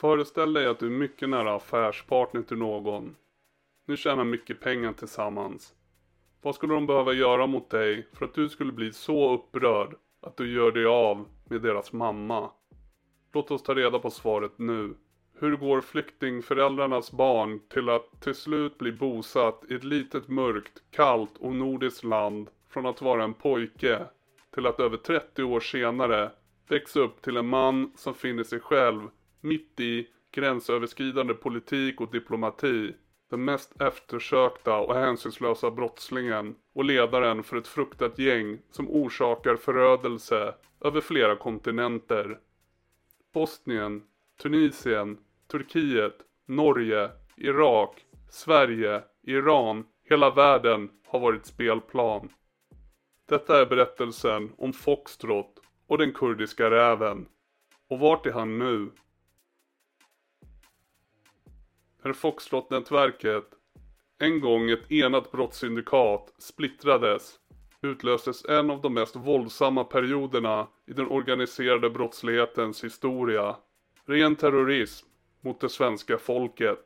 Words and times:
Föreställ 0.00 0.52
dig 0.52 0.66
att 0.66 0.78
du 0.78 0.86
är 0.86 0.90
mycket 0.90 1.28
nära 1.28 1.54
affärspartner 1.54 2.42
till 2.42 2.56
någon. 2.56 3.16
Ni 3.86 3.96
tjänar 3.96 4.24
mycket 4.24 4.60
pengar 4.60 4.92
tillsammans. 4.92 5.74
Vad 6.42 6.54
skulle 6.54 6.74
de 6.74 6.86
behöva 6.86 7.12
göra 7.12 7.46
mot 7.46 7.70
dig 7.70 8.08
för 8.12 8.24
att 8.24 8.34
du 8.34 8.48
skulle 8.48 8.72
bli 8.72 8.92
så 8.92 9.34
upprörd 9.34 9.94
att 10.20 10.36
du 10.36 10.52
gör 10.52 10.72
dig 10.72 10.86
av 10.86 11.28
med 11.44 11.62
deras 11.62 11.92
mamma? 11.92 12.50
Låt 13.32 13.50
oss 13.50 13.62
ta 13.62 13.74
reda 13.74 13.98
på 13.98 14.10
svaret 14.10 14.52
nu. 14.56 14.94
Hur 15.38 15.56
går 15.56 15.80
flyktingföräldrarnas 15.80 17.12
barn 17.12 17.60
till 17.68 17.88
att 17.88 18.20
till 18.20 18.34
slut 18.34 18.78
bli 18.78 18.92
bosatt 18.92 19.64
i 19.68 19.74
ett 19.74 19.84
litet 19.84 20.28
mörkt, 20.28 20.82
kallt 20.90 21.36
och 21.36 21.54
nordiskt 21.54 22.04
land 22.04 22.50
från 22.68 22.86
att 22.86 23.02
vara 23.02 23.24
en 23.24 23.34
pojke 23.34 24.06
till 24.54 24.66
att 24.66 24.80
över 24.80 24.96
30 24.96 25.42
år 25.42 25.60
senare 25.60 26.30
växa 26.68 27.00
upp 27.00 27.22
till 27.22 27.36
en 27.36 27.48
man 27.48 27.92
som 27.96 28.14
finner 28.14 28.44
sig 28.44 28.60
själv 28.60 29.08
mitt 29.40 29.80
i 29.80 30.08
gränsöverskridande 30.32 31.34
politik 31.34 32.00
och 32.00 32.10
diplomati. 32.10 32.94
Den 33.30 33.44
mest 33.44 33.80
eftersökta 33.80 34.76
och 34.76 34.94
hänsynslösa 34.94 35.70
brottslingen 35.70 36.54
och 36.74 36.84
ledaren 36.84 37.42
för 37.42 37.56
ett 37.56 37.68
fruktat 37.68 38.18
gäng 38.18 38.58
som 38.70 38.90
orsakar 38.90 39.56
förödelse 39.56 40.54
över 40.80 41.00
flera 41.00 41.36
kontinenter. 41.36 42.38
Bosnien, 43.32 44.02
Tunisien, 44.42 45.18
Turkiet, 45.50 46.18
Norge, 46.46 47.10
Irak, 47.36 48.06
Sverige, 48.30 49.02
Iran, 49.22 49.84
hela 50.04 50.30
världen 50.30 50.90
har 51.06 51.20
varit 51.20 51.46
spelplan. 51.46 52.28
Detta 53.28 53.60
är 53.60 53.66
berättelsen 53.66 54.52
om 54.56 54.72
Foxtrot 54.72 55.60
och 55.86 55.98
den 55.98 56.12
kurdiska 56.12 56.70
räven. 56.70 57.26
Och 57.88 57.98
vart 57.98 58.26
är 58.26 58.32
han 58.32 58.58
nu? 58.58 58.90
När 62.02 62.12
Foxtrot-nätverket, 62.12 63.44
en 64.18 64.40
gång 64.40 64.70
ett 64.70 64.92
enat 64.92 65.32
brottssyndikat, 65.32 66.34
splittrades 66.38 67.38
utlöstes 67.82 68.44
en 68.44 68.70
av 68.70 68.80
de 68.80 68.94
mest 68.94 69.16
våldsamma 69.16 69.84
perioderna 69.84 70.68
i 70.86 70.92
den 70.92 71.06
organiserade 71.06 71.90
brottslighetens 71.90 72.84
historia. 72.84 73.56
Ren 74.06 74.36
terrorism 74.36 75.06
mot 75.40 75.60
det 75.60 75.68
svenska 75.68 76.18
folket. 76.18 76.84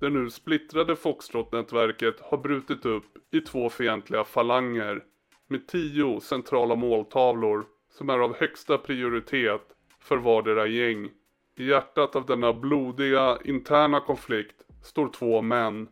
Det 0.00 0.10
nu 0.10 0.30
splittrade 0.30 0.96
Foxtrot-nätverket 0.96 2.20
har 2.20 2.38
brutit 2.38 2.86
upp 2.86 3.34
i 3.34 3.40
två 3.40 3.70
fientliga 3.70 4.24
falanger 4.24 5.04
med 5.48 5.66
tio 5.66 6.20
centrala 6.20 6.74
måltavlor 6.74 7.66
som 7.90 8.10
är 8.10 8.18
av 8.18 8.36
högsta 8.36 8.78
prioritet 8.78 9.62
för 10.00 10.16
vardera 10.16 10.66
gäng. 10.66 11.10
I 11.58 11.64
hjärtat 11.64 12.16
av 12.16 12.26
denna 12.26 12.52
blodiga 12.52 13.38
interna 13.44 14.00
konflikt 14.00 14.62
står 14.82 15.08
två 15.08 15.42
män. 15.42 15.88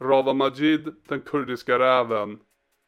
Rava 0.00 0.32
Majid, 0.32 0.94
den 1.08 1.20
kurdiska 1.20 1.78
räven 1.78 2.38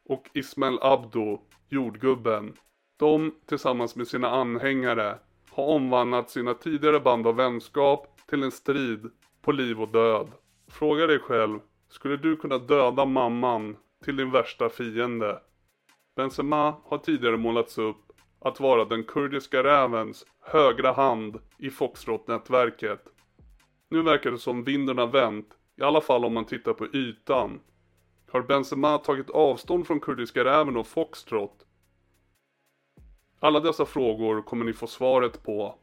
och 0.09 0.29
Ismail 0.33 0.77
Abdo, 0.81 1.41
jordgubben. 1.69 2.53
De 2.99 3.35
tillsammans 3.45 3.95
med 3.95 4.07
sina 4.07 4.29
anhängare 4.29 5.17
har 5.51 5.63
omvandlat 5.63 6.29
sina 6.29 6.53
tidigare 6.53 6.99
band 6.99 7.27
av 7.27 7.35
vänskap 7.35 8.21
till 8.29 8.43
en 8.43 8.51
strid 8.51 9.11
på 9.41 9.51
liv 9.51 9.81
och 9.81 9.89
död. 9.89 10.27
Fråga 10.67 11.07
dig 11.07 11.19
själv, 11.19 11.59
skulle 11.89 12.17
du 12.17 12.37
kunna 12.37 12.57
döda 12.57 13.05
mamman 13.05 13.77
till 14.03 14.15
din 14.15 14.31
värsta 14.31 14.69
fiende? 14.69 15.39
Benzema 16.15 16.75
har 16.85 16.97
tidigare 16.97 17.37
målats 17.37 17.77
upp 17.77 18.04
att 18.45 18.59
vara 18.59 18.85
den 18.85 19.03
kurdiska 19.03 19.63
rävens 19.63 20.25
högra 20.41 20.91
hand 20.91 21.39
i 21.57 21.69
Foxtrot-nätverket. 21.69 22.99
Nu 23.89 24.01
verkar 24.01 24.31
det 24.31 24.37
som 24.37 24.63
vinden 24.63 24.97
har 24.97 25.07
vänt, 25.07 25.47
i 25.77 25.81
alla 25.81 26.01
fall 26.01 26.25
om 26.25 26.33
man 26.33 26.45
tittar 26.45 26.73
på 26.73 26.85
ytan. 26.85 27.59
Har 28.31 28.41
Benzema 28.41 28.97
tagit 28.97 29.29
avstånd 29.29 29.87
från 29.87 29.99
kurdiska 29.99 30.45
räven 30.45 30.77
och 30.77 30.87
Foxtrot? 30.87 31.65
Alla 33.39 33.59
dessa 33.59 33.85
frågor 33.85 34.41
kommer 34.41 34.65
ni 34.65 34.73
få 34.73 34.87
svaret 34.87 35.43
på. 35.43 35.75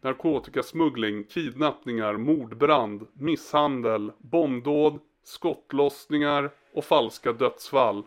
Narkotikasmuggling, 0.00 1.24
kidnappningar, 1.24 2.16
mordbrand, 2.16 3.06
misshandel, 3.12 4.12
bombdåd, 4.18 4.98
skottlossningar 5.22 6.50
och 6.74 6.84
falska 6.84 7.32
dödsfall. 7.32 8.04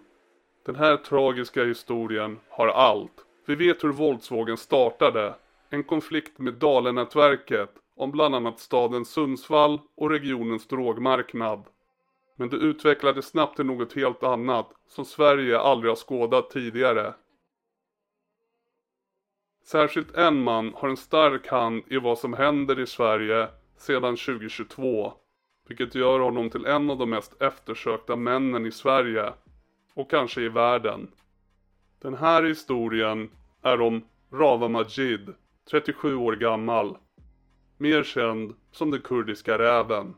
Den 0.66 0.76
här 0.76 0.98
tragiska 0.98 1.64
historien 1.64 2.40
har 2.50 2.68
allt. 2.68 3.27
Vi 3.48 3.56
vet 3.56 3.84
hur 3.84 3.92
våldsvågen 3.92 4.58
startade. 4.58 5.36
En 5.70 5.84
konflikt 5.84 6.40
med 6.40 6.54
Dalenätverket 6.54 7.70
om 7.96 8.12
bland 8.12 8.36
annat 8.36 8.60
staden 8.60 9.06
Sundsvall 9.06 9.80
och 9.96 10.10
regionens 10.10 10.68
drogmarknad. 10.68 11.64
Men 12.36 12.50
det 12.50 12.56
utvecklades 12.56 13.26
snabbt 13.26 13.56
till 13.56 13.66
något 13.66 13.94
helt 13.94 14.24
annat 14.24 14.74
som 14.88 15.06
Sverige 15.06 15.60
aldrig 15.60 15.92
har 15.92 15.96
skådat 15.96 16.50
tidigare. 16.50 17.14
Särskilt 19.66 20.16
en 20.16 20.44
man 20.44 20.74
har 20.76 20.90
en 20.90 20.98
stark 20.98 21.48
hand 21.48 21.84
i 21.88 21.98
vad 21.98 22.18
som 22.18 22.34
händer 22.34 22.80
i 22.80 22.88
Sverige 22.88 23.48
sedan 23.78 24.16
2022. 24.18 25.14
Vilket 25.68 25.96
gör 25.96 26.20
honom 26.20 26.50
till 26.50 26.66
en 26.66 26.90
av 26.90 26.98
de 26.98 27.10
mest 27.10 27.42
eftersökta 27.42 28.16
männen 28.16 28.66
i 28.66 28.72
Sverige. 28.72 29.34
Och 29.94 30.10
kanske 30.10 30.42
i 30.42 30.50
världen. 30.50 31.12
Den 32.02 32.14
här 32.14 32.44
historien 32.44 33.30
är 33.62 33.82
om 33.82 34.02
Rava 34.34 34.68
Majid, 34.68 35.34
37 35.70 36.16
år 36.16 36.36
gammal. 36.36 36.98
Mer 37.78 38.04
känd 38.04 38.56
som 38.72 38.92
den 38.92 39.02
kurdiska 39.02 39.58
räven. 39.58 40.14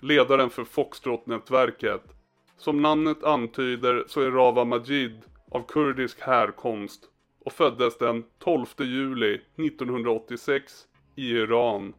Ledaren 0.00 0.50
för 0.50 0.64
Foxtrot-nätverket. 0.64 2.02
Som 2.56 2.82
namnet 2.82 3.24
antyder 3.24 4.04
så 4.06 4.20
är 4.20 4.30
Rava 4.30 4.64
Majid 4.64 5.22
av 5.50 5.66
kurdisk 5.68 6.20
härkomst 6.20 7.04
och 7.44 7.52
föddes 7.52 7.98
den 7.98 8.24
12 8.38 8.66
juli 8.78 9.34
1986 9.34 10.72
i 11.14 11.30
Iran. 11.30 11.94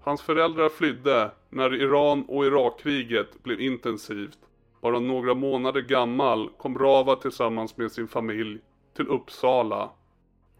Hans 0.00 0.22
föräldrar 0.22 0.68
flydde 0.68 1.30
när 1.50 1.74
Iran 1.74 2.24
och 2.28 2.46
Irakkriget 2.46 3.42
blev 3.42 3.60
intensivt. 3.60 4.38
Bara 4.82 5.00
några 5.00 5.34
månader 5.34 5.80
gammal 5.80 6.50
kom 6.58 6.78
Rava 6.78 7.16
tillsammans 7.16 7.76
med 7.76 7.92
sin 7.92 8.08
familj 8.08 8.60
till 8.96 9.08
Uppsala. 9.08 9.90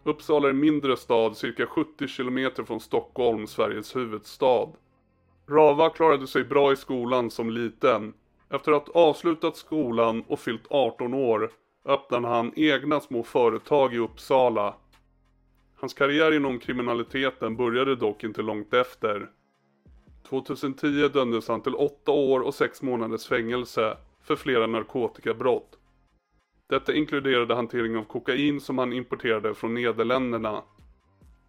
Uppsala 0.04 0.46
är 0.46 0.50
en 0.50 0.60
mindre 0.60 0.96
stad 0.96 1.36
cirka 1.36 1.66
70 1.66 2.08
kilometer 2.08 2.64
från 2.64 2.80
Stockholm, 2.80 3.46
Sveriges 3.46 3.96
huvudstad. 3.96 4.68
Rava 5.48 5.90
klarade 5.90 6.26
sig 6.26 6.44
bra 6.44 6.72
i 6.72 6.76
skolan 6.76 7.30
som 7.30 7.50
liten. 7.50 8.14
Efter 8.50 8.72
att 8.72 8.88
ha 8.88 9.00
avslutat 9.00 9.56
skolan 9.56 10.24
och 10.28 10.40
fyllt 10.40 10.66
18 10.70 11.14
år 11.14 11.50
öppnade 11.84 12.28
han 12.28 12.52
egna 12.56 13.00
små 13.00 13.22
företag 13.22 13.94
i 13.94 13.98
Uppsala. 13.98 14.74
Hans 15.76 15.94
karriär 15.94 16.32
inom 16.32 16.58
kriminaliteten 16.58 17.56
började 17.56 17.96
dock 17.96 18.24
inte 18.24 18.42
långt 18.42 18.74
efter. 18.74 19.30
2010 20.28 21.08
dömdes 21.08 21.48
han 21.48 21.62
till 21.62 21.74
8 21.74 22.12
år 22.12 22.40
och 22.40 22.54
6 22.54 22.82
månaders 22.82 23.26
fängelse 23.26 23.96
för 24.24 24.36
flera 24.36 24.66
narkotikabrott. 24.66 25.78
Detta 26.68 26.94
inkluderade 26.94 27.54
hantering 27.54 27.96
av 27.96 28.04
kokain 28.04 28.60
som 28.60 28.78
han 28.78 28.92
importerade 28.92 29.54
från 29.54 29.74
Nederländerna. 29.74 30.62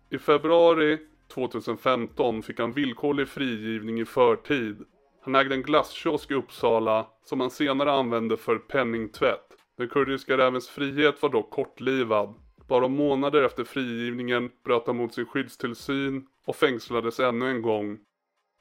I 0.09 0.17
februari 0.17 0.97
2015 1.33 2.43
fick 2.43 2.59
han 2.59 2.73
villkorlig 2.73 3.27
frigivning 3.27 3.99
i 3.99 4.05
förtid. 4.05 4.85
Han 5.21 5.35
ägde 5.35 5.55
en 5.55 5.63
glasskiosk 5.63 6.31
i 6.31 6.33
Uppsala 6.33 7.07
som 7.25 7.39
han 7.39 7.49
senare 7.49 7.91
använde 7.91 8.37
för 8.37 8.57
penningtvätt. 8.57 9.47
Den 9.77 9.89
kurdiska 9.89 10.37
rävens 10.37 10.69
frihet 10.69 11.21
var 11.21 11.29
dock 11.29 11.49
kortlivad. 11.49 12.33
Bara 12.67 12.87
månader 12.87 13.43
efter 13.43 13.63
frigivningen 13.63 14.51
bröt 14.63 14.87
han 14.87 14.97
mot 14.97 15.13
sin 15.13 15.25
skyddstillsyn 15.25 16.27
och 16.45 16.55
fängslades 16.55 17.19
ännu 17.19 17.49
en 17.49 17.61
gång. 17.61 17.99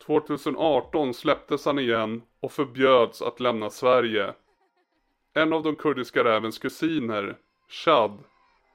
2018 0.07 1.15
släpptes 1.15 1.65
han 1.65 1.79
igen 1.79 2.23
och 2.41 2.53
förbjöds 2.53 3.23
att 3.23 3.41
lämna 3.41 3.71
Sverige. 3.71 4.35
En 5.35 5.53
av 5.53 5.63
de 5.63 5.77
kurdiska 5.77 6.25
rävens 6.25 6.59
kusiner, 6.59 7.37
Shad, 7.69 8.19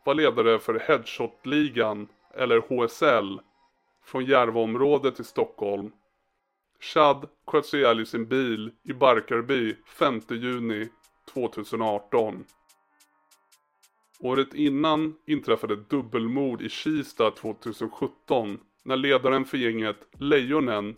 var 0.05 0.13
ledare 0.13 0.59
för 0.59 0.79
Headshot-ligan, 0.79 2.07
eller 2.33 2.59
HSL, 2.59 3.39
från 4.05 4.25
Järvaområdet 4.25 5.19
i 5.19 5.23
Stockholm. 5.23 5.91
Shad 6.79 7.27
sköts 7.47 7.73
ihjäl 7.73 7.99
i 7.99 8.05
sin 8.05 8.25
bil 8.25 8.71
i 8.83 8.93
Barkarby 8.93 9.75
5 9.85 10.21
juni 10.29 10.89
2018. 11.33 12.45
Året 14.19 14.53
innan 14.53 15.15
inträffade 15.25 15.73
ett 15.73 15.89
dubbelmord 15.89 16.61
i 16.61 16.69
Kista 16.69 17.31
2017 17.31 18.59
när 18.83 18.97
ledaren 18.97 19.45
för 19.45 19.57
gänget 19.57 19.97
Lejonen, 20.17 20.95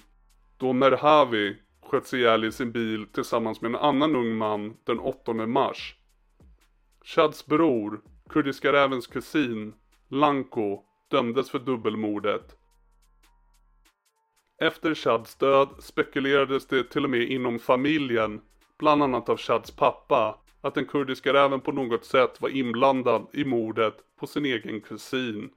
då 0.60 0.74
Merhavi, 0.74 1.58
sköts 1.82 2.14
ihjäl 2.14 2.44
i 2.44 2.52
sin 2.52 2.72
bil 2.72 3.06
tillsammans 3.14 3.62
med 3.62 3.70
en 3.70 3.76
annan 3.76 4.16
ung 4.16 4.38
man 4.38 4.78
den 4.84 5.00
8 5.00 5.34
mars. 5.34 5.96
Chads 7.04 7.46
bror, 7.46 8.02
kurdiska 8.30 8.74
rävens 8.74 9.08
kusin, 9.08 9.74
Lanko, 10.10 10.84
dömdes 11.12 11.50
för 11.50 11.60
dubbelmordet. 11.60 12.56
Efter 14.62 14.96
Chads 14.96 15.36
död 15.36 15.70
spekulerades 15.80 16.68
det 16.68 16.84
till 16.84 17.04
och 17.04 17.10
med 17.10 17.22
inom 17.22 17.60
familjen, 17.60 18.42
bland 18.80 19.04
annat 19.04 19.30
av 19.30 19.38
Chads 19.38 19.72
pappa, 19.72 20.40
att 20.62 20.74
den 20.74 20.86
kurdiska 20.86 21.34
räven 21.34 21.62
på 21.62 21.72
något 21.72 22.06
sätt 22.06 22.42
var 22.42 22.50
inblandad 22.50 23.28
i 23.34 23.46
mordet 23.46 23.96
på 24.20 24.28
sin 24.28 24.46
egen 24.46 24.82
kusin. 24.82 25.50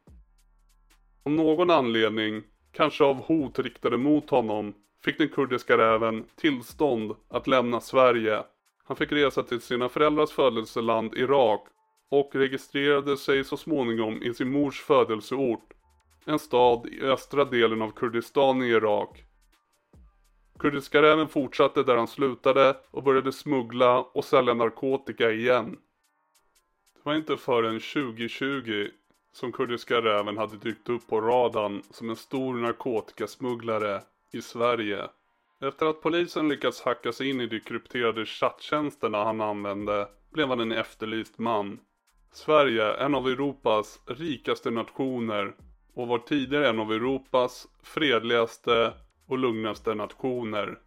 Av 1.23 1.33
någon 1.33 1.71
anledning, 1.71 2.43
kanske 2.73 3.05
av 3.05 3.17
hot 3.17 3.59
riktade 3.59 3.97
mot 3.97 4.31
honom, 4.31 4.75
fick 5.05 5.19
den 5.19 5.29
kurdiska 5.29 5.79
räven 5.79 6.25
tillstånd 6.37 7.17
att 7.29 7.47
lämna 7.47 7.81
Sverige. 7.81 8.43
Han 8.85 8.97
fick 8.97 9.13
resa 9.13 9.43
till 9.43 9.61
sina 9.61 9.89
föräldrars 9.89 10.31
födelseland 10.31 11.15
Irak 11.15 11.67
och 12.11 12.31
registrerade 12.35 13.17
sig 13.17 13.45
så 13.45 13.57
småningom 13.57 14.23
i 14.23 14.35
sin 14.35 14.51
mors 14.51 14.81
födelseort, 14.81 15.73
en 16.25 16.39
stad 16.39 16.87
i 16.87 17.03
östra 17.03 17.45
delen 17.45 17.83
av 17.83 17.91
Kurdistan 17.91 18.63
i 18.63 18.67
Irak. 18.67 19.25
Kurdiska 20.59 21.03
räven 21.03 21.29
fortsatte 21.29 21.83
där 21.83 21.97
han 21.97 22.09
slutade 22.09 22.77
och 22.91 23.03
började 23.03 23.33
smuggla 23.33 24.01
och 24.01 24.25
sälja 24.25 24.55
narkotika 24.55 25.31
igen. 25.31 25.79
Det 26.95 27.01
var 27.03 27.15
inte 27.15 27.37
förrän 27.37 27.81
2020 27.81 28.89
som 29.33 29.53
Kurdiska 29.53 30.03
räven 30.03 30.39
hade 30.39 30.57
dykt 30.57 30.89
upp 30.89 31.07
på 31.07 31.21
radarn 31.21 31.83
som 31.91 32.11
en 32.11 32.17
stor 32.17 32.55
narkotikasmugglare 32.55 34.03
i 34.33 34.43
Sverige. 34.43 35.09
Efter 35.61 35.87
att 35.87 36.03
polisen 36.03 36.49
lyckats 36.49 36.83
hacka 36.83 37.13
sig 37.13 37.31
in 37.31 37.41
i 37.41 37.47
de 37.47 37.61
krypterade 37.61 38.27
chatttjänsterna 38.27 39.25
han 39.25 39.41
använde 39.41 40.09
blev 40.33 40.49
han 40.49 40.61
en 40.61 40.73
efterlyst 40.73 41.39
man. 41.39 41.81
Sverige, 42.33 42.95
en 42.95 43.15
av 43.15 43.29
Europas 43.29 44.01
rikaste 44.07 44.71
nationer 44.71 45.55
och 45.95 46.09
var 46.09 46.19
tidigare 46.19 46.69
en 46.69 46.81
av 46.81 46.93
Europas 46.93 47.67
fredligaste 47.83 48.93
och 49.27 49.39
lugnaste 49.39 49.95
nationer. 49.95 50.79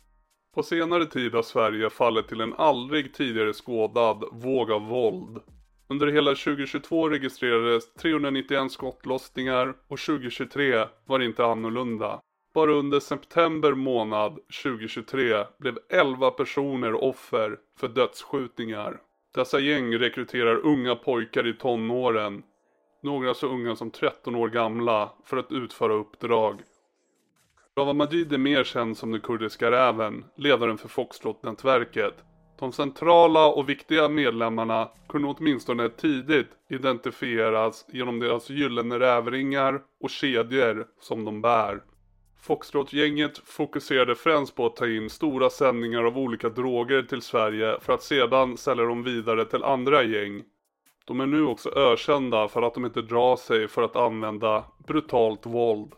På 0.56 0.64
senare 0.64 1.06
tid 1.06 1.34
har 1.34 1.44
Sverige 1.44 1.90
fallit 1.90 2.28
till 2.28 2.42
en 2.42 2.54
aldrig 2.54 3.14
tidigare 3.14 3.54
skådad 3.54 4.24
våg 4.32 4.72
av 4.72 4.88
våld. 4.88 5.42
Under 5.88 6.08
hela 6.08 6.36
2022 6.36 7.10
registrerades 7.10 7.94
391 7.94 8.72
skottlossningar 8.72 9.76
och 9.88 10.00
2023 10.00 10.86
var 11.06 11.20
inte 11.20 11.46
annorlunda. 11.46 12.22
Bara 12.56 12.72
under 12.72 13.00
september 13.00 13.74
månad 13.74 14.40
2023 14.63 15.46
blev 15.57 15.80
11 15.90 16.31
personer 16.31 17.04
offer 17.04 17.57
för 17.80 17.88
dödsskjutningar. 17.88 19.02
Dessa 19.34 19.60
gäng 19.60 19.94
rekryterar 19.98 20.56
unga 20.56 20.96
pojkar 20.96 21.48
i 21.48 21.54
tonåren, 21.54 22.44
några 23.04 23.34
så 23.34 23.48
unga 23.48 23.75
som 23.75 23.92
13 23.92 24.36
år 24.36 24.50
gamla, 24.50 25.12
för 25.25 25.38
att 25.38 25.52
utföra 25.52 25.94
uppdrag. 25.94 26.62
Rawa 27.78 27.94
Majid 27.94 28.34
är 28.34 28.38
mer 28.38 28.63
känd 28.63 28.98
som 28.98 29.12
den 29.12 29.22
kurdiska 29.22 29.72
räven, 29.72 30.25
ledaren 30.36 30.78
för 30.78 30.88
Foxtrot-nätverket. 30.88 32.24
De 32.60 32.72
centrala 32.72 33.48
och 33.48 33.69
viktiga 33.69 34.10
medlemmarna 34.10 34.90
kunde 35.10 35.28
åtminstone 35.28 35.90
tidigt 35.90 36.50
identifieras 36.69 37.86
genom 37.90 38.19
deras 38.19 38.50
gyllene 38.50 39.00
rävringar 39.00 39.81
och 40.04 40.10
kedjor 40.10 40.88
som 41.00 41.25
de 41.25 41.42
bär. 41.42 41.81
Foxtrot-gänget 42.46 43.38
fokuserade 43.38 44.16
främst 44.16 44.56
på 44.56 44.66
att 44.66 44.76
ta 44.76 44.88
in 44.88 45.10
stora 45.10 45.50
sändningar 45.50 46.04
av 46.04 46.18
olika 46.18 46.50
droger 46.50 47.02
till 47.02 47.22
Sverige 47.22 47.80
för 47.82 47.94
att 47.94 48.04
sedan 48.04 48.58
sälja 48.58 48.84
dem 48.84 49.04
vidare 49.04 49.46
till 49.46 49.64
andra 49.64 50.04
gäng. 50.04 50.44
De 51.06 51.20
är 51.20 51.26
nu 51.26 51.46
också 51.46 51.70
ökända 51.70 52.48
för 52.48 52.62
att 52.62 52.74
de 52.74 52.86
inte 52.86 53.02
drar 53.02 53.36
sig 53.36 53.68
för 53.68 53.82
att 53.82 53.96
använda 53.96 54.64
brutalt 54.88 55.46
våld. 55.46 55.94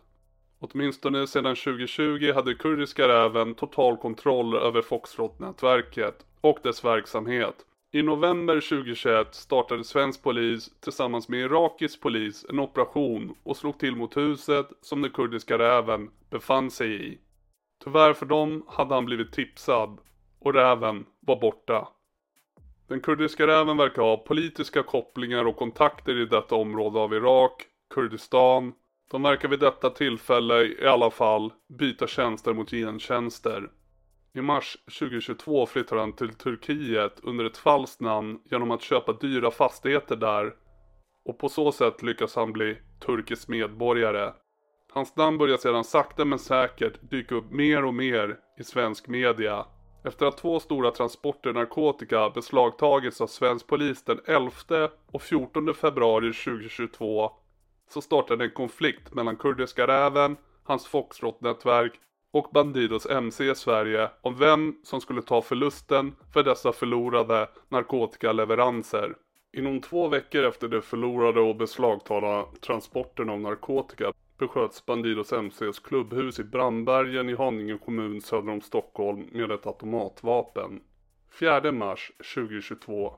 Åtminstone 0.60 1.28
sedan 1.28 1.56
2020 1.56 2.32
hade 2.34 2.54
kurdiska 2.54 3.08
räven 3.08 3.56
total 3.56 3.98
kontroll 3.98 4.56
över 4.56 4.82
Foxtrot-nätverket 4.82 6.26
och 6.42 6.60
dess 6.64 6.86
verksamhet. 6.86 7.56
I 7.92 8.02
november 8.02 8.62
2021 8.62 9.36
startade 9.36 9.84
svensk 9.84 10.24
polis 10.24 10.70
tillsammans 10.80 11.30
med 11.30 11.40
irakisk 11.40 12.02
polis 12.02 12.46
en 12.50 12.60
operation 12.60 13.36
och 13.44 13.58
slog 13.58 13.80
till 13.80 13.96
mot 13.96 14.18
huset 14.18 14.68
som 14.82 15.02
den 15.02 15.12
kurdiska 15.12 15.58
räven 15.58 16.10
befann 16.30 16.72
sig 16.72 17.08
i. 17.08 17.18
Tyvärr 17.84 18.14
för 18.14 18.26
dem 18.26 18.64
hade 18.68 18.96
han 18.96 19.06
blivit 19.06 19.32
tipsad 19.32 19.98
och 20.40 20.54
räven 20.54 21.06
var 21.20 21.40
borta. 21.40 21.88
Den 22.88 23.02
kurdiska 23.02 23.48
räven 23.48 23.78
verkar 23.78 24.02
ha 24.02 24.18
politiska 24.18 24.84
kopplingar 24.84 25.46
och 25.46 25.56
kontakter 25.56 26.22
i 26.22 26.26
detta 26.26 26.56
område 26.56 27.00
av 27.00 27.14
Irak, 27.14 27.66
Kurdistan. 27.94 28.74
De 29.12 29.24
verkar 29.24 29.50
vid 29.50 29.60
detta 29.60 29.90
tillfälle 29.90 30.64
i 30.64 30.88
alla 30.88 31.12
fall 31.12 31.54
byta 31.68 32.08
tjänster 32.08 32.54
mot 32.54 32.72
gentjänster. 32.72 33.70
I 34.38 34.42
mars 34.42 34.78
2022 35.00 35.66
flyttar 35.66 35.98
han 35.98 36.14
till 36.14 36.34
Turkiet 36.34 37.20
under 37.24 37.46
ett 37.46 37.58
falskt 37.58 38.02
namn 38.02 38.40
genom 38.52 38.72
att 38.72 38.82
köpa 38.82 39.14
dyra 39.14 39.52
fastigheter 39.52 40.16
där 40.16 40.54
och 41.26 41.40
på 41.40 41.50
så 41.50 41.72
sätt 41.72 42.04
lyckas 42.04 42.36
han 42.36 42.54
bli 42.54 42.78
turkisk 43.06 43.48
medborgare. 43.48 44.34
Hans 44.94 45.16
namn 45.16 45.38
börjar 45.38 45.58
sedan 45.58 45.84
sakta 45.84 46.26
men 46.26 46.40
säkert 46.40 47.10
dyka 47.12 47.36
upp 47.36 47.52
mer 47.52 47.86
och 47.86 47.94
mer 47.94 48.38
i 48.60 48.64
svensk 48.64 49.08
media. 49.08 49.66
Efter 50.04 50.26
att 50.26 50.38
två 50.38 50.60
stora 50.60 50.92
transporter 50.92 51.54
narkotika 51.54 52.30
beslagtagits 52.30 53.22
av 53.22 53.28
svensk 53.28 53.68
polis 53.68 54.04
den 54.04 54.20
11 54.26 54.52
och 55.12 55.22
14 55.22 55.74
februari 55.74 56.34
2022 56.34 57.32
så 57.90 58.02
startade 58.02 58.44
en 58.44 58.52
konflikt 58.52 59.14
mellan 59.14 59.36
kurdiska 59.36 59.88
räven, 59.88 60.38
hans 60.64 60.88
Foxtrot-nätverk 60.88 62.00
och 62.38 62.50
Bandidos 62.54 63.06
MC 63.06 63.52
i 63.52 63.56
Sverige 63.56 64.10
om 64.22 64.36
vem 64.36 64.76
som 64.84 65.02
skulle 65.02 65.22
ta 65.22 65.42
förlusten 65.42 66.16
för 66.34 66.44
dessa 66.44 66.72
förlorade 66.72 67.50
narkotikaleveranser. 67.70 69.16
Inom 69.54 69.82
två 69.82 70.08
veckor 70.08 70.44
efter 70.44 70.68
de 70.68 70.82
förlorade 70.82 71.40
och 71.40 71.56
beslagtagna 71.56 72.46
transporterna 72.62 73.34
av 73.34 73.40
narkotika 73.40 74.14
besköts 74.38 74.86
Bandidos 74.86 75.32
MCs 75.32 75.80
klubbhus 75.80 76.40
i 76.40 76.44
Brandbergen 76.44 77.30
i 77.30 77.36
Haninge 77.36 77.78
kommun 77.78 78.22
söder 78.22 78.52
om 78.52 78.62
Stockholm 78.62 79.30
med 79.32 79.52
ett 79.52 79.68
automatvapen. 79.68 80.82
4 81.40 81.72
mars 81.72 82.12
2022 82.36 83.14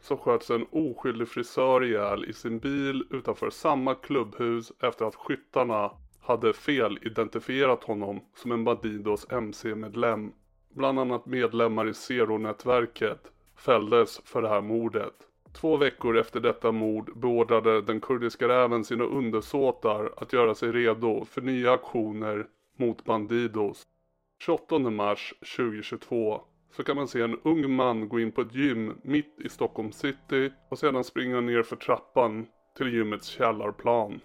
så 0.00 0.16
sköts 0.16 0.50
en 0.50 0.66
oskyldig 0.70 1.28
frisör 1.28 1.84
ihjäl 1.84 2.24
i 2.24 2.32
sin 2.32 2.58
bil 2.58 3.04
utanför 3.10 3.50
samma 3.50 3.94
klubbhus 3.94 4.72
efter 4.80 5.04
att 5.04 5.14
skyttarna 5.14 5.90
hade 6.20 6.52
felidentifierat 6.52 7.84
honom 7.84 8.20
som 8.34 8.52
en 8.52 8.64
Bandidos 8.64 9.26
MC-medlem. 9.30 10.32
Bland 10.74 10.98
annat 10.98 11.26
medlemmar 11.26 11.88
i 11.88 11.94
Zero-nätverket 11.94 13.32
fälldes 13.56 14.20
för 14.24 14.42
det 14.42 14.48
här 14.48 14.60
mordet. 14.60 15.14
Två 15.52 15.76
veckor 15.76 16.16
efter 16.16 16.40
detta 16.40 16.72
mord 16.72 17.18
beordrade 17.18 17.82
den 17.82 18.00
kurdiska 18.00 18.48
räven 18.48 18.84
sina 18.84 19.04
undersåtar 19.04 20.12
att 20.16 20.32
göra 20.32 20.54
sig 20.54 20.72
redo 20.72 21.24
för 21.24 21.40
nya 21.40 21.72
aktioner 21.72 22.46
mot 22.76 23.04
Bandidos. 23.04 23.82
28 24.40 24.78
mars 24.78 25.34
2022 25.56 26.40
så 26.76 26.84
kan 26.84 26.96
man 26.96 27.08
se 27.08 27.20
en 27.20 27.38
ung 27.42 27.76
man 27.76 28.08
gå 28.08 28.20
in 28.20 28.32
på 28.32 28.40
ett 28.40 28.54
gym 28.54 28.98
mitt 29.02 29.40
i 29.40 29.48
Stockholm 29.48 29.92
city 29.92 30.52
och 30.68 30.78
sedan 30.78 31.04
springa 31.04 31.40
ner 31.40 31.62
för 31.62 31.76
trappan 31.76 32.46
till 32.76 32.94
gymmets 32.94 33.26
källarplan. 33.26 34.20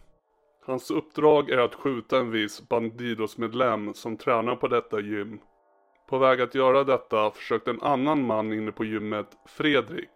Hans 0.65 0.91
uppdrag 0.91 1.49
är 1.49 1.57
att 1.57 1.75
skjuta 1.75 2.19
en 2.19 2.31
viss 2.31 2.69
Bandidos-medlem 2.69 3.93
som 3.93 4.17
tränar 4.17 4.55
på 4.55 4.67
detta 4.67 4.99
gym. 4.99 5.39
På 6.09 6.17
väg 6.17 6.41
att 6.41 6.55
göra 6.55 6.83
detta 6.83 7.31
försökte 7.31 7.71
en 7.71 7.81
annan 7.81 8.25
man 8.25 8.53
inne 8.53 8.71
på 8.71 8.85
gymmet, 8.85 9.27
Fredrik, 9.45 10.09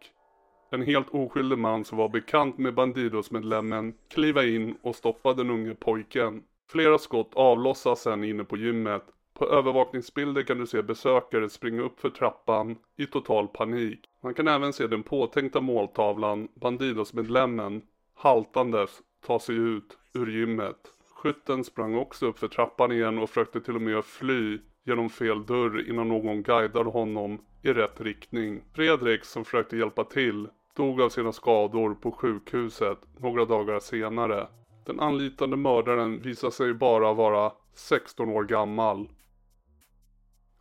en 0.71 0.81
helt 0.81 1.09
oskyldig 1.09 1.57
man 1.57 1.85
som 1.85 1.97
var 1.97 2.09
bekant 2.09 2.57
med 2.57 2.73
Bandidos-medlemmen, 2.73 3.93
kliva 4.09 4.43
in 4.43 4.77
och 4.81 4.95
stoppa 4.95 5.33
den 5.33 5.49
unge 5.49 5.75
pojken. 5.75 6.43
Flera 6.71 6.97
skott 6.97 7.31
avlossas 7.33 8.01
sen 8.01 8.23
inne 8.23 8.43
på 8.43 8.57
gymmet. 8.57 9.03
På 9.33 9.47
övervakningsbilder 9.49 10.43
kan 10.43 10.57
du 10.57 10.67
se 10.67 10.81
besökare 10.81 11.49
springa 11.49 11.81
upp 11.81 11.99
för 11.99 12.09
trappan 12.09 12.75
i 12.97 13.05
total 13.05 13.47
panik. 13.47 13.99
Man 14.23 14.33
kan 14.33 14.47
även 14.47 14.73
se 14.73 14.87
den 14.87 15.03
påtänkta 15.03 15.61
måltavlan, 15.61 16.47
Bandidos-medlemmen, 16.55 17.81
haltandes 18.15 19.01
ta 19.25 19.39
sig 19.39 19.55
ut 19.55 19.97
ur 20.13 20.27
gymmet. 20.27 20.93
Skytten 21.15 21.63
sprang 21.63 21.95
också 21.95 22.25
upp 22.25 22.39
för 22.39 22.47
trappan 22.47 22.91
igen 22.91 23.17
och 23.17 23.29
försökte 23.29 23.61
till 23.61 23.75
och 23.75 23.81
med 23.81 24.05
fly 24.05 24.59
genom 24.83 25.09
fel 25.09 25.45
dörr 25.45 25.89
innan 25.89 26.07
någon 26.07 26.43
guidade 26.43 26.89
honom 26.89 27.45
i 27.61 27.73
rätt 27.73 28.01
riktning. 28.01 28.63
Fredrik 28.73 29.25
som 29.25 29.45
försökte 29.45 29.77
hjälpa 29.77 30.03
till 30.03 30.47
dog 30.75 31.01
av 31.01 31.09
sina 31.09 31.31
skador 31.31 31.95
på 31.95 32.11
sjukhuset 32.11 32.97
några 33.19 33.45
dagar 33.45 33.79
senare. 33.79 34.47
Den 34.85 34.99
anlitande 34.99 35.57
mördaren 35.57 36.21
visade 36.21 36.51
sig 36.51 36.73
bara 36.73 37.13
vara 37.13 37.51
16 37.73 38.29
år 38.29 38.43
gammal. 38.43 39.09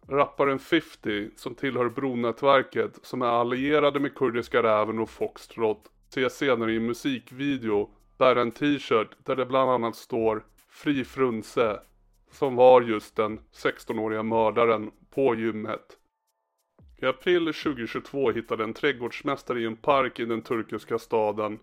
Rapparen 0.08 0.58
50 0.58 1.30
som 1.36 1.54
tillhör 1.54 1.88
Bronätverket 1.88 2.98
som 3.02 3.22
är 3.22 3.26
allierade 3.26 4.00
med 4.00 4.14
Kurdiska 4.14 4.62
Räven 4.62 4.98
och 4.98 5.10
Foxtrot 5.10 5.90
ses 6.08 6.36
senare 6.36 6.72
i 6.72 6.76
en 6.76 6.86
musikvideo 6.86 7.90
bär 8.18 8.36
en 8.36 8.50
t-shirt 8.50 9.16
där 9.24 9.36
det 9.36 9.46
bland 9.46 9.70
annat 9.70 9.96
står 9.96 10.44
Fri 10.68 11.04
Frunse 11.04 11.80
som 12.30 12.56
var 12.56 12.82
just 12.82 13.16
den 13.16 13.38
16-åriga 13.38 14.22
mördaren 14.22 14.90
på 15.14 15.34
gymmet. 15.34 15.98
I 16.96 17.06
april 17.06 17.44
2022 17.44 18.30
hittade 18.30 18.64
en 18.64 18.74
trädgårdsmästare 18.74 19.60
i 19.60 19.64
en 19.64 19.76
park 19.76 20.20
i 20.20 20.24
den 20.24 20.42
turkiska 20.42 20.98
staden 20.98 21.58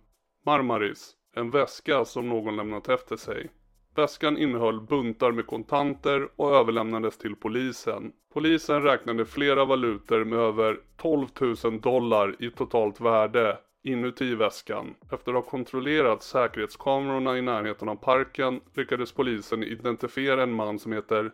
Marmaris 0.46 1.16
en 1.36 1.50
väska 1.50 2.06
som 2.06 2.30
någon 2.30 2.56
lämnat 2.56 2.90
efter 2.90 3.16
sig. 3.16 3.50
Väskan 3.96 4.38
innehöll 4.38 4.82
buntar 4.82 5.32
med 5.32 5.48
kontanter 5.48 6.30
och 6.36 6.56
överlämnades 6.56 7.18
till 7.18 7.36
polisen. 7.36 8.12
Polisen 8.34 8.82
räknade 8.82 9.26
flera 9.26 9.66
valutor 9.66 10.24
med 10.24 10.40
över 10.40 10.80
12 10.98 11.28
000 11.64 11.82
dollar 11.82 12.36
i 12.40 12.52
totalt 12.52 13.02
värde 13.02 13.58
inuti 13.84 14.36
väskan. 14.36 14.96
Efter 15.12 15.32
att 15.32 15.44
ha 15.44 15.50
kontrollerat 15.52 16.24
säkerhetskamerorna 16.24 17.38
i 17.38 17.42
närheten 17.42 17.90
av 17.90 17.96
parken 17.96 18.62
lyckades 18.74 19.12
polisen 19.12 19.64
identifiera 19.64 20.44
en 20.44 20.54
man 20.54 20.80
som 20.80 20.92
heter 20.92 21.32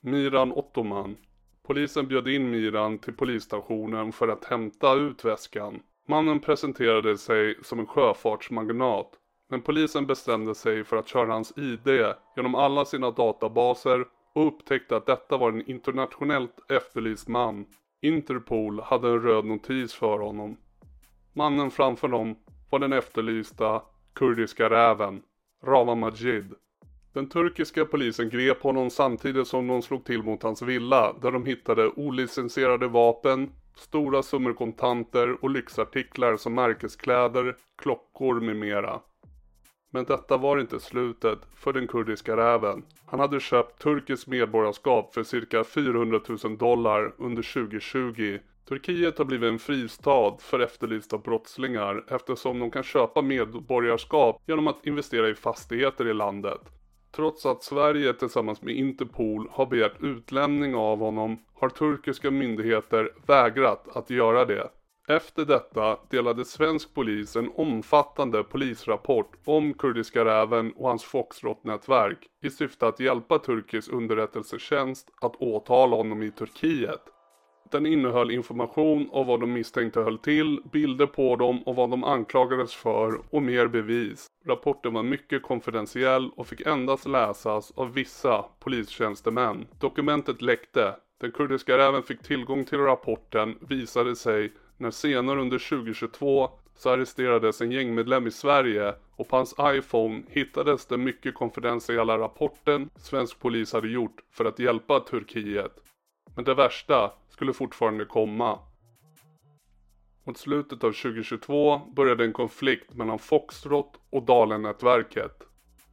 Miran 0.00 0.52
Ottoman. 0.52 1.16
Polisen 1.66 2.06
bjöd 2.06 2.28
in 2.28 2.50
Miran 2.50 2.98
till 2.98 3.14
polisstationen 3.14 4.12
för 4.12 4.28
att 4.28 4.44
hämta 4.44 4.94
ut 4.94 5.24
väskan. 5.24 5.82
Mannen 6.08 6.40
presenterade 6.40 7.18
sig 7.18 7.58
som 7.62 7.78
en 7.78 7.86
sjöfartsmagnat 7.86 9.16
men 9.50 9.62
polisen 9.62 10.06
bestämde 10.06 10.54
sig 10.54 10.84
för 10.84 10.96
att 10.96 11.08
köra 11.08 11.32
hans 11.32 11.58
ID 11.58 12.14
genom 12.36 12.54
alla 12.54 12.84
sina 12.84 13.10
databaser 13.10 14.04
och 14.32 14.46
upptäckte 14.46 14.96
att 14.96 15.06
detta 15.06 15.36
var 15.36 15.48
en 15.48 15.70
internationellt 15.70 16.70
efterlyst 16.70 17.28
man. 17.28 17.66
Interpol 18.02 18.80
hade 18.80 19.08
en 19.08 19.22
röd 19.22 19.44
notis 19.44 19.94
för 19.94 20.18
honom. 20.18 20.56
Mannen 21.32 21.70
framför 21.70 22.08
dem 22.08 22.36
var 22.70 22.78
den 22.78 22.92
efterlysta 22.92 23.82
kurdiska 24.14 24.70
räven, 24.70 25.22
Rava 25.64 25.94
Majid. 25.94 26.54
Den 27.12 27.28
turkiska 27.28 27.84
polisen 27.84 28.28
grep 28.28 28.62
honom 28.62 28.90
samtidigt 28.90 29.48
som 29.48 29.66
de 29.66 29.82
slog 29.82 30.04
till 30.04 30.22
mot 30.22 30.42
hans 30.42 30.62
villa 30.62 31.12
där 31.22 31.32
de 31.32 31.46
hittade 31.46 31.88
olicensierade 31.88 32.88
vapen, 32.88 33.50
stora 33.76 34.22
summor 34.22 34.52
kontanter 34.52 35.44
och 35.44 35.50
lyxartiklar 35.50 36.36
som 36.36 36.54
märkeskläder, 36.54 37.56
klockor 37.82 38.40
med 38.40 38.56
mera. 38.56 39.00
Men 39.92 40.04
detta 40.04 40.36
var 40.36 40.58
inte 40.58 40.80
slutet 40.80 41.38
för 41.54 41.72
den 41.72 41.88
kurdiska 41.88 42.36
räven. 42.36 42.82
Han 43.06 43.20
hade 43.20 43.40
köpt 43.40 43.82
turkiskt 43.82 44.26
medborgarskap 44.26 45.14
för 45.14 45.22
cirka 45.22 45.64
400 45.64 46.20
000 46.44 46.58
dollar 46.58 47.14
under 47.18 47.42
2020. 47.42 48.38
Turkiet 48.68 49.18
har 49.18 49.24
blivit 49.24 49.48
en 49.48 49.58
fristad 49.58 50.36
för 50.38 50.60
efterlysta 50.60 51.18
brottslingar 51.18 52.04
eftersom 52.08 52.58
de 52.58 52.70
kan 52.70 52.82
köpa 52.82 53.22
medborgarskap 53.22 54.42
genom 54.46 54.66
att 54.66 54.86
investera 54.86 55.28
i 55.28 55.34
fastigheter 55.34 56.08
i 56.08 56.14
landet. 56.14 56.60
Trots 57.12 57.46
att 57.46 57.62
Sverige 57.62 58.12
tillsammans 58.12 58.62
med 58.62 58.74
Interpol 58.74 59.48
har 59.50 59.66
begärt 59.66 60.02
utlämning 60.02 60.74
av 60.74 60.98
honom 60.98 61.38
har 61.54 61.68
turkiska 61.68 62.30
myndigheter 62.30 63.12
vägrat 63.26 63.96
att 63.96 64.10
göra 64.10 64.44
det. 64.44 64.70
Efter 65.08 65.44
detta 65.44 65.98
delade 66.10 66.44
svensk 66.44 66.94
polis 66.94 67.36
en 67.36 67.52
omfattande 67.54 68.42
polisrapport 68.42 69.32
om 69.44 69.74
kurdiska 69.74 70.24
räven 70.24 70.72
och 70.72 70.88
hans 70.88 71.04
Foxtrot-nätverk 71.04 72.18
i 72.42 72.50
syfte 72.50 72.86
att 72.86 73.00
hjälpa 73.00 73.38
turkisk 73.38 73.92
underrättelsetjänst 73.92 75.10
att 75.20 75.36
åtala 75.36 75.96
honom 75.96 76.22
i 76.22 76.30
Turkiet. 76.30 77.02
Den 77.70 77.86
innehöll 77.86 78.30
information 78.30 79.08
om 79.12 79.26
vad 79.26 79.40
de 79.40 79.52
misstänkte 79.52 80.00
höll 80.00 80.18
till, 80.18 80.60
bilder 80.72 81.06
på 81.06 81.36
dem 81.36 81.62
och 81.62 81.76
vad 81.76 81.90
de 81.90 82.04
anklagades 82.04 82.74
för 82.74 83.20
och 83.30 83.42
mer 83.42 83.66
bevis. 83.66 84.26
Rapporten 84.46 84.94
var 84.94 85.02
mycket 85.02 85.42
konfidentiell 85.42 86.30
och 86.36 86.46
fick 86.46 86.60
endast 86.60 87.06
läsas 87.06 87.72
av 87.76 87.92
vissa 87.92 88.44
polistjänstemän. 88.60 89.66
Dokumentet 89.80 90.42
läckte. 90.42 90.94
Den 91.20 91.32
kurdiska 91.32 91.78
räven 91.78 92.02
fick 92.02 92.22
tillgång 92.22 92.64
till 92.64 92.78
rapporten 92.78 93.58
visade 93.60 94.16
sig 94.16 94.52
när 94.76 94.90
senare 94.90 95.40
under 95.40 95.58
2022 95.58 96.50
så 96.76 96.90
arresterades 96.90 97.60
en 97.60 97.72
gängmedlem 97.72 98.26
i 98.26 98.30
Sverige 98.30 98.94
och 99.16 99.28
på 99.28 99.36
hans 99.36 99.54
iPhone 99.60 100.22
hittades 100.28 100.86
den 100.86 101.04
mycket 101.04 101.34
konfidentiella 101.34 102.18
rapporten 102.18 102.90
svensk 102.96 103.40
polis 103.40 103.72
hade 103.72 103.88
gjort 103.88 104.20
för 104.32 104.44
att 104.44 104.58
hjälpa 104.58 105.00
Turkiet. 105.00 105.72
Men 106.34 106.44
det 106.44 106.54
värsta 106.54 107.12
skulle 107.40 107.52
fortfarande 107.52 108.04
komma. 108.04 108.58
Mot 110.26 110.38
slutet 110.38 110.84
av 110.84 110.92
2022 110.92 111.78
började 111.96 112.24
en 112.24 112.32
konflikt 112.32 112.94
mellan 112.94 113.18
Foxtrot 113.18 114.00
och 114.10 114.22
Dalen-nätverket. 114.22 115.42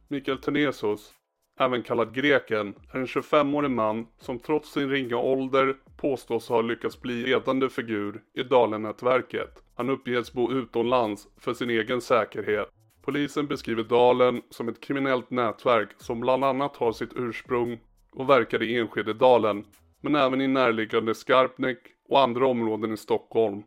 Mikael 0.08 0.38
Tenesos, 0.38 1.14
även 1.60 1.82
kallad 1.82 2.14
Greken, 2.14 2.74
är 2.92 2.98
en 2.98 3.06
25-årig 3.06 3.70
man 3.70 4.06
som 4.18 4.38
trots 4.38 4.72
sin 4.72 4.90
ringa 4.90 5.16
ålder 5.16 5.76
påstås 5.96 6.48
ha 6.48 6.60
lyckats 6.60 7.00
bli 7.00 7.14
ledande 7.22 7.68
figur 7.68 8.22
i 8.34 8.42
Dalen-nätverket. 8.42 9.62
Han 9.74 9.90
uppges 9.90 10.32
bo 10.32 10.52
utomlands 10.52 11.28
för 11.36 11.54
sin 11.54 11.70
egen 11.70 12.00
säkerhet. 12.00 12.68
Polisen 13.02 13.46
beskriver 13.46 13.82
Dalen 13.82 14.42
som 14.50 14.68
ett 14.68 14.80
kriminellt 14.80 15.30
nätverk 15.30 15.88
som 15.96 16.20
bland 16.20 16.44
annat 16.44 16.76
har 16.76 16.92
sitt 16.92 17.12
ursprung 17.16 17.80
och 18.12 18.30
verkar 18.30 18.62
i 18.62 18.78
Enskededalen, 18.78 19.64
men 20.00 20.14
även 20.14 20.40
i 20.40 20.48
närliggande 20.48 21.14
Skarpnäck 21.14 21.78
och 22.08 22.20
andra 22.20 22.46
områden 22.46 22.92
i 22.92 22.96
Stockholm. 22.96 23.62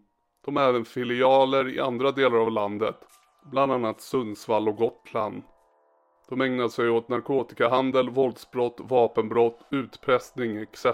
De 0.45 0.55
har 0.55 0.63
även 0.63 0.85
filialer 0.85 1.69
i 1.69 1.79
andra 1.79 2.11
delar 2.11 2.37
av 2.37 2.51
landet, 2.51 2.97
bland 3.51 3.71
annat 3.71 4.01
Sundsvall 4.01 4.67
och 4.67 4.77
Gotland. 4.77 5.43
De 6.29 6.41
ägnar 6.41 6.67
sig 6.67 6.89
åt 6.89 7.09
narkotikahandel, 7.09 8.09
våldsbrott, 8.09 8.77
vapenbrott, 8.79 9.59
utpressning 9.71 10.57
etc. 10.57 10.85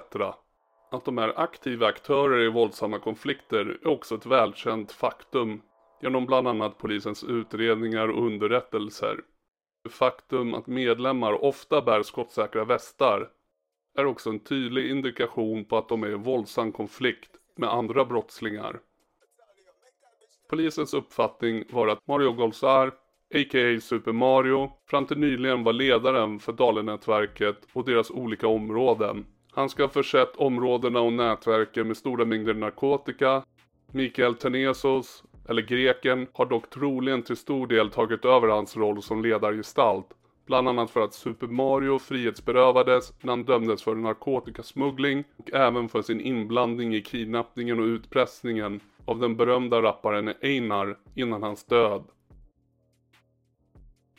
Att 0.92 1.06
de 1.06 1.18
är 1.18 1.40
aktiva 1.40 1.88
aktörer 1.88 2.40
i 2.40 2.50
våldsamma 2.50 3.00
konflikter 3.00 3.80
är 3.84 3.88
också 3.88 4.16
ett 4.16 4.26
välkänt 4.26 4.92
faktum 4.92 5.62
genom 6.02 6.26
bland 6.26 6.48
annat 6.48 6.78
polisens 6.78 7.24
utredningar 7.24 8.08
och 8.08 8.26
underrättelser. 8.26 9.20
Det 9.84 9.90
faktum 9.90 10.54
att 10.54 10.68
medlemmar 10.68 11.44
ofta 11.44 11.82
bär 11.82 12.04
skottsäkra 12.04 12.66
västar 12.66 13.30
är 13.98 14.06
också 14.06 14.30
en 14.30 14.40
tydlig 14.40 14.92
indikation 14.92 15.66
på 15.66 15.78
att 15.78 15.90
de 15.90 16.04
är 16.04 16.08
i 16.08 16.16
våldsam 16.16 16.72
konflikt 16.72 17.32
med 17.56 17.70
andra 17.70 18.06
brottslingar. 18.06 18.80
Polisens 20.50 20.94
uppfattning 20.94 21.64
var 21.70 21.88
att 21.88 22.08
Mario 22.08 22.32
Golzar, 22.32 22.88
a.k.a. 23.36 23.80
Super 23.82 24.12
Mario, 24.12 24.72
fram 24.90 25.06
till 25.06 25.18
nyligen 25.18 25.64
var 25.64 25.74
ledaren 25.74 26.40
för 26.40 26.54
Dalenätverket 26.54 27.58
och 27.74 27.86
deras 27.86 28.12
olika 28.12 28.48
områden. 28.48 29.26
Han 29.52 29.70
ska 29.70 29.84
ha 29.84 29.90
försett 29.90 30.36
områdena 30.36 31.00
och 31.00 31.14
nätverken 31.14 31.88
med 31.88 31.98
stora 31.98 32.26
mängder 32.26 32.54
narkotika. 32.54 33.44
Mikael 33.92 34.36
Tenesos, 34.36 35.24
eller 35.50 35.62
greken, 35.62 36.28
har 36.34 36.46
dock 36.46 36.70
troligen 36.70 37.24
till 37.24 37.38
stor 37.38 37.68
del 37.68 37.90
tagit 37.90 38.26
över 38.26 38.48
hans 38.48 38.78
roll 38.78 39.02
som 39.02 39.22
ledargestalt. 39.22 40.08
Bland 40.48 40.70
annat 40.70 40.92
för 40.92 41.02
att 41.02 41.14
Super 41.14 41.48
Mario 41.48 42.00
frihetsberövades 42.00 43.14
när 43.22 43.32
han 43.32 43.44
dömdes 43.44 43.84
för 43.84 43.96
narkotikasmuggling 43.96 45.24
och 45.38 45.54
även 45.54 45.90
för 45.90 46.02
sin 46.02 46.22
inblandning 46.22 46.96
i 46.96 47.02
kidnappningen 47.02 47.80
och 47.80 47.86
utpressningen 47.86 48.80
av 49.06 49.20
den 49.20 49.38
berömda 49.38 49.82
rapparen 49.82 50.34
Einar 50.42 50.98
innan 51.16 51.44
hans 51.44 51.64
död. 51.64 52.04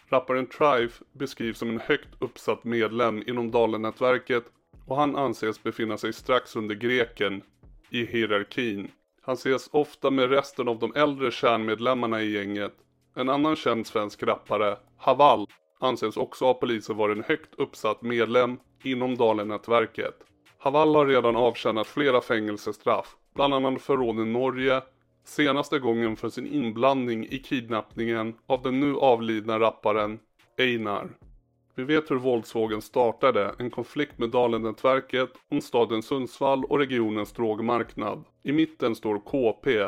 Rapparen 0.09 0.47
Trife 0.47 1.05
beskrivs 1.13 1.59
som 1.59 1.71
en 1.71 1.81
högt 1.81 2.09
uppsatt 2.19 2.65
medlem 2.65 3.23
inom 3.27 3.51
Dalen-nätverket 3.51 4.45
och 4.87 4.97
han 4.97 5.17
anses 5.17 5.63
befinna 5.63 5.99
sig 5.99 6.13
strax 6.13 6.57
under 6.57 6.75
greken 6.75 7.43
i 7.91 8.05
hierarkin. 8.05 8.91
Han 9.23 9.35
ses 9.35 9.69
ofta 9.73 10.11
med 10.11 10.31
resten 10.31 10.69
av 10.69 10.79
de 10.79 10.93
äldre 10.95 11.31
kärnmedlemmarna 11.31 12.23
i 12.23 12.31
gänget. 12.31 12.75
En 13.15 13.29
annan 13.29 13.57
känd 13.57 13.87
svensk 13.87 14.23
rappare, 14.23 14.77
Haval, 14.97 15.47
anses 15.79 16.17
också 16.17 16.45
av 16.45 16.55
polisen 16.55 16.97
vara 16.97 17.13
en 17.13 17.25
högt 17.25 17.55
uppsatt 17.55 18.03
medlem 18.03 18.59
inom 18.83 19.17
Dalen-nätverket. 19.17 20.15
Haval 20.59 20.95
har 20.95 21.07
redan 21.07 21.37
avtjänat 21.37 21.87
flera 21.87 22.21
fängelsestraff, 22.21 23.17
bland 23.35 23.55
annat 23.55 23.83
för 23.83 23.97
rån 23.97 24.19
i 24.19 24.25
Norge, 24.25 24.83
senaste 25.25 25.79
gången 25.79 26.17
för 26.17 26.29
sin 26.29 26.47
inblandning 26.47 27.27
i 27.27 27.39
kidnappningen 27.39 28.35
av 28.47 28.63
den 28.63 28.81
nu 28.81 28.97
avlidna 28.97 29.61
rapparen 29.61 30.19
Einar. 30.59 31.09
Vi 31.75 31.85
vet 31.85 32.11
hur 32.11 32.17
våldsvågen 32.17 32.83
startade, 32.83 33.55
en 33.59 33.71
konflikt 33.71 34.19
med 34.19 34.31
Dalen-nätverket 34.31 35.31
om 35.51 35.61
staden 35.61 36.03
Sundsvall 36.03 36.65
och 36.65 36.79
regionens 36.79 37.33
drogmarknad. 37.33 38.25
I 38.43 38.53
mitten 38.53 38.95
står 38.95 39.19
KP, 39.19 39.87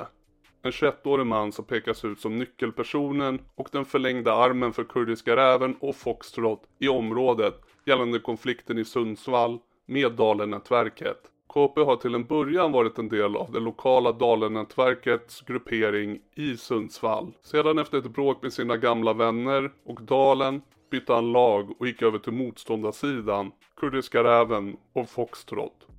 en 0.63 0.71
21-årig 0.71 1.27
man 1.27 1.53
som 1.53 1.65
pekas 1.65 2.05
ut 2.05 2.21
som 2.21 2.39
nyckelpersonen 2.39 3.41
och 3.55 3.69
den 3.73 3.85
förlängda 3.85 4.35
armen 4.35 4.73
för 4.73 4.85
Kurdiska 4.85 5.37
räven 5.37 5.77
och 5.81 5.97
Foxtrot 5.97 6.63
i 6.79 6.89
området 6.89 7.61
gällande 7.85 8.19
konflikten 8.19 8.79
i 8.79 8.85
Sundsvall 8.85 9.59
med 9.87 10.13
Dalen-nätverket. 10.13 11.31
KP 11.47 11.81
har 11.81 11.97
till 11.97 12.15
en 12.15 12.25
början 12.25 12.73
varit 12.73 12.99
en 12.99 13.09
del 13.09 13.37
av 13.37 13.53
det 13.53 13.61
lokala 13.61 14.13
Dalen-nätverkets 14.13 15.41
gruppering 15.41 16.21
i 16.35 16.57
Sundsvall. 16.57 17.33
Sedan 17.43 17.79
efter 17.79 17.99
ett 17.99 18.11
bråk 18.11 18.43
med 18.43 18.53
sina 18.53 18.77
gamla 18.77 19.13
vänner 19.13 19.73
och 19.85 20.03
Dalen 20.03 20.63
bytte 20.91 21.13
han 21.13 21.33
lag 21.33 21.81
och 21.81 21.87
gick 21.87 22.03
över 22.03 22.19
till 22.19 22.33
motståndarsidan, 22.33 23.53
Kurdiska 23.77 24.25
räven 24.25 24.77
och 24.93 25.09
Foxtrot. 25.09 25.90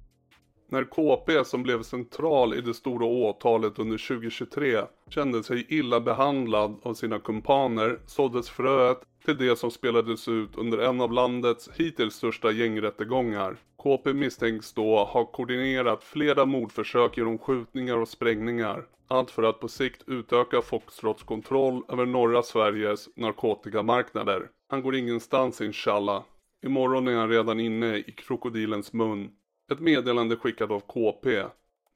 När 0.72 0.84
KP 0.84 1.46
som 1.46 1.64
blev 1.64 1.84
central 1.84 2.54
i 2.54 2.62
det 2.62 2.74
stora 2.74 3.06
åtalet 3.06 3.80
under 3.80 4.08
2023 4.08 4.82
kände 5.10 5.44
sig 5.44 5.66
illa 5.70 6.00
behandlad 6.00 6.80
av 6.84 6.94
sina 6.94 7.20
kumpaner 7.20 8.00
såddes 8.06 8.50
fröet 8.50 8.98
till 9.26 9.38
det 9.38 9.56
som 9.56 9.72
spelades 9.72 10.28
ut 10.28 10.56
under 10.56 10.78
en 10.78 11.02
av 11.02 11.12
landets 11.12 11.70
hittills 11.76 12.16
största 12.16 12.52
gängrättegångar. 12.52 13.56
KP 13.84 14.14
misstänks 14.14 14.74
då 14.74 15.04
ha 15.04 15.26
koordinerat 15.26 16.04
flera 16.04 16.46
mordförsök 16.46 17.18
genom 17.18 17.38
skjutningar 17.38 17.98
och 17.98 18.08
sprängningar. 18.08 18.86
Allt 19.08 19.32
för 19.32 19.44
att 19.44 19.60
på 19.60 19.68
sikt 19.68 20.04
utöka 20.08 20.62
Foxtrots 20.62 21.24
kontroll 21.24 21.84
över 21.90 22.06
norra 22.06 22.44
Sveriges 22.44 23.10
narkotikamarknader. 23.16 24.50
Han 24.70 24.82
går 24.82 24.96
ingenstans 24.96 25.62
inshallah. 25.62 26.24
Imorgon 26.66 27.08
är 27.08 27.16
han 27.16 27.30
redan 27.30 27.60
inne 27.60 27.98
i 27.98 28.14
krokodilens 28.18 28.94
mun. 28.94 29.30
Ett 29.72 29.80
meddelande 29.80 30.36
skickat 30.36 30.72
av 30.72 30.80
KP. 30.80 31.44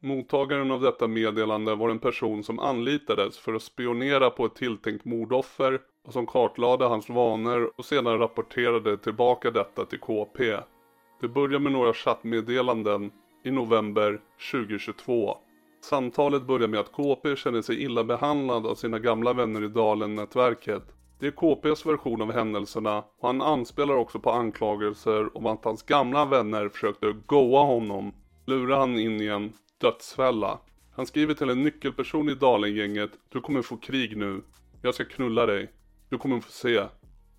Mottagaren 0.01 0.71
av 0.71 0.81
detta 0.81 1.07
meddelande 1.07 1.75
var 1.75 1.89
en 1.89 1.99
person 1.99 2.43
som 2.43 2.59
anlitades 2.59 3.37
för 3.37 3.53
att 3.53 3.61
spionera 3.61 4.29
på 4.29 4.45
ett 4.45 4.55
tilltänkt 4.55 5.05
mordoffer 5.05 5.79
och 6.07 6.13
som 6.13 6.25
kartlade 6.25 6.85
hans 6.85 7.09
vanor 7.09 7.71
och 7.75 7.85
sedan 7.85 8.19
rapporterade 8.19 8.97
tillbaka 8.97 9.51
detta 9.51 9.85
till 9.85 9.99
KP. 9.99 10.57
Det 11.21 11.27
börjar 11.27 11.59
med 11.59 11.71
några 11.71 11.93
chattmeddelanden 11.93 13.11
i 13.43 13.51
november 13.51 14.21
2022. 14.51 15.37
Samtalet 15.81 16.43
börjar 16.43 16.67
med 16.67 16.79
att 16.79 16.91
KP 16.91 17.35
känner 17.35 17.61
sig 17.61 17.83
illa 17.83 18.03
behandlad 18.03 18.65
av 18.65 18.75
sina 18.75 18.99
gamla 18.99 19.33
vänner 19.33 19.63
i 19.63 19.67
Dalen-nätverket. 19.67 20.83
Det 21.19 21.27
är 21.27 21.31
KPs 21.31 21.85
version 21.85 22.21
av 22.21 22.31
händelserna 22.31 22.97
och 22.97 23.27
han 23.27 23.41
anspelar 23.41 23.95
också 23.95 24.19
på 24.19 24.31
anklagelser 24.31 25.37
om 25.37 25.45
att 25.45 25.65
hans 25.65 25.83
gamla 25.83 26.25
vänner 26.25 26.69
försökte 26.69 27.15
goa 27.25 27.63
honom, 27.63 28.13
lura 28.45 28.77
han 28.77 28.99
in 28.99 29.21
i 29.21 29.27
en 29.27 29.53
dödsfälla. 29.77 30.59
Han 30.95 31.05
skriver 31.05 31.33
till 31.33 31.49
en 31.49 31.63
nyckelperson 31.63 32.29
i 32.29 32.35
Dalengänget, 32.35 33.11
du 33.29 33.41
kommer 33.41 33.61
få 33.61 33.77
krig 33.77 34.17
nu. 34.17 34.41
Jag 34.81 34.95
ska 34.95 35.05
knulla 35.05 35.45
dig. 35.45 35.71
Du 36.09 36.17
kommer 36.17 36.39
få 36.39 36.51
se. 36.51 36.83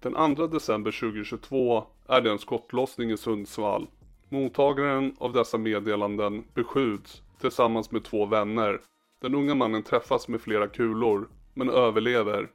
Den 0.00 0.37
2 0.37 0.47
december 0.47 1.00
2022 1.00 1.85
är 2.09 2.21
det 2.21 2.30
en 2.30 2.38
skottlossning 2.38 3.11
i 3.11 3.16
Sundsvall. 3.16 3.87
Mottagaren 4.28 5.16
av 5.18 5.33
dessa 5.33 5.59
meddelanden 5.59 6.45
beskjuts 6.54 7.23
tillsammans 7.40 7.90
med 7.90 8.04
två 8.04 8.26
vänner. 8.26 8.80
Den 9.21 9.35
unga 9.35 9.54
mannen 9.54 9.83
träffas 9.83 10.28
med 10.28 10.40
flera 10.40 10.68
kulor, 10.68 11.28
men 11.54 11.71
överlever. 11.71 12.50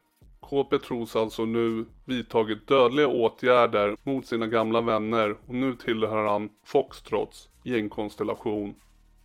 KP 0.50 0.80
tros 0.80 1.16
alltså 1.16 1.46
nu 1.46 1.86
vidtagit 2.06 2.68
dödliga 2.68 3.08
åtgärder 3.08 3.98
mot 4.04 4.26
sina 4.26 4.48
gamla 4.48 4.82
vänner 4.82 5.36
och 5.48 5.56
nu 5.56 5.76
tillhör 5.76 6.26
han 6.26 6.50
Foxtrots 6.66 7.50
gängkonstellation. 7.64 8.76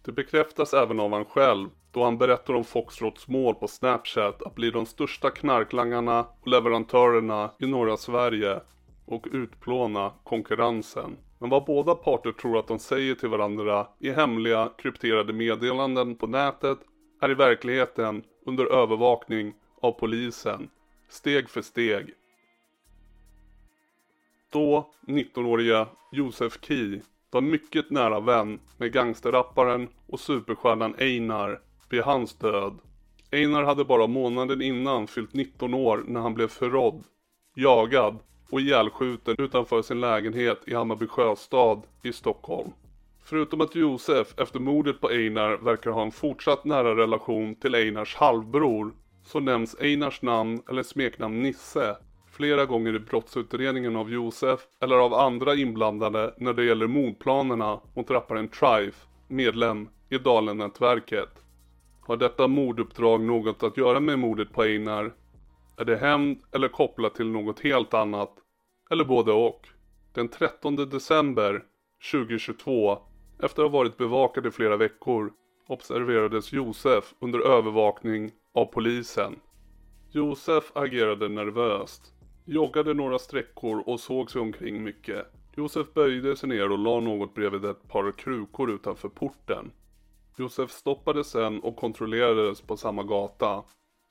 Det 0.05 0.13
bekräftas 0.13 0.75
även 0.75 1.01
av 1.01 1.13
han 1.13 1.25
själv 1.25 1.69
då 1.91 2.05
han 2.05 2.19
berättar 2.19 2.55
om 2.55 2.65
Foxtrots 2.65 3.29
mål 3.29 3.55
på 3.55 3.69
Snapchat 3.69 4.43
att 4.43 4.55
bli 4.55 4.71
de 4.71 4.87
största 4.87 5.31
knarklangarna 5.31 6.27
och 6.41 6.49
leverantörerna 6.49 7.51
i 7.59 7.67
norra 7.67 7.97
Sverige 7.97 8.61
och 9.05 9.27
utplåna 9.33 10.13
konkurrensen. 10.25 11.17
Men 11.39 11.51
vad 11.51 11.65
båda 11.65 11.95
parter 11.95 12.33
tror 12.33 12.59
att 12.59 12.69
de 12.69 12.79
säger 12.79 13.15
till 13.15 13.29
varandra 13.29 13.87
i 13.99 14.11
hemliga 14.11 14.71
krypterade 14.79 15.33
meddelanden 15.33 16.17
på 16.17 16.27
nätet 16.27 16.79
är 17.21 17.31
i 17.31 17.35
verkligheten 17.35 18.23
under 18.47 18.67
övervakning 18.67 19.55
av 19.81 19.93
polisen. 19.93 20.69
Steg 21.09 21.49
för 21.49 21.63
steg. 21.63 22.15
Då 24.51 24.91
19-åriga 25.07 25.89
Josef 26.13 26.59
Key 26.63 27.01
var 27.31 27.41
mycket 27.41 27.91
nära 27.91 28.21
vän 28.21 28.61
med 28.77 28.93
gangsterrapparen 28.93 29.89
och 30.07 30.21
superstjärnan 30.21 30.95
Einar 30.99 31.61
vid 31.91 32.03
hans 32.03 32.35
död. 32.35 32.79
Einar 33.31 33.63
hade 33.63 33.85
bara 33.85 34.07
månaden 34.07 34.63
innan 34.63 35.07
fyllt 35.07 35.35
19 35.35 35.75
år 35.75 36.05
när 36.07 36.21
han 36.21 36.35
blev 36.35 36.49
förrådd, 36.49 37.05
jagad 37.55 38.19
och 38.51 38.61
ihjälskjuten 38.61 39.37
utanför 39.39 39.83
sin 39.83 40.01
lägenhet 40.01 40.63
i 40.67 40.75
Hammarby 40.75 41.07
sjöstad 41.07 41.83
i 42.03 42.13
Stockholm. 42.13 42.71
Förutom 43.25 43.61
att 43.61 43.75
Josef 43.75 44.39
efter 44.39 44.61
mordet 44.61 45.01
på 45.01 45.09
Einar 45.09 45.57
verkar 45.57 45.91
ha 45.91 46.03
en 46.03 46.13
fortsatt 46.13 46.65
nära 46.65 46.97
relation 46.97 47.55
till 47.55 47.75
Einars 47.75 48.17
halvbror 48.17 48.95
så 49.27 49.41
nämns 49.41 49.77
Einars 49.81 50.23
namn 50.23 50.63
eller 50.69 50.83
smeknamn 50.83 51.43
Nisse 51.43 51.97
flera 52.31 52.67
gånger 52.67 52.95
i 52.95 52.99
brottsutredningen 52.99 53.97
av 53.97 54.11
Josef 54.11 54.61
eller 54.81 54.97
av 54.97 55.15
andra 55.15 55.55
inblandade 55.55 56.35
när 56.39 56.53
det 56.53 56.65
gäller 56.65 56.87
mordplanerna 56.87 57.81
mot 57.95 58.11
rapparen 58.11 58.49
Trife, 58.49 59.07
medlem 59.29 59.89
i 60.11 60.19
Dalen-nätverket. 60.19 61.29
Har 62.01 62.17
detta 62.17 62.49
morduppdrag 62.49 63.21
något 63.21 63.63
att 63.63 63.77
göra 63.77 64.01
med 64.01 64.19
mordet 64.19 64.53
på 64.53 64.63
Einar? 64.63 65.15
Är 65.77 65.85
det 65.85 65.97
hämnd 65.97 66.39
eller 66.53 66.69
kopplat 66.69 67.15
till 67.15 67.31
något 67.31 67.61
helt 67.61 67.95
annat? 67.95 68.33
Eller 68.91 69.05
både 69.05 69.33
och? 69.33 69.69
Den 70.15 70.29
13 70.29 70.77
december 70.77 71.63
2022, 72.13 72.99
efter 73.43 73.63
att 73.63 73.71
ha 73.71 73.79
varit 73.79 73.97
bevakad 73.97 74.47
i 74.47 74.51
flera 74.51 74.77
veckor, 74.77 75.33
observerades 75.69 76.53
Josef 76.53 77.15
under 77.21 77.39
övervakning 77.41 78.31
av 78.57 78.67
polisen. 78.67 79.41
Josef 80.11 80.73
agerade 80.75 81.29
nervöst, 81.29 82.13
joggade 82.45 82.95
några 82.95 83.19
sträckor 83.19 83.83
och 83.87 84.01
såg 84.01 84.31
sig 84.31 84.41
omkring 84.41 84.83
mycket. 84.83 85.27
Josef 85.57 85.95
böjde 85.95 86.37
sig 86.37 86.49
ner 86.49 86.73
och 86.73 86.79
la 86.79 87.01
något 87.01 87.35
bredvid 87.35 87.65
ett 87.65 87.89
par 87.89 88.13
krukor 88.13 88.71
utanför 88.71 89.09
porten. 89.09 89.73
Josef 90.39 90.71
stoppades 90.71 91.27
sen 91.31 91.61
och 91.61 91.77
kontrollerades 91.77 92.61
på 92.61 92.77
samma 92.77 93.03
gata. 93.03 93.65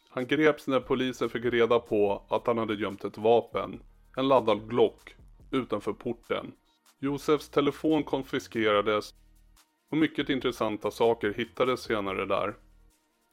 Han 0.10 0.28
greps 0.28 0.68
när 0.68 0.80
polisen 0.80 1.30
fick 1.30 1.46
reda 1.46 1.80
på 1.80 2.26
att 2.30 2.48
han 2.48 2.58
hade 2.58 2.74
gömt 2.74 3.04
ett 3.04 3.18
vapen, 3.18 3.80
en 4.18 4.28
laddad 4.28 4.70
Glock, 4.70 5.16
utanför 5.52 5.94
porten. 5.94 6.52
Josefs 7.00 7.50
telefon 7.50 8.04
konfiskerades 8.04 9.14
och 9.92 9.98
mycket 9.98 10.30
intressanta 10.30 10.92
saker 10.92 11.34
hittades 11.34 11.82
senare 11.82 12.26
där. 12.26 12.56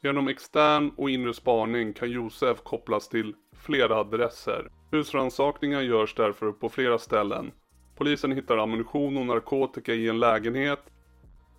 Genom 0.04 0.28
extern 0.28 0.92
och 0.96 1.10
inre 1.10 1.34
spaning 1.34 1.92
kan 1.92 2.10
Josef 2.10 2.62
kopplas 2.62 3.08
till 3.08 3.34
flera 3.56 3.96
adresser. 3.96 4.68
Husrannsakningar 4.90 5.80
görs 5.80 6.14
därför 6.14 6.52
på 6.52 6.68
flera 6.68 6.98
ställen. 6.98 7.52
Polisen 7.96 8.32
hittar 8.32 8.58
ammunition 8.58 9.16
och 9.16 9.26
narkotika 9.26 9.94
i 9.94 10.08
en 10.08 10.20
lägenhet 10.20 10.80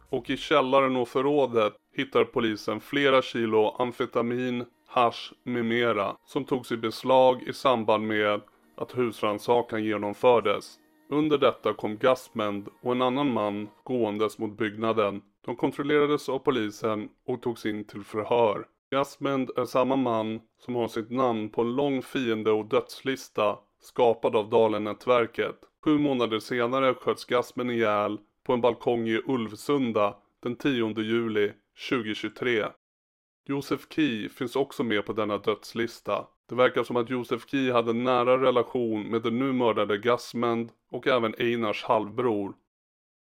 och 0.10 0.30
i 0.30 0.38
källaren 0.38 0.96
och 0.96 1.08
förrådet 1.08 1.74
hittar 1.96 2.24
polisen 2.24 2.80
flera 2.80 3.22
kilo 3.22 3.76
amfetamin, 3.80 4.66
hash 4.88 5.34
med 5.44 5.66
mera 5.66 6.16
som 6.26 6.46
togs 6.46 6.72
i 6.72 6.78
beslag 6.78 7.44
i 7.44 7.54
samband 7.54 8.08
med 8.08 8.42
att 8.78 8.98
husrannsakan 8.98 9.84
genomfördes. 9.84 10.80
Under 11.10 11.38
detta 11.38 11.74
kom 11.74 11.98
Gasmend 11.98 12.68
och 12.82 12.92
en 12.92 13.02
annan 13.02 13.34
man 13.34 13.70
gåendes 13.84 14.38
mot 14.38 14.58
byggnaden. 14.58 15.22
De 15.46 15.56
kontrollerades 15.56 16.30
av 16.30 16.40
polisen 16.40 17.10
och 17.26 17.42
togs 17.42 17.66
in 17.66 17.84
till 17.84 18.04
förhör. 18.04 18.68
Gasmend 18.92 19.52
är 19.56 19.66
samma 19.66 19.96
man 19.96 20.42
som 20.60 20.76
har 20.76 20.88
sitt 20.88 21.12
namn 21.12 21.50
på 21.50 21.62
en 21.62 21.76
lång 21.76 22.02
fiende 22.02 22.52
och 22.52 22.66
dödslista 22.66 23.60
skapad 23.82 24.36
av 24.36 24.50
Dalen-nätverket. 24.50 25.56
Sju 25.86 25.98
månader 25.98 26.40
senare 26.40 26.94
sköts 26.94 27.26
Gasmend 27.26 27.72
ihjäl 27.72 28.20
på 28.44 28.54
en 28.54 28.62
balkong 28.62 29.08
i 29.08 29.22
Ulvsunda 29.26 30.16
den 30.44 30.56
10 30.56 31.02
juli 31.02 31.52
2023. 31.90 32.66
Josef 33.46 33.88
Key 33.90 34.30
finns 34.30 34.56
också 34.56 34.84
med 34.84 35.06
på 35.06 35.14
denna 35.14 35.38
dödslista. 35.38 36.28
Det 36.50 36.56
verkar 36.56 36.84
som 36.84 36.96
att 36.96 37.10
Josef 37.10 37.50
Key 37.50 37.72
hade 37.72 37.92
en 37.92 38.04
nära 38.04 38.42
relation 38.42 39.04
med 39.04 39.22
den 39.22 39.40
nu 39.40 39.54
mördade 39.54 39.98
Gasmend 39.98 40.72
och 40.92 41.08
även 41.08 41.36
Einars 41.38 41.84
halvbror. 41.84 42.54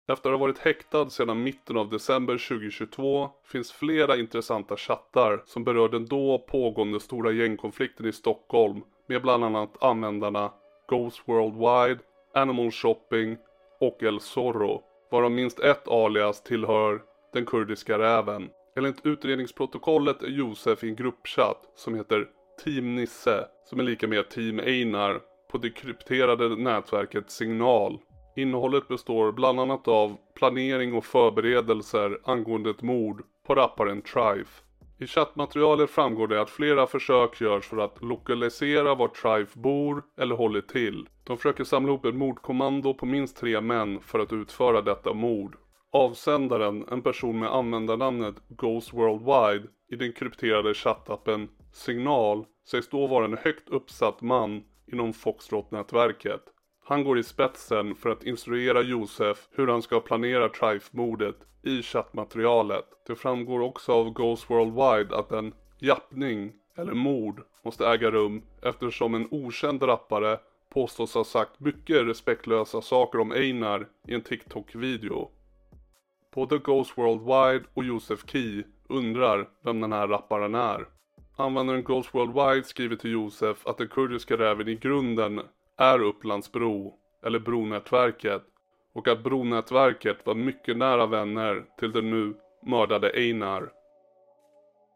Efter 0.09 0.29
att 0.29 0.39
ha 0.39 0.45
varit 0.45 0.57
häktad 0.57 1.09
sedan 1.09 1.43
mitten 1.43 1.77
av 1.77 1.89
december 1.89 2.37
2022 2.49 3.29
finns 3.45 3.71
flera 3.71 4.17
intressanta 4.17 4.77
chattar 4.77 5.43
som 5.45 5.63
berör 5.63 5.89
den 5.89 6.05
då 6.05 6.45
pågående 6.47 6.99
stora 6.99 7.31
gängkonflikten 7.31 8.05
i 8.05 8.11
Stockholm 8.11 8.81
med 9.07 9.21
bland 9.21 9.43
annat 9.43 9.83
användarna 9.83 10.51
Ghost 10.87 11.21
Worldwide, 11.25 11.99
Animal 12.33 12.71
Shopping 12.71 13.37
och 13.79 14.03
El 14.03 14.19
Zorro, 14.19 14.81
varav 15.11 15.31
minst 15.31 15.59
ett 15.59 15.87
alias 15.87 16.43
tillhör 16.43 17.01
den 17.33 17.45
kurdiska 17.45 17.99
räven. 17.99 18.49
Enligt 18.75 19.05
utredningsprotokollet 19.05 20.23
är 20.23 20.27
Josef 20.27 20.83
i 20.83 20.89
en 20.89 20.95
gruppchatt 20.95 21.71
som 21.75 21.95
heter 21.95 22.27
Team 22.63 22.95
Nisse, 22.95 23.47
som 23.65 23.79
är 23.79 23.83
lika 23.83 24.07
med 24.07 24.29
Team 24.29 24.59
Einar, 24.59 25.21
på 25.51 25.57
det 25.57 25.69
krypterade 25.69 26.55
nätverket 26.55 27.31
Signal. 27.31 27.99
Innehållet 28.37 28.87
består 28.87 29.31
bland 29.31 29.59
annat 29.59 29.87
av 29.87 30.17
planering 30.35 30.93
och 30.93 31.05
förberedelser 31.05 32.19
angående 32.23 32.69
ett 32.69 32.81
mord 32.81 33.23
på 33.47 33.55
rapparen 33.55 34.01
Trife. 34.01 34.63
I 34.99 35.07
chattmaterialet 35.07 35.89
framgår 35.89 36.27
det 36.27 36.41
att 36.41 36.49
flera 36.49 36.87
försök 36.87 37.41
görs 37.41 37.65
för 37.65 37.77
att 37.77 38.03
lokalisera 38.03 38.95
var 38.95 39.07
Trife 39.07 39.59
bor 39.59 40.03
eller 40.17 40.35
håller 40.35 40.61
till. 40.61 41.09
De 41.23 41.37
försöker 41.37 41.63
samla 41.63 41.89
ihop 41.89 42.05
ett 42.05 42.15
mordkommando 42.15 42.93
på 42.93 43.05
minst 43.05 43.37
tre 43.37 43.61
män 43.61 43.99
för 44.01 44.19
att 44.19 44.33
utföra 44.33 44.81
detta 44.81 45.13
mord. 45.13 45.55
Avsändaren, 45.91 46.85
en 46.91 47.01
person 47.01 47.39
med 47.39 47.53
användarnamnet 47.53 48.35
Ghost 48.47 48.93
Worldwide 48.93 49.67
i 49.91 49.95
den 49.95 50.13
krypterade 50.13 50.73
chattappen 50.73 51.49
Signal, 51.73 52.45
sägs 52.71 52.89
då 52.89 53.07
vara 53.07 53.25
en 53.25 53.37
högt 53.37 53.69
uppsatt 53.69 54.21
man 54.21 54.63
inom 54.91 55.13
Foxtrot-nätverket. 55.13 56.41
Han 56.89 57.03
går 57.03 57.19
i 57.19 57.23
spetsen 57.23 57.95
för 57.95 58.09
att 58.09 58.23
instruera 58.23 58.81
Josef 58.81 59.47
hur 59.51 59.67
han 59.67 59.81
ska 59.81 59.99
planera 59.99 60.49
Trife-mordet 60.49 61.35
i 61.63 61.81
chattmaterialet. 61.81 62.85
Det 63.07 63.15
framgår 63.15 63.59
också 63.59 63.91
av 63.91 64.13
Ghost 64.13 64.49
Worldwide 64.49 65.15
att 65.17 65.31
en 65.31 65.53
jappning 65.79 66.53
eller 66.75 66.93
mord 66.93 67.41
måste 67.63 67.87
äga 67.87 68.11
rum 68.11 68.41
eftersom 68.61 69.15
en 69.15 69.27
okänd 69.31 69.83
rappare 69.83 70.39
påstås 70.73 71.13
ha 71.13 71.23
sagt 71.23 71.59
mycket 71.59 72.07
respektlösa 72.07 72.81
saker 72.81 73.19
om 73.19 73.31
Einar 73.31 73.87
i 74.07 74.13
en 74.13 74.21
TikTok-video. 74.21 75.29
Både 76.33 76.57
Ghost 76.57 76.97
Worldwide 76.97 77.65
och 77.73 77.83
Josef 77.83 78.23
Key 78.31 78.63
undrar 78.89 79.49
vem 79.63 79.81
den 79.81 79.91
här 79.91 80.07
rapparen 80.07 80.55
är. 80.55 80.85
Användaren 81.35 81.83
Ghost 81.83 82.15
Worldwide 82.15 82.63
skriver 82.63 82.95
till 82.95 83.11
Josef 83.11 83.67
att 83.67 83.77
den 83.77 83.87
kurdiska 83.87 84.37
räven 84.37 84.67
i 84.67 84.75
grunden 84.75 85.41
är 85.77 86.01
Upplandsbro 86.01 86.93
eller 87.23 87.39
Bronätverket, 87.39 88.43
och 88.93 89.07
att 89.07 89.23
Bronätverket 89.23 90.25
var 90.25 90.35
mycket 90.35 90.77
nära 90.77 91.05
vänner 91.05 91.65
till 91.79 91.91
den 91.91 92.09
nu 92.09 92.33
mördade 92.63 93.11
Einar. 93.15 93.69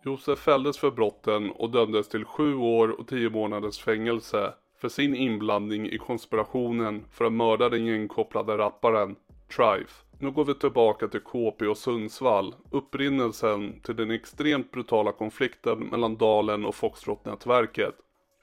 Josef 0.04 0.40
fälldes 0.40 0.78
för 0.78 0.92
brotten 0.92 1.52
och 1.52 1.70
dömdes 1.70 2.10
till 2.10 2.26
sju 2.26 2.56
år 2.56 3.00
och 3.00 3.08
tio 3.08 3.30
månaders 3.30 3.80
fängelse 3.80 4.54
för 4.82 4.90
sin 4.90 5.16
inblandning 5.16 5.90
i 5.90 5.98
konspirationen 5.98 7.06
för 7.12 7.26
att 7.26 7.34
mörda 7.34 7.70
den 7.70 7.86
gängkopplade 7.86 8.58
rapparen 8.58 9.16
Trife. 9.56 10.06
Nu 10.20 10.32
går 10.32 10.46
vi 10.46 10.54
tillbaka 10.54 11.08
till 11.08 11.20
KP 11.20 11.68
och 11.68 11.78
Sundsvall, 11.78 12.56
upprinnelsen 12.72 13.82
till 13.82 13.96
den 13.96 14.12
extremt 14.12 14.72
brutala 14.72 15.12
konflikten 15.12 15.80
mellan 15.80 16.18
Dalen 16.18 16.66
och 16.66 16.76
Foxtrot-nätverket. 16.76 17.96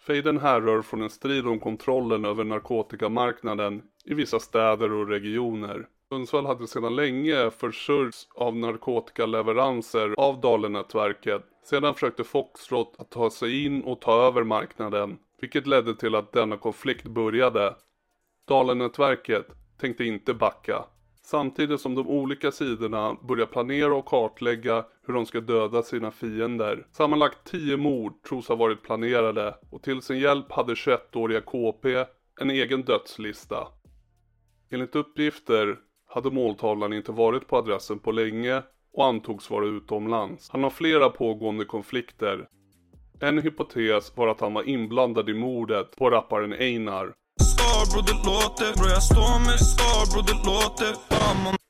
Fejden 0.08 0.38
härrör 0.38 0.82
från 0.82 1.02
en 1.02 1.10
strid 1.10 1.46
om 1.46 1.60
kontrollen 1.60 2.24
över 2.24 2.44
narkotikamarknaden 2.44 3.82
i 4.04 4.14
vissa 4.14 4.40
städer 4.40 4.92
och 4.92 5.08
regioner. 5.08 5.86
Sundsvall 6.08 6.46
hade 6.46 6.66
sedan 6.66 6.96
länge 6.96 7.50
försörjts 7.50 8.28
av 8.34 8.56
narkotikaleveranser 8.56 10.14
av 10.18 10.40
Dalenätverket. 10.40 11.42
Sedan 11.64 11.94
försökte 11.94 12.24
Foxtrot 12.24 12.94
att 12.98 13.10
ta 13.10 13.30
sig 13.30 13.64
in 13.64 13.82
och 13.82 14.00
ta 14.00 14.26
över 14.26 14.44
marknaden, 14.44 15.18
vilket 15.40 15.66
ledde 15.66 15.94
till 15.94 16.14
att 16.14 16.32
denna 16.32 16.56
konflikt 16.56 17.06
började. 17.06 17.74
Dalenätverket 18.46 19.46
tänkte 19.80 20.04
inte 20.04 20.34
backa. 20.34 20.84
Samtidigt 21.30 21.80
som 21.80 21.94
de 21.94 22.08
olika 22.08 22.52
sidorna 22.52 23.16
börjar 23.28 23.46
planera 23.46 23.94
och 23.94 24.06
kartlägga 24.06 24.84
hur 25.06 25.14
de 25.14 25.26
ska 25.26 25.40
döda 25.40 25.82
sina 25.82 26.10
fiender. 26.10 26.86
Sammanlagt 26.92 27.50
10 27.50 27.76
mord 27.76 28.22
tros 28.22 28.48
ha 28.48 28.56
varit 28.56 28.82
planerade 28.82 29.54
och 29.70 29.82
till 29.82 30.02
sin 30.02 30.18
hjälp 30.18 30.52
hade 30.52 30.74
21-åriga 30.74 31.40
KP 31.40 32.04
en 32.40 32.50
egen 32.50 32.82
dödslista. 32.82 33.68
Enligt 34.70 34.96
uppgifter 34.96 35.78
hade 36.06 36.30
måltavlan 36.30 36.92
inte 36.92 37.12
varit 37.12 37.48
på 37.48 37.56
adressen 37.56 37.98
på 37.98 38.12
länge 38.12 38.62
och 38.92 39.06
antogs 39.06 39.50
vara 39.50 39.66
utomlands. 39.66 40.50
Han 40.50 40.62
har 40.62 40.70
flera 40.70 41.10
pågående 41.10 41.64
konflikter. 41.64 42.48
En 43.20 43.38
hypotes 43.38 44.16
var 44.16 44.28
att 44.28 44.40
han 44.40 44.54
var 44.54 44.68
inblandad 44.68 45.28
i 45.28 45.34
mordet 45.34 45.96
på 45.96 46.10
rapparen 46.10 46.52
Einar 46.52 47.14
bro 47.90 48.00
det 48.00 48.18
låter 48.30 48.76
Bro 48.78 48.88
jag 48.88 49.02
står 49.02 49.38
med 49.46 49.60
star 49.60 50.02
bro 50.12 50.20
det 50.22 50.38
låter 50.50 50.92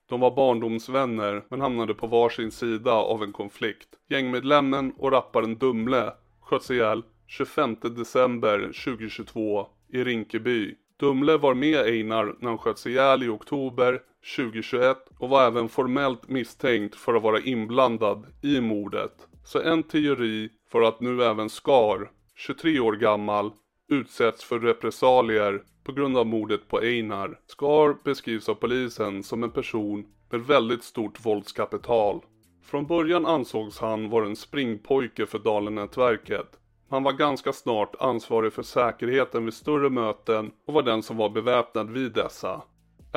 De 0.09 0.21
var 0.21 0.37
barndomsvänner 0.37 1.45
men 1.51 1.61
hamnade 1.61 1.95
på 1.95 2.07
varsin 2.07 2.51
sida 2.51 2.93
av 2.93 3.23
en 3.23 3.33
konflikt. 3.33 3.89
Gängmedlemmen 4.11 4.93
och 4.99 5.13
rapparen 5.13 5.59
Dumle 5.59 6.13
sköts 6.41 6.71
ihjäl 6.71 7.03
25 7.27 7.77
december 7.83 8.59
2022 8.59 9.67
i 9.93 10.05
Rinkeby. 10.05 10.75
Dumle 11.01 11.37
var 11.37 11.55
med 11.55 11.79
Einar 11.81 12.37
när 12.41 12.49
han 12.49 12.59
sköts 12.59 12.87
ihjäl 12.87 13.23
i 13.23 13.29
oktober 13.29 14.01
2021 14.37 14.97
och 15.19 15.29
var 15.29 15.47
även 15.47 15.69
formellt 15.69 16.29
misstänkt 16.29 16.95
för 16.95 17.15
att 17.15 17.23
vara 17.23 17.41
inblandad 17.41 18.27
i 18.43 18.61
mordet. 18.61 19.13
Så 19.45 19.61
en 19.61 19.83
teori 19.83 20.49
för 20.73 20.83
att 20.83 21.01
nu 21.01 21.25
även 21.25 21.51
Skar, 21.51 22.11
23 22.37 22.81
år 22.81 22.93
gammal, 22.93 23.53
utsätts 23.89 24.45
för 24.45 24.59
repressalier 24.59 25.63
på 25.89 25.93
grund 25.95 26.17
av 26.17 26.27
mordet 26.27 26.69
på 26.69 26.81
Einar. 26.81 27.39
Skar 27.47 27.97
beskrivs 28.05 28.49
av 28.49 28.55
polisen 28.55 29.23
som 29.23 29.43
en 29.45 29.51
person 29.51 30.07
med 30.31 30.41
väldigt 30.41 30.85
stort 30.85 31.27
våldskapital. 31.27 32.21
Från 32.65 32.87
början 32.87 33.27
ansågs 33.27 33.79
han 33.79 34.11
vara 34.11 34.27
en 34.27 34.37
springpojke 34.37 35.27
för 35.27 35.39
Dalenätverket. 35.39 36.47
Han 36.91 37.03
var 37.03 37.13
ganska 37.13 37.53
snart 37.53 37.95
ansvarig 38.01 38.53
för 38.53 38.63
säkerheten 38.63 39.45
vid 39.45 39.55
större 39.55 39.91
möten 39.91 40.51
och 40.67 40.75
var 40.75 40.83
den 40.83 41.03
som 41.03 41.17
var 41.17 41.29
beväpnad 41.29 41.91
vid 41.91 42.13
dessa. 42.13 42.63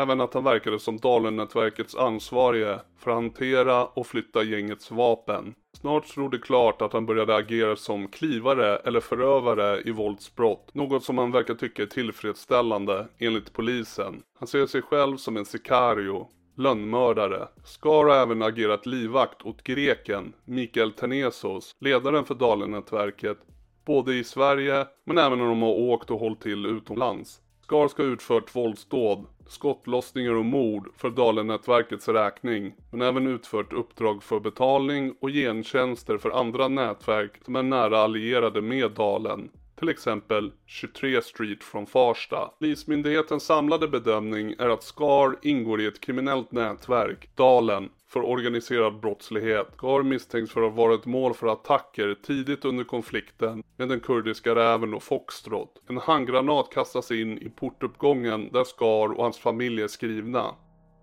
Även 0.02 0.22
att 0.22 0.34
han 0.34 0.44
verkade 0.44 0.80
som 0.80 0.98
Dalenätverkets 0.98 1.96
ansvarige 1.96 2.80
för 2.98 3.12
att 3.12 3.16
hantera 3.16 3.86
och 3.86 4.08
flytta 4.08 4.44
gängets 4.44 4.92
vapen. 4.92 5.54
Snart 5.78 6.08
stod 6.08 6.32
det 6.32 6.38
klart 6.38 6.82
att 6.82 6.94
han 6.94 7.06
började 7.06 7.36
agera 7.36 7.76
som 7.76 8.08
klivare 8.08 8.78
eller 8.78 9.00
förövare 9.00 9.82
i 9.86 9.92
våldsbrott. 9.92 10.70
Något 10.74 11.04
som 11.04 11.18
han 11.18 11.32
verkar 11.32 11.54
tycka 11.54 11.82
är 11.82 11.88
tillfredsställande 11.88 13.08
enligt 13.18 13.54
polisen. 13.54 14.22
Han 14.40 14.48
ser 14.48 14.66
sig 14.66 14.82
själv 14.82 15.18
som 15.18 15.38
en 15.38 15.46
sicario, 15.46 16.28
lönnmördare. 16.58 17.48
Skar 17.64 18.06
har 18.06 18.16
även 18.16 18.42
agerat 18.42 18.86
livvakt 18.86 19.42
åt 19.42 19.64
greken 19.64 20.34
Mikael 20.46 20.92
Tenesos, 20.92 21.76
ledaren 21.80 22.26
för 22.26 22.36
Dalenätverket, 22.36 23.38
både 23.86 24.14
i 24.14 24.24
Sverige 24.24 24.86
men 25.06 25.18
även 25.18 25.40
när 25.40 25.46
de 25.46 25.62
har 25.62 25.74
åkt 25.74 26.12
och 26.12 26.20
hållit 26.20 26.42
till 26.42 26.66
utomlands. 26.66 27.42
Skar 27.64 27.88
ska 27.88 28.04
ha 28.04 28.10
utfört 28.10 28.56
våldsdåd, 28.56 29.26
skottlossningar 29.52 30.34
och 30.34 30.46
mord 30.46 30.90
för 30.98 31.10
Dalenätverkets 31.10 32.08
räkning, 32.08 32.76
men 32.92 33.02
även 33.02 33.28
utfört 33.28 33.74
uppdrag 33.74 34.24
för 34.24 34.40
betalning 34.40 35.16
och 35.20 35.30
gentjänster 35.30 36.18
för 36.18 36.30
andra 36.30 36.68
nätverk 36.68 37.32
som 37.46 37.56
är 37.56 37.64
nära 37.64 38.00
allierade 38.00 38.62
med 38.62 38.92
Dalen. 38.92 39.50
Till 39.80 39.90
exempel 39.90 40.52
23 40.66 41.22
Street 41.22 41.64
från 41.64 41.86
Farsta. 41.86 42.52
Polismyndighetens 42.60 43.44
samlade 43.44 43.88
bedömning 43.88 44.56
är 44.60 44.70
att 44.70 44.84
SCAR 44.84 45.36
ingår 45.42 45.82
i 45.82 45.86
ett 45.86 46.02
kriminellt 46.02 46.52
nätverk, 46.52 47.30
Dalen, 47.36 47.90
för 48.14 48.26
organiserad 48.26 49.00
brottslighet. 49.00 49.78
Gar 49.78 50.04
misstänks 50.04 50.52
för 50.52 50.62
att 50.62 50.74
vara 50.74 50.94
ett 50.94 51.06
mål 51.06 51.34
för 51.34 51.48
attacker 51.48 52.16
tidigt 52.24 52.66
under 52.66 52.84
konflikten 52.84 53.64
med 53.78 53.90
den 53.90 54.00
kurdiska 54.00 54.56
räven 54.56 54.94
och 54.94 55.04
Foxtrot. 55.04 55.82
En 55.90 55.98
handgranat 55.98 56.70
kastas 56.74 57.12
in 57.12 57.38
i 57.38 57.50
portuppgången 57.50 58.50
där 58.52 58.64
Skar 58.64 59.12
och 59.12 59.24
hans 59.24 59.38
familj 59.38 59.82
är 59.82 59.88
skrivna. 59.88 60.56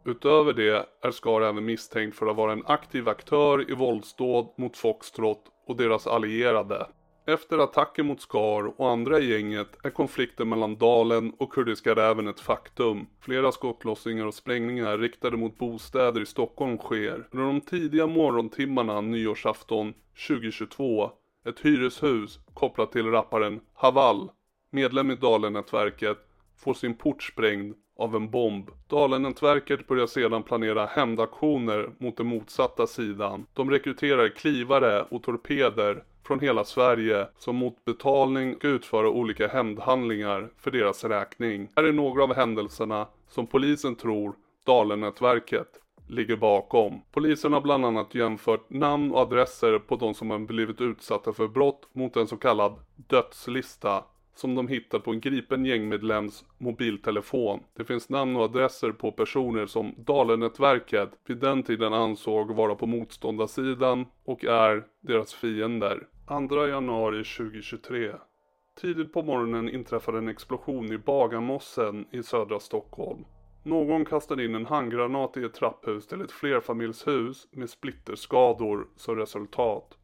Utöver 0.05 0.53
det 0.53 0.87
är 1.03 1.11
Skar 1.11 1.41
även 1.41 1.65
misstänkt 1.65 2.17
för 2.17 2.27
att 2.27 2.37
vara 2.37 2.53
en 2.53 2.67
aktiv 2.67 3.09
aktör 3.09 3.71
i 3.71 3.75
våldsdåd 3.75 4.55
mot 4.59 4.77
Foxtrot 4.77 5.43
och 5.67 5.77
deras 5.77 6.07
allierade. 6.07 6.87
Efter 7.29 7.59
attacken 7.59 8.07
mot 8.07 8.21
Skar 8.21 8.81
och 8.81 8.91
andra 8.91 9.19
i 9.19 9.33
gänget 9.33 9.77
är 9.83 9.91
konflikten 9.91 10.49
mellan 10.49 10.77
Dalen 10.77 11.33
och 11.39 11.53
Kurdiska 11.53 11.95
räven 11.95 12.29
ett 12.29 12.41
faktum. 12.41 13.07
Flera 13.21 13.53
skottlossningar 13.53 14.27
och 14.27 14.35
sprängningar 14.35 14.99
riktade 14.99 15.37
mot 15.37 15.59
bostäder 15.59 16.21
i 16.21 16.27
Stockholm 16.27 16.79
sker. 16.79 17.29
Under 17.31 17.47
de 17.47 17.61
tidiga 17.61 18.07
morgontimmarna 18.07 19.01
nyårsafton 19.01 19.95
2022 20.29 21.11
ett 21.47 21.61
hyreshus 21.61 22.39
kopplat 22.55 22.93
till 22.93 23.11
rapparen 23.11 23.61
Haval, 23.75 24.31
medlem 24.71 25.11
i 25.11 25.17
Dalen-nätverket, 25.17 26.19
får 26.57 26.75
sin 26.75 26.95
port 26.95 27.23
sprängd 27.23 27.75
av 27.99 28.17
en 28.17 28.31
bomb. 28.31 28.71
Dalen-nätverket 28.87 29.87
börjar 29.87 30.07
sedan 30.07 30.43
planera 30.43 30.87
hämndaktioner 30.87 31.91
mot 31.99 32.17
den 32.17 32.27
motsatta 32.27 32.87
sidan. 32.87 33.47
De 33.55 33.71
rekryterar 33.71 34.29
klivare 34.29 35.03
och 35.03 35.23
torpeder 35.23 36.05
från 36.29 36.41
hela 36.41 36.65
Sverige 36.65 37.27
som 37.39 37.57
mot 37.57 37.85
betalning 37.85 38.55
ska 38.55 38.69
utföra 38.69 39.09
olika 39.11 39.49
hämndhandlingar 39.49 40.49
för 40.59 40.71
deras 40.71 41.05
räkning. 41.05 41.69
Här 41.77 41.85
är 41.85 41.93
några 41.93 42.23
av 42.23 42.35
händelserna 42.35 43.07
som 43.29 43.47
polisen 43.47 43.97
tror 43.97 44.35
Dalenätverket 44.65 45.69
ligger 46.07 46.37
bakom. 46.37 47.03
Polisen 47.13 47.53
har 47.53 47.61
bland 47.61 47.85
annat 47.85 48.15
jämfört 48.15 48.71
namn 48.71 49.13
och 49.13 49.21
adresser 49.21 49.79
på 49.79 49.97
de 49.97 50.15
som 50.15 50.31
har 50.31 50.39
blivit 50.39 50.81
utsatta 50.81 51.33
för 51.33 51.49
brott 51.49 51.89
mot 51.93 52.17
en 52.17 52.27
så 52.27 52.37
kallad 52.37 52.75
dödslista 52.97 54.05
som 54.39 54.55
de 54.55 54.69
hittat 54.69 55.05
på 55.05 55.11
en 55.11 55.21
gripen 55.21 55.65
gängmedlems 55.65 56.45
mobiltelefon. 56.59 57.61
Det 57.77 57.85
finns 57.85 58.09
namn 58.09 58.37
och 58.37 58.43
adresser 58.43 58.93
på 58.93 59.13
personer 59.13 59.67
som 59.67 59.95
Dalenätverket 59.97 61.11
vid 61.27 61.39
den 61.39 61.63
tiden 61.63 61.93
ansåg 61.93 62.55
vara 62.55 62.75
på 62.75 62.87
motståndarsidan 62.87 64.07
och 64.25 64.45
är 64.45 64.85
deras 65.01 65.35
fiender. 65.35 66.07
2 66.49 66.67
januari 66.67 67.25
2023 67.25 68.15
Tidigt 68.81 69.13
på 69.13 69.23
morgonen 69.23 69.69
inträffade 69.69 70.19
en 70.19 70.29
explosion 70.29 70.93
i 70.93 70.99
Bagarmossen 70.99 72.07
i 72.11 72.23
södra 72.23 72.61
Stockholm. 72.61 73.25
Någon 73.63 74.05
kastade 74.05 74.45
in 74.45 74.55
en 74.55 74.67
handgranat 74.67 75.37
i 75.37 75.45
ett 75.45 75.55
trapphus 75.55 76.07
till 76.07 76.21
ett 76.21 76.33
flerfamiljshus 76.33 77.49
med 77.51 77.71
splitterskador 77.71 78.87
som 78.97 79.17
resultat. 79.17 79.98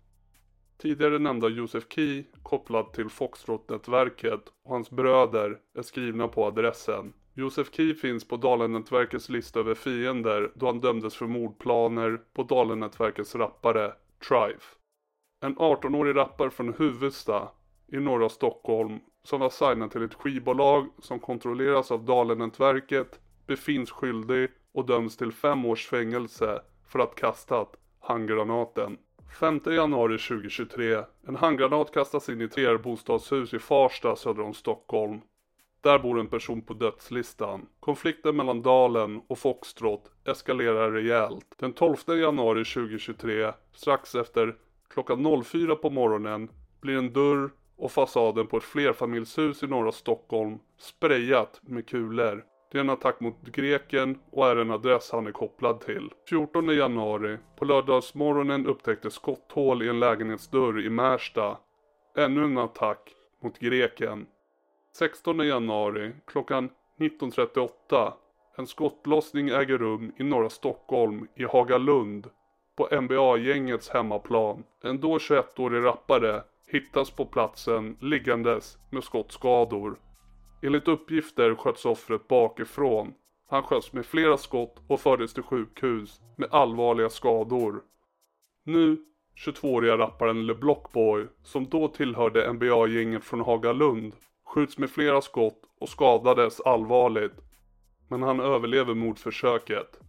Tidigare 0.79 1.19
nämnda 1.19 1.49
Josef 1.49 1.85
Key 1.89 2.25
kopplad 2.43 2.93
till 2.93 3.09
Foxtrot-nätverket 3.09 4.49
och 4.65 4.71
hans 4.71 4.91
bröder 4.91 5.59
är 5.75 5.83
skrivna 5.83 6.29
på 6.29 6.45
adressen. 6.45 7.13
Josef 7.35 7.75
Key 7.75 7.95
finns 7.95 8.29
på 8.29 8.37
Dalenätverkets 8.37 9.29
lista 9.29 9.61
över 9.61 9.75
fiender 9.75 10.53
då 10.55 10.67
han 10.67 10.81
dömdes 10.81 11.15
för 11.15 11.27
mordplaner 11.27 12.21
på 12.33 12.43
Dalenätverkets 12.43 13.35
rappare 13.35 13.93
Trife. 14.29 14.77
En 15.41 15.57
18-årig 15.57 16.17
rappare 16.17 16.51
från 16.51 16.75
Huvudsta 16.75 17.49
i 17.93 17.97
norra 17.97 18.29
Stockholm 18.29 18.99
som 19.23 19.41
var 19.41 19.51
signad 19.51 19.91
till 19.91 20.03
ett 20.03 20.15
skivbolag 20.15 20.89
som 20.99 21.21
kontrolleras 21.21 21.91
av 21.91 22.05
Dalenätverket 22.05 23.21
befinns 23.47 23.91
skyldig 23.91 24.51
och 24.73 24.87
döms 24.87 25.17
till 25.17 25.33
fem 25.33 25.65
års 25.65 25.87
fängelse 25.87 26.63
för 26.87 26.99
att 26.99 27.15
kastat 27.15 27.77
handgranaten. 28.01 28.99
5 29.35 29.61
januari 29.67 30.19
2023. 30.19 31.05
En 31.27 31.37
handgranat 31.37 31.93
kastas 31.95 32.29
in 32.29 32.41
i 32.41 32.45
ett 32.45 32.55
flerbostadshus 32.55 33.55
i 33.55 33.59
Farsta 33.59 34.17
söder 34.17 34.43
om 34.43 34.55
Stockholm. 34.55 35.21
Där 35.81 35.99
bor 35.99 36.21
en 36.21 36.27
person 36.27 36.63
på 36.63 36.75
dödslistan. 36.75 37.67
Konflikten 37.81 38.37
mellan 38.37 38.63
Dalen 38.63 39.23
och 39.27 39.39
Foxtrot 39.39 40.11
eskalerar 40.25 40.91
rejält. 40.91 41.47
Den 41.59 41.73
12 41.73 41.97
januari 42.07 42.65
2023, 42.65 43.53
strax 43.73 44.15
efter 44.15 44.57
klockan 44.89 45.43
04 45.45 45.77
på 45.77 45.91
morgonen, 45.91 46.51
blir 46.81 46.97
en 46.97 47.13
dörr 47.13 47.51
och 47.77 47.93
fasaden 47.93 48.47
på 48.47 48.57
ett 48.57 48.65
flerfamiljshus 48.65 49.63
i 49.63 49.67
norra 49.67 49.93
Stockholm 49.93 50.59
sprayat 50.79 51.61
med 51.63 51.89
kulor. 51.89 52.45
Det 52.75 52.79
är 52.79 52.85
en 52.85 52.91
attack 52.91 53.21
mot 53.21 53.43
greken 53.43 54.19
och 54.31 54.47
är 54.47 54.57
en 54.57 54.71
adress 54.71 55.11
han 55.13 55.27
är 55.27 55.33
kopplad 55.33 55.81
till. 55.81 56.11
14 56.29 56.69
januari, 56.69 57.39
på 57.57 57.65
lördagsmorgonen 57.65 58.67
upptäcktes 58.67 59.15
skotthål 59.15 59.83
i 59.83 59.89
en 59.89 60.01
lägenhetsdörr 60.01 60.81
i 60.87 60.91
Märsta. 60.91 61.59
Ännu 62.17 62.45
en 62.45 62.59
attack 62.59 63.15
mot 63.43 63.59
greken. 63.59 64.27
16 64.97 65.39
januari 65.39 66.13
klockan 66.27 66.71
19.38. 66.99 68.13
En 68.57 68.67
skottlossning 68.67 69.49
äger 69.49 69.79
rum 69.79 70.13
i 70.17 70.23
norra 70.23 70.51
Stockholm 70.51 71.29
i 71.35 71.45
Hagalund 71.45 72.31
på 72.77 72.89
NBA-gängets 73.01 73.91
hemmaplan. 73.91 74.65
En 74.83 75.01
då 75.01 75.19
21-årig 75.19 75.85
rappare 75.85 76.43
hittas 76.67 77.11
på 77.11 77.25
platsen 77.25 77.97
liggandes 78.01 78.79
med 78.91 79.05
skottskador. 79.05 79.97
Enligt 80.63 80.89
uppgifter 80.89 81.55
sköts 81.55 81.85
offret 81.85 82.29
bakifrån. 82.29 83.15
Han 83.49 83.63
sköts 83.63 83.93
med 83.93 84.07
flera 84.07 84.37
skott 84.37 84.77
och 84.87 85.01
fördes 85.01 85.35
till 85.35 85.43
sjukhus 85.43 86.21
med 86.37 86.49
allvarliga 86.55 87.09
skador. 87.09 87.83
Nu 88.65 89.05
22-åriga 89.47 89.99
rapparen 89.99 90.47
LeBlockboy, 90.47 91.27
som 91.43 91.69
då 91.69 91.89
tillhörde 91.89 92.53
NBA-gänget 92.53 93.25
från 93.25 93.41
Hagalund, 93.41 94.15
skjuts 94.45 94.79
med 94.79 94.91
flera 94.91 95.21
skott 95.21 95.61
och 95.81 95.89
skadades 95.89 96.61
allvarligt. 96.61 97.35
Men 98.09 98.23
han 98.23 98.41
överlever 98.41 98.95
mordförsöket. 98.95 100.01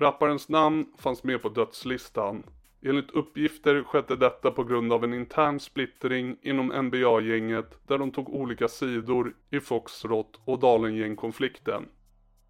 Rapparens 0.00 0.48
namn 0.48 0.86
fanns 0.98 1.24
med 1.24 1.42
på 1.42 1.48
dödslistan 1.48 2.42
Enligt 2.86 3.10
uppgifter 3.10 3.82
skedde 3.82 4.16
detta 4.16 4.50
på 4.50 4.64
grund 4.64 4.92
av 4.92 5.04
en 5.04 5.14
intern 5.14 5.60
splittring 5.60 6.36
inom 6.42 6.66
NBA-gänget 6.66 7.78
där 7.88 7.98
de 7.98 8.10
tog 8.10 8.34
olika 8.34 8.68
sidor 8.68 9.34
i 9.50 9.60
Foxtrot 9.60 10.40
och 10.44 10.58
Dalengäng-konflikten. 10.58 11.88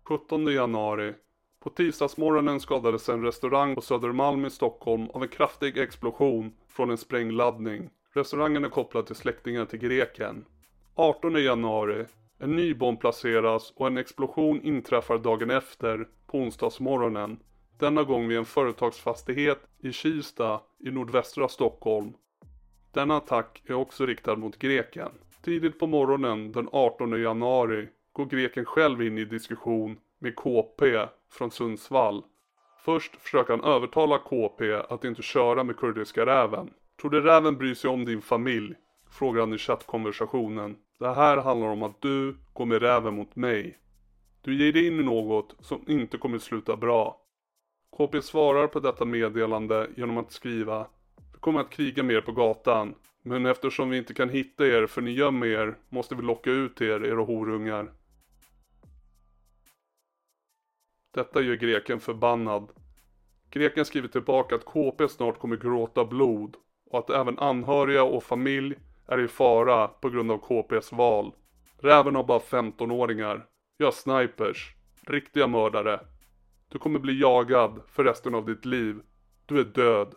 17 0.05 0.47
januari. 0.47 1.15
På 1.61 1.71
tisdagsmorgonen 1.71 2.61
skadades 2.61 3.09
en 3.09 3.23
restaurang 3.23 3.75
på 3.75 3.81
Södermalm 3.81 4.45
i 4.45 4.51
Stockholm 4.51 5.11
av 5.11 5.23
en 5.23 5.29
kraftig 5.29 5.79
explosion 5.79 6.53
från 6.69 6.91
en 6.91 6.99
sprängladdning. 6.99 7.91
Restaurangen 8.15 8.65
är 8.65 8.69
kopplad 8.69 9.07
till 9.07 9.17
släktingar 9.17 9.65
till 9.65 9.79
greken. 9.79 10.45
18 10.95 11.43
januari. 11.43 12.05
En 12.39 12.57
ny 12.57 12.75
bomb 12.75 13.01
placeras 13.01 13.73
och 13.77 13.87
en 13.87 13.99
explosion 13.99 14.63
inträffar 14.63 15.19
dagen 15.19 15.51
efter, 15.51 16.09
på 16.27 16.39
onsdagsmorgonen. 16.39 17.39
Denna 17.85 18.05
gång 18.05 18.29
vid 18.29 18.39
en 18.39 18.45
företagsfastighet 18.45 19.59
i 19.83 19.93
Kista 19.93 20.61
i 20.79 20.91
nordvästra 20.91 21.49
Stockholm. 21.49 22.13
Denna 22.93 23.17
attack 23.17 23.63
är 23.67 23.75
också 23.75 24.07
riktad 24.07 24.37
mot 24.37 24.59
greken. 24.59 25.09
Tidigt 25.43 25.79
på 25.79 25.87
morgonen 25.87 26.53
den 26.53 26.69
18 26.73 27.23
januari 27.23 27.89
går 28.13 28.27
greken 28.27 28.65
själv 28.65 29.03
in 29.03 29.19
i 29.19 29.25
diskussion 29.25 29.99
med 30.19 30.37
KP 30.37 31.07
från 31.31 31.51
Sundsvall. 31.51 32.23
Först 32.85 33.17
försöker 33.17 33.57
han 33.57 33.65
övertala 33.65 34.19
KP 34.19 34.73
att 34.73 35.05
inte 35.05 35.23
köra 35.23 35.65
med 35.65 35.77
kurdiska 35.77 36.27
räven. 36.27 36.71
Tror 37.01 37.11
du 37.11 37.21
räven 37.21 37.57
bryr 37.57 37.75
sig 37.75 37.91
om 37.91 38.05
din 38.05 38.23
familj? 38.23 38.75
Frågar 39.11 39.41
han 39.41 39.53
i 39.53 39.59
chattkonversationen. 39.59 40.77
Det 40.99 41.15
här 41.15 41.37
handlar 41.37 41.69
om 41.69 41.83
att 41.83 42.03
du 42.03 42.37
går 42.53 42.67
med 42.67 42.83
räven 42.83 43.15
mot 43.15 43.37
mig. 43.37 43.79
Du 44.43 44.65
ger 44.65 44.73
dig 44.73 44.87
in 44.87 45.01
i 45.01 45.03
något 45.03 45.57
som 45.61 45.85
inte 45.87 46.19
kommer 46.19 46.39
sluta 46.39 46.77
bra. 46.77 47.21
KP 47.97 48.23
svarar 48.23 48.67
på 48.67 48.81
detta 48.81 49.05
meddelande 49.05 49.91
genom 49.97 50.19
att 50.19 50.33
skriva 50.33 50.87
Vi 51.33 51.39
kommer 51.41 51.61
att 51.61 51.71
kriga 51.71 52.03
med 52.03 52.17
er 52.17 52.21
på 52.21 52.33
gatan. 52.33 52.95
Men 53.23 53.47
eftersom 53.47 53.91
vi 53.91 53.99
inte 53.99 54.15
kan 54.15 54.29
hitta 54.29 54.67
er 54.67 54.87
för 54.87 55.03
ni 55.03 55.11
gömmer 55.11 55.47
er 55.47 55.77
måste 55.89 56.15
vi 56.15 56.23
locka 56.23 56.51
ut 56.51 56.81
er, 56.81 57.05
era 57.05 57.23
horungar. 57.23 57.93
Detta 61.15 61.41
gör 61.41 61.55
greken 61.55 62.01
förbannad. 62.01 62.69
Greken 63.51 63.85
skriver 63.85 64.09
tillbaka 64.09 64.55
att 64.55 64.65
KP 64.65 65.09
snart 65.09 65.39
kommer 65.39 65.57
gråta 65.57 66.05
blod 66.05 66.57
och 66.91 66.99
att 66.99 67.11
även 67.11 67.39
anhöriga 67.39 68.03
och 68.03 68.25
familj 68.25 68.77
är 69.07 69.21
i 69.21 69.29
fara 69.29 69.89
på 69.89 70.11
grund 70.11 70.31
av 70.31 70.39
KPs 70.39 70.93
val. 70.93 71.33
Räven 71.79 72.15
har 72.15 72.25
bara 72.25 72.39
15-åringar. 72.39 73.47
Jag 73.77 73.87
har 73.87 73.93
snipers. 73.93 74.75
Riktiga 75.07 75.47
mördare. 75.47 76.01
Du 76.75 76.79
kommer 76.79 76.99
bli 76.99 77.21
jagad 77.21 77.81
för 77.89 78.05
resten 78.05 78.35
av 78.35 78.47
ditt 78.47 78.65
liv. 78.65 79.01
Du 79.47 79.61
är 79.61 79.65
död. 79.65 80.15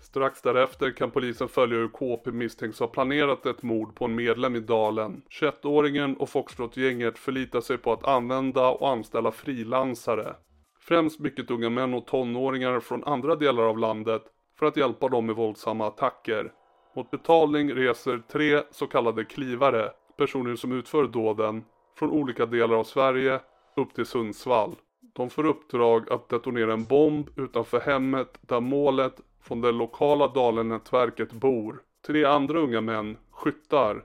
Strax 0.00 0.42
därefter 0.42 0.90
kan 0.90 1.10
polisen 1.10 1.48
följa 1.48 1.78
hur 1.78 1.88
KP 1.88 2.30
misstänks 2.32 2.80
ha 2.80 2.86
planerat 2.86 3.46
ett 3.46 3.62
mord 3.62 3.94
på 3.94 4.04
en 4.04 4.14
medlem 4.14 4.56
i 4.56 4.60
Dalen. 4.60 5.22
21-åringen 5.40 6.16
och 6.16 6.28
Foxtrot-gänget 6.28 7.18
förlitar 7.18 7.60
sig 7.60 7.78
på 7.78 7.92
att 7.92 8.04
använda 8.04 8.68
och 8.68 8.88
anställa 8.88 9.32
frilansare. 9.32 10.36
Främst 10.80 11.20
mycket 11.20 11.50
unga 11.50 11.70
män 11.70 11.94
och 11.94 12.06
tonåringar 12.06 12.80
från 12.80 13.04
andra 13.04 13.36
delar 13.36 13.62
av 13.62 13.78
landet 13.78 14.22
för 14.58 14.66
att 14.66 14.76
hjälpa 14.76 15.08
dem 15.08 15.26
med 15.26 15.36
våldsamma 15.36 15.86
attacker. 15.86 16.52
Mot 16.96 17.10
betalning 17.10 17.72
reser 17.72 18.22
tre 18.32 18.62
så 18.70 18.86
kallade 18.86 19.24
klivare, 19.24 19.90
personer 20.16 20.56
som 20.56 20.72
utför 20.72 21.06
dåden, 21.06 21.64
från 21.98 22.10
olika 22.10 22.46
delar 22.46 22.76
av 22.76 22.84
Sverige 22.84 23.40
upp 23.76 23.94
till 23.94 24.06
Sundsvall. 24.06 24.76
De 25.16 25.30
får 25.30 25.46
uppdrag 25.46 26.12
att 26.12 26.28
detonera 26.28 26.72
en 26.72 26.84
bomb 26.84 27.30
utanför 27.36 27.80
hemmet 27.80 28.38
där 28.40 28.60
målet 28.60 29.20
från 29.40 29.60
det 29.60 29.72
lokala 29.72 30.28
Dalenätverket 30.28 31.32
bor. 31.32 31.82
Tre 32.06 32.24
andra 32.24 32.58
unga 32.58 32.80
män, 32.80 33.16
skyttar, 33.30 34.04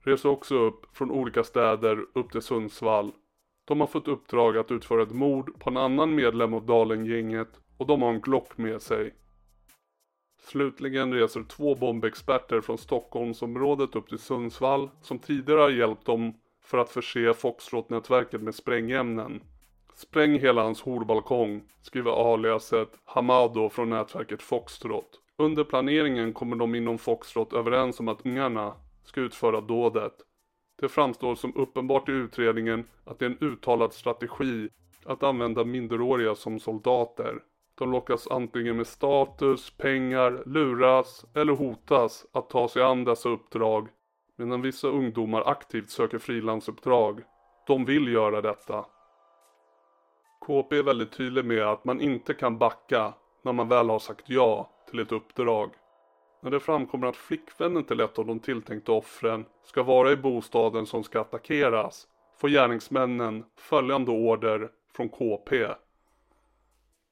reser 0.00 0.28
också 0.28 0.54
upp 0.54 0.96
från 0.96 1.10
olika 1.10 1.44
städer 1.44 2.04
upp 2.14 2.32
till 2.32 2.42
Sundsvall. 2.42 3.12
De 3.64 3.80
har 3.80 3.86
fått 3.86 4.08
uppdrag 4.08 4.56
att 4.56 4.70
utföra 4.70 5.02
ett 5.02 5.14
mord 5.14 5.60
på 5.60 5.70
en 5.70 5.76
annan 5.76 6.14
medlem 6.14 6.54
av 6.54 6.66
Dalengänget 6.66 7.60
och 7.76 7.86
de 7.86 8.02
har 8.02 8.08
en 8.08 8.20
Glock 8.20 8.58
med 8.58 8.82
sig. 8.82 9.14
Slutligen 10.40 11.14
reser 11.14 11.42
två 11.42 11.74
bombexperter 11.74 12.60
från 12.60 12.78
Stockholmsområdet 12.78 13.96
upp 13.96 14.08
till 14.08 14.18
Sundsvall 14.18 14.90
som 15.02 15.18
tidigare 15.18 15.60
har 15.60 15.70
hjälpt 15.70 16.06
dem 16.06 16.34
för 16.62 16.78
att 16.78 16.90
förse 16.90 17.34
Foxtrot-nätverket 17.34 18.42
med 18.42 18.54
sprängämnen. 18.54 19.40
Spräng 19.98 20.38
hela 20.38 20.62
hans 20.62 20.82
horbalkong, 20.82 21.62
skriver 21.82 22.32
aliaset 22.32 22.88
Hamado 23.04 23.68
från 23.68 23.90
nätverket 23.90 24.42
Foxtrot. 24.42 25.20
Under 25.38 25.64
planeringen 25.64 26.32
kommer 26.32 26.56
de 26.56 26.74
inom 26.74 26.98
Foxtrot 26.98 27.52
överens 27.52 28.00
om 28.00 28.08
att 28.08 28.26
ungarna 28.26 28.74
ska 29.04 29.20
utföra 29.20 29.60
dådet. 29.60 30.12
Det 30.80 30.88
framstår 30.88 31.34
som 31.34 31.56
uppenbart 31.56 32.08
i 32.08 32.12
utredningen 32.12 32.84
att 33.04 33.18
det 33.18 33.24
är 33.24 33.30
en 33.30 33.38
uttalad 33.40 33.92
strategi 33.92 34.68
att 35.04 35.22
använda 35.22 35.64
minderåriga 35.64 36.34
som 36.34 36.60
soldater. 36.60 37.42
De 37.78 37.92
lockas 37.92 38.28
antingen 38.28 38.76
med 38.76 38.86
status, 38.86 39.70
pengar, 39.70 40.42
luras 40.46 41.24
eller 41.34 41.52
hotas 41.52 42.26
att 42.32 42.50
ta 42.50 42.68
sig 42.68 42.82
an 42.82 43.04
dessa 43.04 43.28
uppdrag 43.28 43.88
medan 44.36 44.62
vissa 44.62 44.88
ungdomar 44.88 45.42
aktivt 45.48 45.90
söker 45.90 46.18
frilansuppdrag. 46.18 47.22
De 47.66 47.84
vill 47.84 48.12
göra 48.12 48.40
detta. 48.40 48.84
KP 50.46 50.78
är 50.78 50.82
väldigt 50.82 51.12
tydlig 51.12 51.44
med 51.44 51.62
att 51.62 51.84
man 51.84 52.00
inte 52.00 52.34
kan 52.34 52.58
backa 52.58 53.14
när 53.42 53.52
man 53.52 53.68
väl 53.68 53.90
har 53.90 53.98
sagt 53.98 54.24
ja 54.26 54.70
till 54.90 55.00
ett 55.00 55.12
uppdrag. 55.12 55.70
När 56.42 56.50
det 56.50 56.60
framkommer 56.60 57.06
att 57.06 57.16
flickvännen 57.16 57.84
till 57.84 58.00
ett 58.00 58.18
av 58.18 58.26
de 58.26 58.40
tilltänkta 58.40 58.92
offren 58.92 59.44
ska 59.64 59.82
vara 59.82 60.12
i 60.12 60.16
bostaden 60.16 60.86
som 60.86 61.04
ska 61.04 61.20
attackeras 61.20 62.06
får 62.40 62.48
gärningsmännen 62.48 63.44
följande 63.56 64.10
order 64.10 64.70
från 64.96 65.08
KP. 65.08 65.66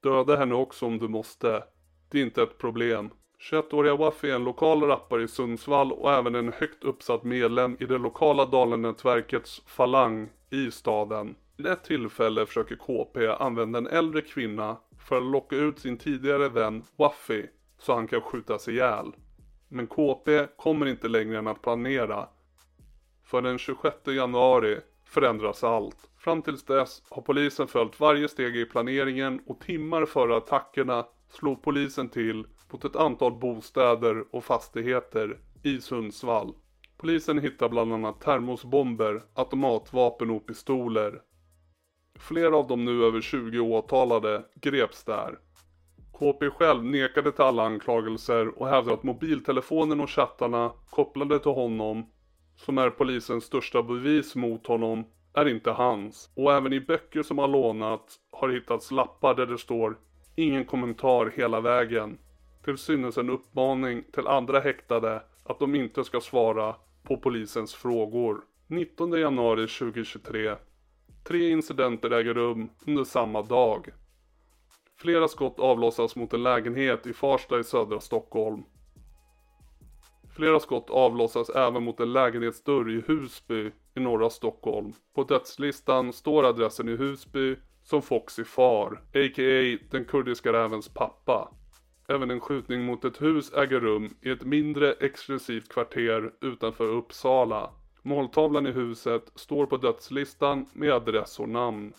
Döda 0.03 0.35
henne 0.35 0.55
också 0.55 0.85
om 0.85 0.99
du 0.99 1.07
måste. 1.07 1.63
Det 2.11 2.19
är 2.19 2.23
inte 2.23 2.43
ett 2.43 2.57
problem. 2.57 3.09
21-åriga 3.51 3.95
Waffe 3.95 4.29
är 4.29 4.35
en 4.35 4.43
lokal 4.43 4.83
rappare 4.83 5.23
i 5.23 5.27
Sundsvall 5.27 5.91
och 5.91 6.13
även 6.13 6.35
en 6.35 6.53
högt 6.53 6.83
uppsatt 6.83 7.23
medlem 7.23 7.77
i 7.79 7.85
det 7.85 7.97
lokala 7.97 8.45
Dalenätverkets 8.45 9.61
Falang 9.65 10.29
i 10.49 10.71
staden. 10.71 11.35
Vid 11.57 11.67
ett 11.67 11.83
tillfälle 11.83 12.45
försöker 12.45 12.75
KP 12.75 13.27
använda 13.27 13.77
en 13.77 13.87
äldre 13.87 14.21
kvinna 14.21 14.77
för 14.99 15.17
att 15.17 15.23
locka 15.23 15.55
ut 15.55 15.79
sin 15.79 15.97
tidigare 15.97 16.49
vän 16.49 16.83
Waffy 16.95 17.45
så 17.77 17.93
han 17.95 18.07
kan 18.07 18.21
skjutas 18.21 18.67
ihjäl. 18.67 19.11
Men 19.67 19.87
KP 19.87 20.47
kommer 20.57 20.85
inte 20.85 21.07
längre 21.07 21.37
än 21.37 21.47
att 21.47 21.61
planera. 21.61 22.27
För 23.23 23.41
den 23.41 23.57
26 23.57 23.95
januari 24.07 24.79
förändras 25.05 25.63
allt. 25.63 26.09
Fram 26.17 26.41
tills 26.41 26.63
dess 26.63 27.03
har 27.09 27.21
polisen 27.21 27.67
följt 27.67 27.99
varje 27.99 28.27
steg 28.27 28.57
i 28.57 28.65
planeringen 28.65 29.41
och 29.47 29.59
timmar 29.59 30.05
före 30.05 30.37
attackerna 30.37 31.05
slog 31.29 31.63
polisen 31.63 32.09
till 32.09 32.47
mot 32.71 32.85
ett 32.85 32.95
antal 32.95 33.39
bostäder 33.39 34.35
och 34.35 34.43
fastigheter 34.43 35.39
i 35.63 35.81
Sundsvall. 35.81 36.53
Polisen 36.97 37.39
hittar 37.39 37.69
bland 37.69 37.93
annat 37.93 38.21
termosbomber, 38.21 39.23
automatvapen 39.33 40.29
och 40.29 40.47
pistoler. 40.47 41.21
Flera 42.19 42.57
av 42.57 42.67
de 42.67 42.85
nu 42.85 43.03
över 43.05 43.21
20 43.21 43.59
åtalade 43.59 44.43
greps 44.55 45.03
där. 45.03 45.39
KP 46.11 46.49
själv 46.49 46.83
nekade 46.83 47.31
till 47.31 47.43
alla 47.43 47.63
anklagelser 47.63 48.59
och 48.59 48.67
hävdar 48.67 48.93
att 48.93 49.03
mobiltelefonen 49.03 50.01
och 50.01 50.09
chattarna 50.09 50.71
kopplade 50.89 51.39
till 51.39 51.51
honom, 51.51 52.09
som 52.55 52.77
är 52.77 52.89
polisens 52.89 53.43
största 53.43 53.83
bevis 53.83 54.35
mot 54.35 54.67
honom, 54.67 55.03
är 55.33 55.47
inte 55.47 55.71
hans. 55.71 56.29
Och 56.35 56.53
även 56.53 56.73
i 56.73 56.79
böcker 56.79 57.23
som 57.23 57.37
har 57.37 57.47
lånat 57.47 58.15
har 58.31 58.49
hittats 58.49 58.91
lappar 58.91 59.35
där 59.35 59.45
det 59.45 59.57
står 59.57 59.97
Ingen 60.37 60.65
kommentar 60.65 61.33
hela 61.35 61.61
vägen. 61.61 62.17
Till 62.63 62.77
synes 62.77 63.17
en 63.17 63.29
uppmaning 63.29 64.03
till 64.13 64.27
andra 64.27 64.59
häktade 64.59 65.23
att 65.43 65.59
de 65.59 65.75
inte 65.75 66.03
ska 66.03 66.21
svara 66.21 66.75
på 67.03 67.17
polisens 67.17 67.73
frågor. 67.73 68.41
19 68.67 69.11
januari 69.11 69.67
2023. 69.67 70.55
Tre 71.27 71.49
incidenter 71.49 72.11
äger 72.11 72.33
rum 72.33 72.69
under 72.87 73.03
samma 73.03 73.41
dag. 73.41 73.89
Flera 74.97 75.27
skott 75.27 75.59
avlossas 75.59 76.15
mot 76.15 76.33
en 76.33 76.43
lägenhet 76.43 77.07
i 77.07 77.13
Farsta 77.13 77.59
i 77.59 77.63
södra 77.63 77.99
Stockholm. 77.99 78.63
Flera 80.35 80.59
skott 80.59 80.89
avlossas 80.89 81.49
även 81.49 81.83
mot 81.83 81.99
en 81.99 82.13
lägenhetsdörr 82.13 82.89
i 82.89 83.03
Husby 83.07 83.71
i 83.95 83.99
norra 83.99 84.29
Stockholm. 84.29 84.93
På 85.15 85.23
dödslistan 85.23 86.13
står 86.13 86.43
adressen 86.43 86.89
i 86.89 86.95
Husby 86.95 87.55
som 87.83 88.01
Foxy 88.01 88.43
far, 88.43 88.91
a.k.a. 88.93 89.77
den 89.91 90.05
kurdiska 90.05 90.53
rävens 90.53 90.89
pappa. 90.93 91.51
Även 92.07 92.31
en 92.31 92.39
skjutning 92.39 92.85
mot 92.85 93.05
ett 93.05 93.21
hus 93.21 93.53
äger 93.53 93.79
rum 93.79 94.09
i 94.21 94.29
ett 94.29 94.43
mindre 94.43 94.93
exklusivt 94.93 95.69
kvarter 95.69 96.31
utanför 96.41 96.87
Uppsala. 96.87 97.69
Måltavlan 98.07 98.67
i 98.67 98.71
huset 98.71 99.31
står 99.35 99.65
på 99.65 99.77
dödslistan 99.77 100.65
med 100.73 100.93
adress 100.93 101.39
och 101.39 101.49
namn. 101.49 101.93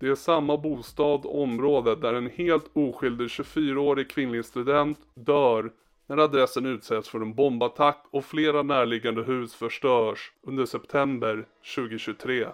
Det 0.00 0.08
är 0.08 0.14
samma 0.14 0.56
bostad 0.56 1.24
och 1.24 1.42
område 1.42 1.96
där 1.96 2.14
en 2.14 2.30
helt 2.30 2.70
oskyldig 2.72 3.26
24-årig 3.26 4.10
kvinnlig 4.10 4.44
student 4.44 4.98
dör 5.14 5.72
när 6.06 6.16
adressen 6.16 6.66
utsätts 6.66 7.08
för 7.08 7.20
en 7.20 7.34
bombattack 7.34 8.06
och 8.10 8.24
flera 8.24 8.62
närliggande 8.62 9.22
hus 9.22 9.54
förstörs 9.54 10.32
under 10.42 10.66
september 10.66 11.46
2023. 11.74 12.46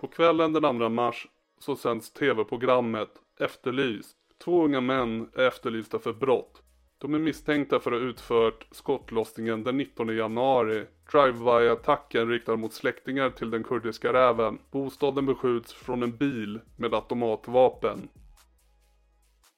På 0.00 0.06
kvällen 0.06 0.52
den 0.52 0.78
2 0.78 0.88
mars 0.88 1.28
så 1.58 1.76
sänds 1.76 2.12
tv-programmet 2.12 3.10
Efterlyst. 3.40 4.16
Två 4.44 4.64
unga 4.64 4.80
män 4.80 5.30
är 5.34 5.46
efterlysta 5.46 5.98
för 5.98 6.12
brott. 6.12 6.62
De 7.00 7.14
är 7.14 7.18
misstänkta 7.18 7.80
för 7.80 7.92
att 7.92 8.00
ha 8.00 8.08
utfört 8.08 8.66
skottlossningen 8.70 9.64
den 9.64 9.76
19 9.76 10.16
januari. 10.16 10.86
Drive-by-attacken 11.12 12.28
riktad 12.28 12.56
mot 12.56 12.72
släktingar 12.72 13.30
till 13.30 13.50
den 13.50 13.64
kurdiska 13.64 14.12
räven. 14.12 14.58
Bostaden 14.70 15.26
beskjuts 15.26 15.74
från 15.74 16.02
en 16.02 16.16
bil 16.16 16.60
med 16.76 16.94
automatvapen. 16.94 18.08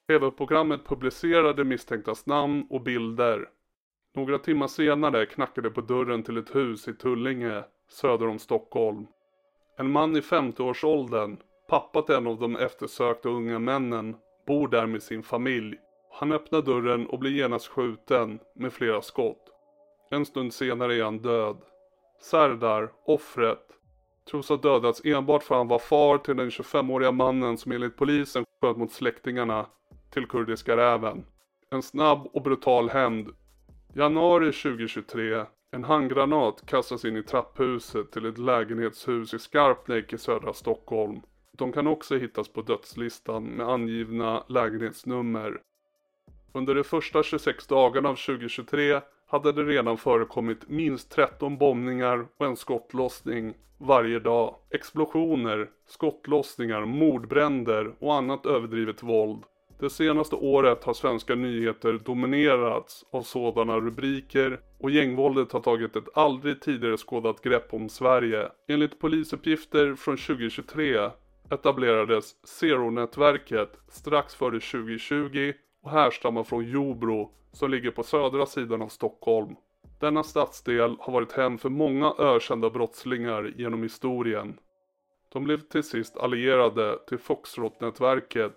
TV-programmet 0.09 0.85
publicerade 0.85 1.65
misstänktas 1.65 2.27
namn 2.27 2.67
och 2.71 2.81
bilder. 2.81 3.49
Några 4.15 4.39
timmar 4.39 4.67
senare 4.67 5.27
knackade 5.27 5.71
på 5.71 5.81
dörren 5.81 6.23
till 6.23 6.37
ett 6.37 6.55
hus 6.55 6.89
i 6.89 6.95
Tullinge, 6.95 7.65
söder 7.89 8.29
om 8.29 8.39
Stockholm. 8.39 9.07
En 9.79 9.91
man 9.91 10.17
i 10.17 10.21
50-årsåldern, 10.21 11.37
pappa 11.69 12.03
till 12.03 12.15
en 12.15 12.27
av 12.27 12.41
de 12.41 12.57
eftersökta 12.57 13.29
unga 13.29 13.59
männen, 13.59 14.17
bor 14.47 14.69
där 14.69 14.87
med 14.87 15.03
sin 15.03 15.23
familj. 15.23 15.79
Han 16.13 16.33
öppnar 16.33 16.63
dörren 16.63 17.07
och 17.07 17.19
blir 17.19 17.31
genast 17.31 17.67
skjuten 17.67 18.39
med 18.55 18.73
flera 18.73 19.03
skott. 19.03 19.49
En 20.11 20.27
stund 20.27 20.55
senare 20.55 20.95
är 20.95 21.05
han 21.05 21.19
död. 21.19 21.57
Serdar, 22.21 22.93
offret, 23.05 23.67
tros 24.31 24.49
ha 24.49 24.57
dödats 24.57 25.05
enbart 25.05 25.43
för 25.43 25.55
att 25.55 25.59
han 25.59 25.69
var 25.69 25.79
far 25.79 26.19
till 26.19 26.37
den 26.37 26.51
25-åriga 26.51 27.13
mannen 27.13 27.59
som 27.59 27.73
enligt 27.73 27.97
polisen 27.97 28.45
sköt 28.61 28.77
mot 28.77 28.93
släktingarna 28.93 29.67
till 30.11 30.27
kurdiska 30.27 30.77
räven. 30.77 31.25
En 31.71 31.83
snabb 31.83 32.29
och 32.33 32.43
brutal 32.43 32.91
hämnd. 32.91 33.29
Januari 33.95 34.53
2023. 34.53 35.45
En 35.71 35.85
handgranat 35.85 36.67
kastas 36.67 37.05
in 37.05 37.17
i 37.17 37.23
trapphuset 37.23 38.13
till 38.13 38.27
ett 38.27 38.39
lägenhetshus 38.39 39.35
i 39.35 39.39
Skarpnäck 39.39 40.13
i 40.13 40.19
södra 40.19 40.53
Stockholm. 40.53 41.21
De 41.53 41.73
kan 41.73 41.87
också 41.87 42.17
hittas 42.19 42.49
på 42.49 42.63
dödslistan 42.63 43.45
med 43.45 43.69
angivna 43.69 44.45
lägenhetsnummer. 44.49 45.61
Under 46.55 46.75
de 46.75 46.85
första 46.85 47.23
26 47.23 47.67
dagarna 47.67 48.09
av 48.09 48.15
2023 48.15 49.01
hade 49.27 49.53
det 49.53 49.63
redan 49.63 49.97
förekommit 49.97 50.69
minst 50.69 51.11
13 51.11 51.59
bombningar 51.59 52.27
och 52.37 52.47
en 52.47 52.57
skottlossning 52.57 53.55
varje 53.79 54.19
dag. 54.19 54.55
Explosioner, 54.71 55.71
skottlossningar, 55.87 56.85
mordbränder 56.85 57.95
och 57.99 58.15
annat 58.15 58.47
överdrivet 58.47 59.03
våld. 59.03 59.43
Det 59.81 59.91
senaste 59.91 60.37
året 60.37 60.85
har 60.85 60.95
svenska 60.95 61.35
nyheter 61.35 62.01
dominerats 62.05 63.05
av 63.11 63.23
sådana 63.23 63.77
rubriker 63.77 64.61
och 64.79 64.91
gängvåldet 64.91 65.53
har 65.53 65.61
tagit 65.61 65.97
ett 65.97 66.09
aldrig 66.15 66.61
tidigare 66.61 66.97
skådat 66.97 67.43
grepp 67.43 67.75
om 67.75 67.89
Sverige. 67.89 68.49
Enligt 68.69 69.01
polisuppgifter 69.01 69.95
från 69.95 70.17
2023 70.17 71.11
etablerades 71.51 72.35
Zero-nätverket 72.45 73.79
strax 73.89 74.35
före 74.35 74.61
2020 74.61 75.53
och 75.83 75.91
härstammar 75.91 76.45
från 76.45 76.71
Jobro 76.71 77.31
som 77.53 77.71
ligger 77.71 77.91
på 77.91 78.03
södra 78.03 78.47
sidan 78.47 78.83
av 78.83 78.89
Stockholm. 78.89 79.57
Denna 80.01 80.23
stadsdel 80.23 80.97
har 81.01 81.13
varit 81.13 81.33
hem 81.33 81.59
för 81.59 81.69
många 81.69 82.15
ökända 82.19 82.71
brottslingar 82.71 83.53
genom 83.57 83.83
historien. 83.83 84.59
De 85.33 85.45
blev 85.45 85.61
till 85.61 85.83
sist 85.83 86.17
allierade 86.17 86.99
till 87.09 87.19
Foxtrot-nätverket. 87.19 88.57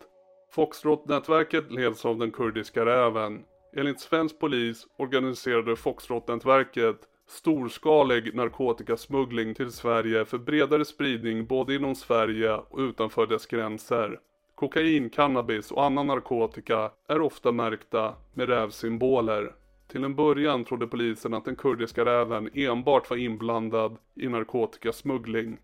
Foxtrot-nätverket 0.51 1.71
leds 1.71 2.05
av 2.05 2.17
den 2.17 2.31
kurdiska 2.31 2.85
räven. 2.85 3.45
Enligt 3.75 3.99
svensk 3.99 4.39
polis 4.39 4.87
organiserade 4.97 5.75
Foxtrot-nätverket 5.75 7.07
storskalig 7.27 8.35
narkotikasmuggling 8.35 9.53
till 9.53 9.71
Sverige 9.71 10.25
för 10.25 10.37
bredare 10.37 10.85
spridning 10.85 11.45
både 11.45 11.75
inom 11.75 11.95
Sverige 11.95 12.53
och 12.55 12.79
utanför 12.79 13.27
dess 13.27 13.45
gränser. 13.45 14.19
Kokain, 14.55 15.09
cannabis 15.09 15.71
och 15.71 15.83
annan 15.83 16.07
narkotika 16.07 16.91
är 17.07 17.21
ofta 17.21 17.51
märkta 17.51 18.15
med 18.33 18.49
rävsymboler. 18.49 19.55
Till 19.87 20.03
en 20.03 20.15
början 20.15 20.65
trodde 20.65 20.87
polisen 20.87 21.33
att 21.33 21.45
den 21.45 21.55
kurdiska 21.55 22.05
räven 22.05 22.49
enbart 22.53 23.09
var 23.09 23.17
inblandad 23.17 23.97
i 24.15 24.27
narkotikasmuggling. 24.27 25.57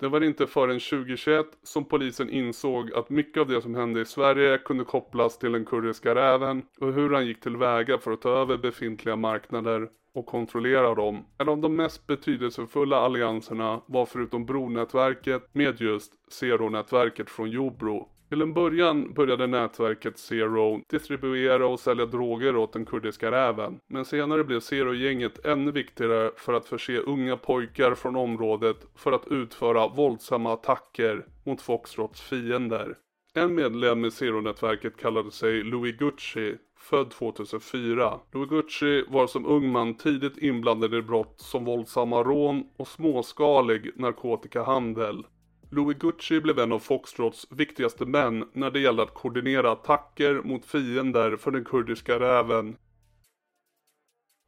Det 0.00 0.08
var 0.08 0.20
inte 0.20 0.46
förrän 0.46 0.80
2021 0.80 1.46
som 1.62 1.84
polisen 1.84 2.30
insåg 2.30 2.92
att 2.92 3.10
mycket 3.10 3.40
av 3.40 3.48
det 3.48 3.62
som 3.62 3.74
hände 3.74 4.00
i 4.00 4.04
Sverige 4.04 4.58
kunde 4.58 4.84
kopplas 4.84 5.38
till 5.38 5.52
den 5.52 5.64
kurdiska 5.64 6.14
räven 6.14 6.62
och 6.80 6.92
hur 6.92 7.10
han 7.10 7.26
gick 7.26 7.40
tillväga 7.40 7.98
för 7.98 8.12
att 8.12 8.22
ta 8.22 8.28
över 8.28 8.56
befintliga 8.56 9.16
marknader 9.16 9.88
och 10.14 10.26
kontrollera 10.26 10.94
dem. 10.94 11.24
En 11.38 11.48
av 11.48 11.58
de 11.58 11.76
mest 11.76 12.06
betydelsefulla 12.06 12.96
allianserna 12.96 13.80
var 13.86 14.06
förutom 14.06 14.46
Bronätverket 14.46 15.48
med 15.52 15.80
just 15.80 16.12
Zero-nätverket 16.32 17.30
från 17.30 17.50
Jobro. 17.50 18.08
Till 18.28 18.42
en 18.42 18.52
början 18.52 19.12
började 19.12 19.46
nätverket 19.46 20.18
Zero 20.18 20.80
distribuera 20.88 21.66
och 21.66 21.80
sälja 21.80 22.06
droger 22.06 22.56
åt 22.56 22.72
den 22.72 22.84
kurdiska 22.84 23.30
räven. 23.30 23.80
Men 23.86 24.04
senare 24.04 24.44
blev 24.44 24.60
Zero-gänget 24.60 25.46
ännu 25.46 25.70
viktigare 25.70 26.30
för 26.36 26.52
att 26.52 26.66
förse 26.66 26.98
unga 26.98 27.36
pojkar 27.36 27.94
från 27.94 28.16
området 28.16 28.76
för 28.94 29.12
att 29.12 29.28
utföra 29.28 29.88
våldsamma 29.88 30.52
attacker 30.52 31.26
mot 31.44 31.62
Foxtrots 31.62 32.20
fiender. 32.20 32.94
En 33.36 33.54
medlem 33.54 34.04
i 34.04 34.10
Zero-nätverket 34.10 34.96
kallade 34.96 35.30
sig 35.30 35.62
Louis 35.62 35.96
Gucci, 35.96 36.56
född 36.78 37.10
2004. 37.10 38.20
Louis 38.32 38.48
Gucci 38.48 39.04
var 39.08 39.26
som 39.26 39.46
ung 39.46 39.72
man 39.72 39.96
tidigt 39.96 40.38
inblandad 40.38 40.94
i 40.94 41.02
brott 41.02 41.40
som 41.40 41.64
våldsamma 41.64 42.22
rån 42.22 42.64
och 42.76 42.88
småskalig 42.88 43.90
narkotikahandel. 43.96 45.26
Louis 45.70 45.98
Gucci 45.98 46.40
blev 46.40 46.58
en 46.58 46.72
av 46.72 46.78
Foxtrots 46.78 47.46
viktigaste 47.50 48.06
män 48.06 48.48
när 48.52 48.70
det 48.70 48.80
gällde 48.80 49.02
att 49.02 49.14
koordinera 49.14 49.72
attacker 49.72 50.34
mot 50.34 50.66
fiender 50.66 51.36
för 51.36 51.50
den 51.50 51.64
kurdiska 51.64 52.20
räven. 52.20 52.76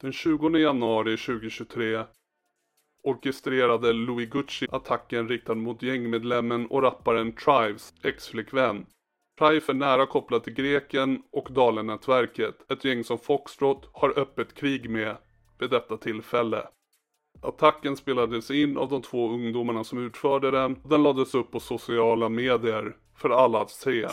Den 0.00 0.12
20 0.12 0.58
januari 0.58 1.16
2023 1.16 2.04
orkestrerade 3.06 3.92
Louis 3.92 4.28
Gucci 4.28 4.66
attacken 4.70 5.28
riktad 5.28 5.54
mot 5.54 5.82
gängmedlemmen 5.82 6.66
och 6.66 6.82
rapparen 6.82 7.32
Trives 7.32 7.94
ex-flickvän. 8.02 8.86
Trife 9.38 9.72
är 9.72 9.74
nära 9.74 10.06
kopplad 10.06 10.44
till 10.44 10.54
Greken 10.54 11.22
och 11.32 11.48
Dalen-nätverket, 11.50 12.72
ett 12.72 12.84
gäng 12.84 13.04
som 13.04 13.18
Foxtrot 13.18 13.90
har 13.92 14.18
öppet 14.18 14.54
krig 14.54 14.90
med 14.90 15.16
vid 15.58 15.70
detta 15.70 15.96
tillfälle. 15.96 16.62
Attacken 17.42 17.96
spelades 17.96 18.50
in 18.50 18.76
av 18.76 18.88
de 18.88 19.02
två 19.02 19.30
ungdomarna 19.30 19.84
som 19.84 20.06
utförde 20.06 20.50
den 20.50 20.76
och 20.82 20.88
den 20.88 21.02
lades 21.02 21.34
upp 21.34 21.50
på 21.50 21.60
sociala 21.60 22.28
medier 22.28 22.96
för 23.16 23.30
alla 23.30 23.60
att 23.60 23.70
se. 23.70 24.06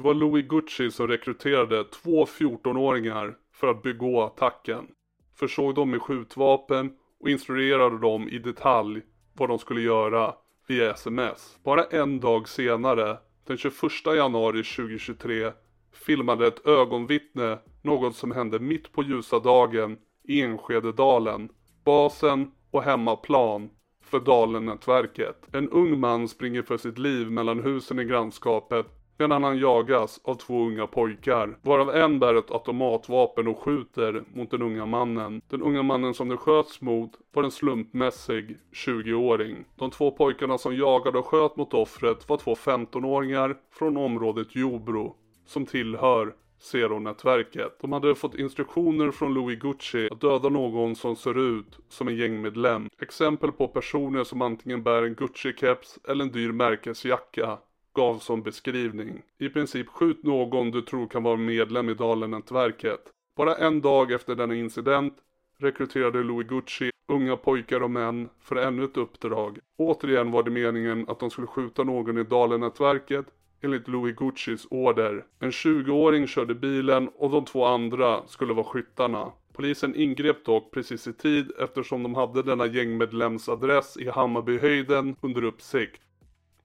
Det 0.00 0.04
var 0.04 0.14
Louis 0.14 0.46
Gucci 0.46 0.90
som 0.90 1.08
rekryterade 1.08 1.84
två 1.84 2.24
14-åringar 2.24 3.36
för 3.52 3.68
att 3.68 3.82
begå 3.82 4.22
attacken. 4.22 4.86
Försåg 5.38 5.74
dem 5.74 5.90
med 5.90 6.02
skjutvapen 6.02 6.92
och 7.20 7.30
instruerade 7.30 7.98
dem 7.98 8.28
i 8.28 8.38
detalj 8.38 9.02
vad 9.32 9.48
de 9.48 9.58
skulle 9.58 9.80
göra 9.80 10.34
via 10.66 10.90
sms. 10.90 11.58
Bara 11.64 11.84
en 11.84 12.20
dag 12.20 12.48
senare, 12.48 13.16
den 13.46 13.56
21 13.56 13.74
januari 14.06 14.62
2023, 14.62 15.52
filmade 15.92 16.46
ett 16.46 16.66
ögonvittne 16.66 17.58
något 17.82 18.16
som 18.16 18.30
hände 18.30 18.58
mitt 18.58 18.92
på 18.92 19.02
ljusa 19.02 19.38
dagen 19.38 19.98
i 20.24 20.40
Enskededalen, 20.40 21.48
basen 21.84 22.50
och 22.70 22.82
hemmaplan 22.82 23.70
för 24.04 24.20
Dalen-nätverket. 24.20 25.54
En 25.54 25.68
ung 25.68 26.00
man 26.00 26.28
springer 26.28 26.62
för 26.62 26.76
sitt 26.76 26.98
liv 26.98 27.30
mellan 27.30 27.62
husen 27.62 27.98
i 27.98 28.04
grannskapet 28.04 28.86
medan 29.20 29.42
han 29.42 29.58
jagas 29.58 30.20
av 30.24 30.34
två 30.34 30.66
unga 30.66 30.86
pojkar, 30.86 31.58
varav 31.62 31.90
en 31.96 32.18
bär 32.18 32.34
ett 32.34 32.50
automatvapen 32.50 33.48
och 33.48 33.58
skjuter 33.58 34.24
mot 34.34 34.50
den 34.50 34.62
unga 34.62 34.86
mannen. 34.86 35.42
Den 35.48 35.62
unga 35.62 35.82
mannen 35.82 36.14
som 36.14 36.28
det 36.28 36.36
sköts 36.36 36.80
mot 36.80 37.10
var 37.32 37.42
en 37.42 37.50
slumpmässig 37.50 38.56
20-åring. 38.72 39.64
De 39.76 39.90
två 39.90 40.10
pojkarna 40.10 40.58
som 40.58 40.76
jagade 40.76 41.18
och 41.18 41.26
sköt 41.26 41.56
mot 41.56 41.74
offret 41.74 42.28
var 42.28 42.36
två 42.36 42.54
15-åringar 42.54 43.56
från 43.72 43.96
området 43.96 44.56
Jobro, 44.56 45.16
som 45.46 45.66
tillhör 45.66 46.34
Zero-nätverket. 46.60 47.78
De 47.80 47.92
hade 47.92 48.14
fått 48.14 48.34
instruktioner 48.34 49.10
från 49.10 49.34
Louis 49.34 49.58
Gucci 49.58 50.08
att 50.10 50.20
döda 50.20 50.48
någon 50.48 50.96
som 50.96 51.16
ser 51.16 51.38
ut 51.38 51.78
som 51.88 52.08
en 52.08 52.16
gängmedlem. 52.16 52.88
Exempel 53.00 53.52
på 53.52 53.68
personer 53.68 54.24
som 54.24 54.42
antingen 54.42 54.82
bär 54.82 55.02
en 55.02 55.16
Gucci-keps 55.16 55.98
eller 56.08 56.24
en 56.24 56.32
dyr 56.32 56.52
märkesjacka 56.52 57.58
gav 57.94 58.18
som 58.18 58.42
beskrivning. 58.42 59.22
I 59.38 59.48
princip 59.48 59.88
skjut 59.88 60.22
någon 60.22 60.70
du 60.70 60.82
tror 60.82 61.06
kan 61.06 61.22
vara 61.22 61.36
medlem 61.36 61.88
i 61.88 61.94
Dalen-nätverket. 61.94 63.00
Bara 63.36 63.54
en 63.56 63.80
dag 63.80 64.12
efter 64.12 64.34
denna 64.34 64.54
incident 64.54 65.14
rekryterade 65.58 66.22
Louis 66.22 66.48
Gucci 66.48 66.90
unga 67.08 67.36
pojkar 67.36 67.82
och 67.82 67.90
män 67.90 68.28
för 68.40 68.56
ännu 68.56 68.84
ett 68.84 68.96
uppdrag. 68.96 69.58
Återigen 69.78 70.30
var 70.30 70.42
det 70.42 70.50
meningen 70.50 71.04
att 71.08 71.20
de 71.20 71.30
skulle 71.30 71.46
skjuta 71.46 71.84
någon 71.84 72.18
i 72.18 72.24
Dalen-nätverket 72.24 73.26
enligt 73.62 73.88
Louis 73.88 74.16
Guccis 74.16 74.66
order. 74.70 75.24
En 75.38 75.50
20-åring 75.50 76.26
körde 76.26 76.54
bilen 76.54 77.08
och 77.08 77.30
de 77.30 77.44
två 77.44 77.64
andra 77.64 78.26
skulle 78.26 78.54
vara 78.54 78.66
skyttarna. 78.66 79.32
Polisen 79.52 79.96
ingrep 79.96 80.44
dock 80.44 80.70
precis 80.70 81.06
i 81.06 81.12
tid 81.12 81.52
eftersom 81.58 82.02
de 82.02 82.14
hade 82.14 82.42
denna 82.42 82.66
gängmedlemsadress 82.66 83.96
i 83.96 84.08
Hammarbyhöjden 84.08 85.16
under 85.20 85.44
uppsikt. 85.44 86.02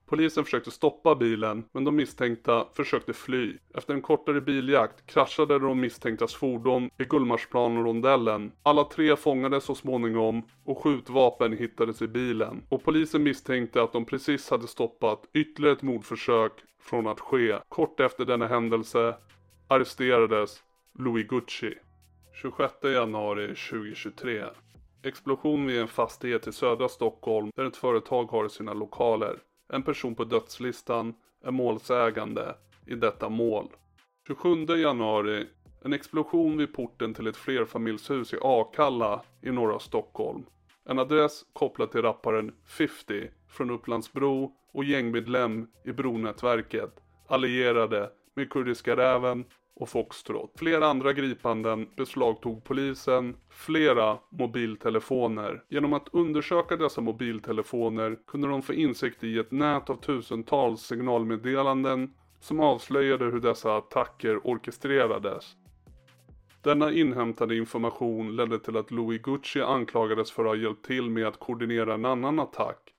Polisen 0.06 0.44
försökte 0.44 0.70
stoppa 0.70 1.14
bilen, 1.14 1.64
men 1.72 1.84
de 1.84 1.96
misstänkta 1.96 2.66
försökte 2.72 3.12
fly. 3.12 3.58
Efter 3.74 3.94
en 3.94 4.02
kortare 4.02 4.40
biljakt 4.40 5.06
kraschade 5.06 5.58
de 5.58 5.80
misstänktas 5.80 6.34
fordon 6.34 6.90
i 6.98 7.04
Gullmarsplan-rondellen. 7.04 8.52
Alla 8.62 8.84
tre 8.84 9.16
fångades 9.16 9.64
så 9.64 9.74
småningom 9.74 10.42
och 10.64 10.78
skjutvapen 10.78 11.52
hittades 11.52 12.02
i 12.02 12.08
bilen. 12.08 12.62
Och 12.68 12.84
polisen 12.84 13.22
misstänkte 13.22 13.82
att 13.82 13.92
de 13.92 14.04
precis 14.04 14.50
hade 14.50 14.66
stoppat 14.66 15.22
ytterligare 15.34 15.76
ett 15.76 15.82
mordförsök 15.82 16.52
från 16.80 17.06
att 17.06 17.20
ske. 17.20 17.58
Kort 17.68 18.00
efter 18.00 18.24
denna 18.24 18.46
händelse 18.46 19.14
arresterades 19.68 20.62
Louis 20.98 21.26
Gucci. 21.26 21.74
26 22.42 22.74
januari 22.82 23.46
2023. 23.46 24.44
Explosion 25.02 25.66
vid 25.66 25.80
en 25.80 25.88
fastighet 25.88 26.46
i 26.46 26.52
södra 26.52 26.88
Stockholm 26.88 27.50
där 27.56 27.64
ett 27.64 27.76
företag 27.76 28.24
har 28.24 28.48
sina 28.48 28.74
lokaler. 28.74 29.38
En 29.68 29.82
person 29.82 30.14
på 30.14 30.24
dödslistan 30.24 31.14
är 31.44 31.50
målsägande 31.50 32.54
i 32.86 32.94
detta 32.94 33.28
mål. 33.28 33.68
27 34.26 34.66
januari. 34.66 35.46
En 35.84 35.92
explosion 35.92 36.56
vid 36.56 36.74
porten 36.74 37.14
till 37.14 37.26
ett 37.26 37.36
flerfamiljshus 37.36 38.32
i 38.32 38.36
Akalla 38.42 39.22
i 39.42 39.50
norra 39.50 39.78
Stockholm. 39.78 40.44
En 40.84 40.98
adress 40.98 41.44
kopplad 41.52 41.92
till 41.92 42.02
rapparen 42.02 42.54
50 42.66 43.30
från 43.48 43.70
Upplandsbro 43.70 44.52
och 44.72 44.84
gängmedlem 44.84 45.66
i 45.84 45.92
Bronätverket. 45.92 47.00
Allierade 47.28 48.10
med 48.34 48.50
Kurdiska 48.50 48.96
räven 48.96 49.44
och 49.76 49.88
Foxtrot. 49.88 50.52
Flera 50.58 50.86
andra 50.86 51.12
gripanden 51.12 51.88
beslagtog 51.96 52.64
polisen 52.64 53.36
flera 53.50 54.18
mobiltelefoner. 54.30 55.62
Genom 55.68 55.92
att 55.92 56.08
undersöka 56.12 56.76
dessa 56.76 57.00
mobiltelefoner 57.00 58.18
kunde 58.26 58.48
de 58.48 58.62
få 58.62 58.72
insikt 58.72 59.24
i 59.24 59.38
ett 59.38 59.50
nät 59.50 59.90
av 59.90 59.96
tusentals 59.96 60.80
signalmeddelanden 60.80 62.14
som 62.40 62.60
avslöjade 62.60 63.24
hur 63.24 63.40
dessa 63.40 63.76
attacker 63.76 64.46
orkestrerades. 64.46 65.56
Denna 66.62 66.92
inhämtade 66.92 67.56
information 67.56 68.36
ledde 68.36 68.58
till 68.58 68.76
att 68.76 68.90
Louis 68.90 69.22
Gucci 69.22 69.60
anklagades 69.60 70.30
för 70.30 70.44
att 70.44 70.48
ha 70.48 70.56
hjälpt 70.56 70.86
till 70.86 71.10
med 71.10 71.26
att 71.26 71.38
koordinera 71.38 71.94
en 71.94 72.04
annan 72.04 72.40
attack. 72.40 72.92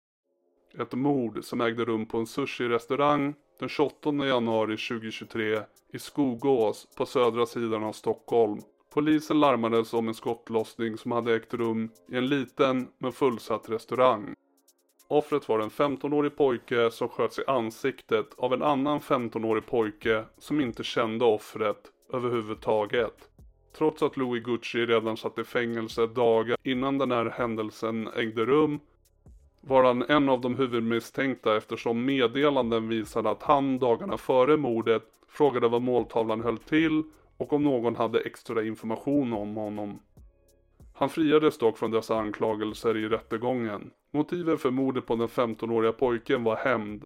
Ett 0.79 0.93
mord 0.93 1.43
som 1.43 1.61
ägde 1.61 1.85
rum 1.85 2.05
på 2.05 2.17
en 2.17 2.25
sushi-restaurang 2.25 3.33
den 3.59 3.69
28 3.69 4.25
januari 4.25 4.77
2023 4.77 5.61
i 5.93 5.99
Skogås 5.99 6.87
på 6.97 7.05
södra 7.05 7.45
sidan 7.45 7.83
av 7.83 7.91
Stockholm. 7.93 8.61
Polisen 8.93 9.39
larmades 9.39 9.93
om 9.93 10.07
en 10.07 10.13
skottlossning 10.13 10.97
som 10.97 11.11
hade 11.11 11.35
ägt 11.35 11.53
rum 11.53 11.89
i 12.11 12.17
en 12.17 12.27
liten 12.27 12.87
men 12.97 13.11
fullsatt 13.11 13.69
restaurang. 13.69 14.35
Offret 15.07 15.49
var 15.49 15.59
en 15.59 15.69
15-årig 15.69 16.35
pojke 16.37 16.91
som 16.91 17.09
sköts 17.09 17.39
i 17.39 17.43
ansiktet 17.47 18.25
av 18.37 18.53
en 18.53 18.61
annan 18.61 18.99
15-årig 18.99 19.65
pojke 19.65 20.23
som 20.37 20.61
inte 20.61 20.83
kände 20.83 21.25
offret 21.25 21.91
överhuvudtaget. 22.13 23.29
Trots 23.77 24.03
att 24.03 24.17
Louis 24.17 24.43
Gucci 24.43 24.85
redan 24.85 25.17
satt 25.17 25.39
i 25.39 25.43
fängelse 25.43 26.07
dagar 26.07 26.57
innan 26.63 26.97
den 26.97 27.11
här 27.11 27.25
händelsen 27.25 28.07
ägde 28.07 28.45
rum 28.45 28.79
var 29.67 29.83
han 29.83 30.03
en 30.09 30.29
av 30.29 30.41
de 30.41 30.55
huvudmisstänkta 30.55 31.57
eftersom 31.57 32.05
meddelanden 32.05 32.87
visade 32.87 33.29
att 33.29 33.43
han 33.43 33.79
dagarna 33.79 34.17
före 34.17 34.57
mordet 34.57 35.03
frågade 35.29 35.67
vad 35.67 35.81
måltavlan 35.81 36.41
höll 36.41 36.57
till 36.57 37.03
och 37.37 37.53
om 37.53 37.63
någon 37.63 37.95
hade 37.95 38.19
extra 38.19 38.63
information 38.63 39.33
om 39.33 39.55
honom. 39.55 39.99
Han 40.93 41.09
friades 41.09 41.57
dock 41.57 41.77
från 41.77 41.91
dessa 41.91 42.17
anklagelser 42.17 42.97
i 42.97 43.09
rättegången. 43.09 43.91
Motivet 44.11 44.61
för 44.61 44.71
mordet 44.71 45.05
på 45.05 45.15
den 45.15 45.27
15-åriga 45.27 45.91
pojken 45.91 46.43
var 46.43 46.55
hämnd. 46.55 47.03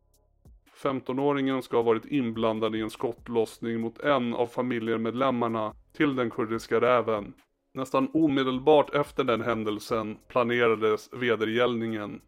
15-åringen 0.83 1.61
ska 1.61 1.77
ha 1.77 1.83
varit 1.83 2.05
inblandad 2.05 2.75
i 2.75 2.81
en 2.81 2.89
skottlossning 2.89 3.79
mot 3.79 3.99
en 3.99 4.33
av 4.33 4.47
familjemedlemmarna 4.47 5.73
till 5.93 6.15
den 6.15 6.29
kurdiska 6.29 6.81
räven. 6.81 7.33
Nästan 7.73 8.09
omedelbart 8.13 8.95
efter 8.95 9.23
den 9.23 9.41
händelsen 9.41 10.17
planerades 10.27 11.09
vedergällningen. 11.13 12.21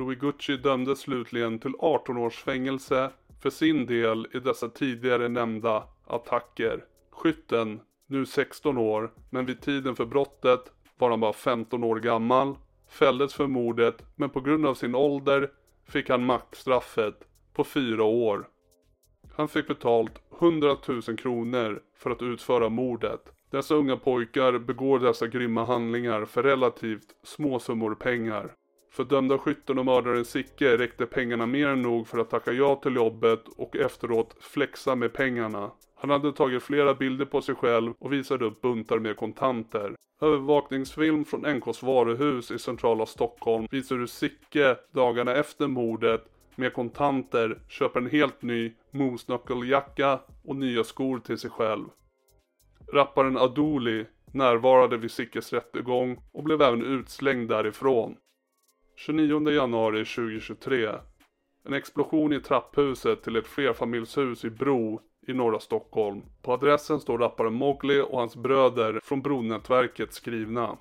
Louis 0.00 0.18
Gucci 0.18 0.56
dömdes 0.56 1.00
slutligen 1.00 1.58
till 1.58 1.74
18 1.78 2.16
års 2.16 2.42
fängelse 2.42 3.10
för 3.42 3.50
sin 3.50 3.86
del 3.86 4.26
i 4.32 4.38
dessa 4.38 4.68
tidigare 4.68 5.28
nämnda 5.28 5.84
attacker 6.06 6.84
Skytten, 7.10 7.80
nu 8.06 8.26
16 8.26 8.78
år, 8.78 9.12
men 9.30 9.46
vid 9.46 9.60
tiden 9.60 9.96
för 9.96 10.04
brottet 10.04 10.72
var 10.98 11.10
han 11.10 11.20
bara 11.20 11.32
15 11.32 11.84
år 11.84 11.96
gammal, 11.96 12.54
fälldes 12.88 13.34
för 13.34 13.46
mordet 13.46 14.02
men 14.16 14.30
på 14.30 14.40
grund 14.40 14.66
av 14.66 14.74
sin 14.74 14.94
ålder 14.94 15.50
fick 15.88 16.08
han 16.08 16.24
maxstraffet 16.24 17.24
på 17.54 17.64
4 17.64 18.04
år. 18.04 18.48
Han 19.36 19.48
fick 19.48 19.68
betalt 19.68 20.22
100 20.40 20.76
000 20.88 21.02
kronor 21.02 21.82
för 21.96 22.10
att 22.10 22.22
utföra 22.22 22.68
mordet. 22.68 23.32
Dessa 23.50 23.74
unga 23.74 23.96
pojkar 23.96 24.58
begår 24.58 24.98
dessa 24.98 25.26
grymma 25.26 25.64
handlingar 25.64 26.24
för 26.24 26.42
relativt 26.42 27.14
små 27.22 27.58
summor 27.58 27.94
pengar. 27.94 28.54
För 28.90 29.04
dömda 29.04 29.38
skytten 29.38 29.78
och 29.78 29.84
mördaren 29.84 30.24
Sicke 30.24 30.76
räckte 30.76 31.06
pengarna 31.06 31.46
mer 31.46 31.68
än 31.68 31.82
nog 31.82 32.08
för 32.08 32.18
att 32.18 32.30
tacka 32.30 32.52
ja 32.52 32.74
till 32.74 32.94
jobbet 32.94 33.48
och 33.56 33.76
efteråt 33.76 34.36
flexa 34.40 34.94
med 34.96 35.12
pengarna. 35.12 35.70
Han 35.94 36.10
hade 36.10 36.32
tagit 36.32 36.62
flera 36.62 36.94
bilder 36.94 37.24
på 37.24 37.42
sig 37.42 37.54
själv 37.54 37.92
och 37.98 38.12
visade 38.12 38.44
upp 38.44 38.60
buntar 38.60 38.98
med 38.98 39.16
kontanter. 39.16 39.94
Övervakningsfilm 40.22 41.24
från 41.24 41.40
NKs 41.40 41.82
varuhus 41.82 42.50
i 42.50 42.58
centrala 42.58 43.06
Stockholm 43.06 43.66
visar 43.70 43.96
hur 43.96 44.06
Sicke 44.06 44.76
dagarna 44.92 45.34
efter 45.34 45.66
mordet 45.68 46.24
med 46.56 46.72
kontanter 46.72 47.58
köper 47.68 48.00
en 48.00 48.10
helt 48.10 48.42
ny 48.42 48.72
moose 48.90 49.38
och 50.44 50.56
nya 50.56 50.84
skor 50.84 51.18
till 51.18 51.38
sig 51.38 51.50
själv. 51.50 51.84
Rapparen 52.92 53.36
Adoli 53.36 54.06
närvarade 54.32 54.96
vid 54.96 55.10
Sickes 55.10 55.52
rättegång 55.52 56.22
och 56.32 56.44
blev 56.44 56.62
även 56.62 56.82
utslängd 56.82 57.48
därifrån. 57.48 58.16
29 59.00 59.50
januari 59.50 60.04
2023. 60.04 60.88
En 61.64 61.72
explosion 61.72 62.32
i 62.32 62.40
trapphuset 62.40 63.22
till 63.22 63.36
ett 63.36 63.46
flerfamiljshus 63.46 64.44
i 64.44 64.50
Bro 64.50 65.00
i 65.26 65.32
norra 65.32 65.60
Stockholm. 65.60 66.22
På 66.42 66.52
adressen 66.52 67.00
står 67.00 67.18
rapparen 67.18 67.54
Mowgli 67.54 68.00
och 68.00 68.18
hans 68.18 68.36
bröder 68.36 69.00
från 69.04 69.22
Bronätverket 69.22 70.12
skrivna. 70.12 70.78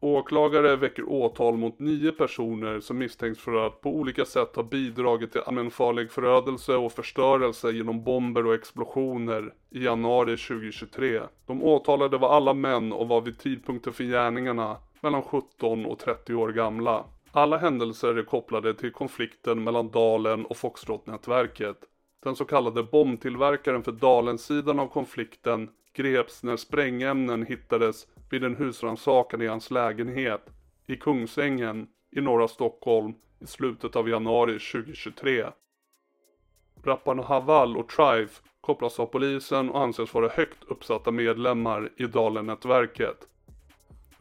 Åklagare 0.00 0.76
väcker 0.76 1.08
åtal 1.08 1.56
mot 1.56 1.78
nio 1.78 2.12
personer 2.12 2.80
som 2.80 2.98
misstänks 2.98 3.40
för 3.40 3.66
att 3.66 3.80
på 3.80 3.90
olika 3.96 4.24
sätt 4.24 4.56
ha 4.56 4.62
bidragit 4.62 5.32
till 5.32 5.40
allmänfarlig 5.40 6.10
förödelse 6.10 6.76
och 6.76 6.92
förstörelse 6.92 7.70
genom 7.70 8.04
bomber 8.04 8.46
och 8.46 8.54
explosioner 8.54 9.54
i 9.70 9.84
januari 9.84 10.36
2023. 10.36 11.20
De 11.46 11.62
åtalade 11.62 12.18
var 12.18 12.36
alla 12.36 12.54
män 12.54 12.92
och 12.92 13.08
var 13.08 13.20
vid 13.20 13.38
tidpunkten 13.38 13.92
för 13.92 14.04
gärningarna 14.04 14.76
mellan 15.02 15.22
17 15.22 15.86
och 15.86 15.98
30 15.98 16.34
år 16.34 16.52
gamla. 16.52 17.04
Alla 17.32 17.58
händelser 17.58 18.14
är 18.14 18.22
kopplade 18.22 18.74
till 18.74 18.92
konflikten 18.92 19.64
mellan 19.64 19.90
Dalen 19.90 20.46
och 20.46 20.56
Foxtrot-nätverket. 20.56 21.76
Den 22.22 22.36
så 22.36 22.44
kallade 22.44 22.82
bombtillverkaren 22.82 23.82
för 23.82 23.92
Dalensidan 23.92 24.78
av 24.78 24.86
konflikten 24.86 25.70
greps 25.92 26.42
när 26.42 26.56
sprängämnen 26.56 27.46
hittades 27.46 28.06
vid 28.30 28.44
en 28.44 28.56
husrannsakan 28.56 29.42
i 29.42 29.46
hans 29.46 29.70
lägenhet 29.70 30.50
i 30.86 30.96
Kungsängen 30.96 31.86
i 32.16 32.20
norra 32.20 32.48
Stockholm 32.48 33.14
i 33.40 33.46
slutet 33.46 33.96
av 33.96 34.08
januari 34.08 34.52
2023. 34.52 35.46
Rapparna 36.84 37.22
Haval 37.22 37.76
och 37.76 37.88
Trife 37.88 38.42
kopplas 38.60 39.00
av 39.00 39.06
polisen 39.06 39.70
och 39.70 39.82
anses 39.82 40.14
vara 40.14 40.28
högt 40.28 40.64
uppsatta 40.64 41.10
medlemmar 41.10 41.90
i 41.96 42.04
Dalen-nätverket. 42.04 43.28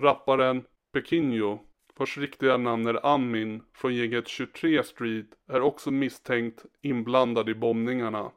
Rapparen 0.01 0.63
Pekinho, 0.93 1.59
vars 1.97 2.17
riktiga 2.17 2.57
namn 2.57 2.87
är 2.87 3.05
Amin 3.05 3.63
från 3.73 3.95
gänget 3.95 4.27
23 4.27 4.83
Street, 4.83 5.25
är 5.47 5.61
också 5.61 5.91
misstänkt 5.91 6.65
inblandad 6.81 7.49
i 7.49 7.55
bombningarna. 7.55 8.31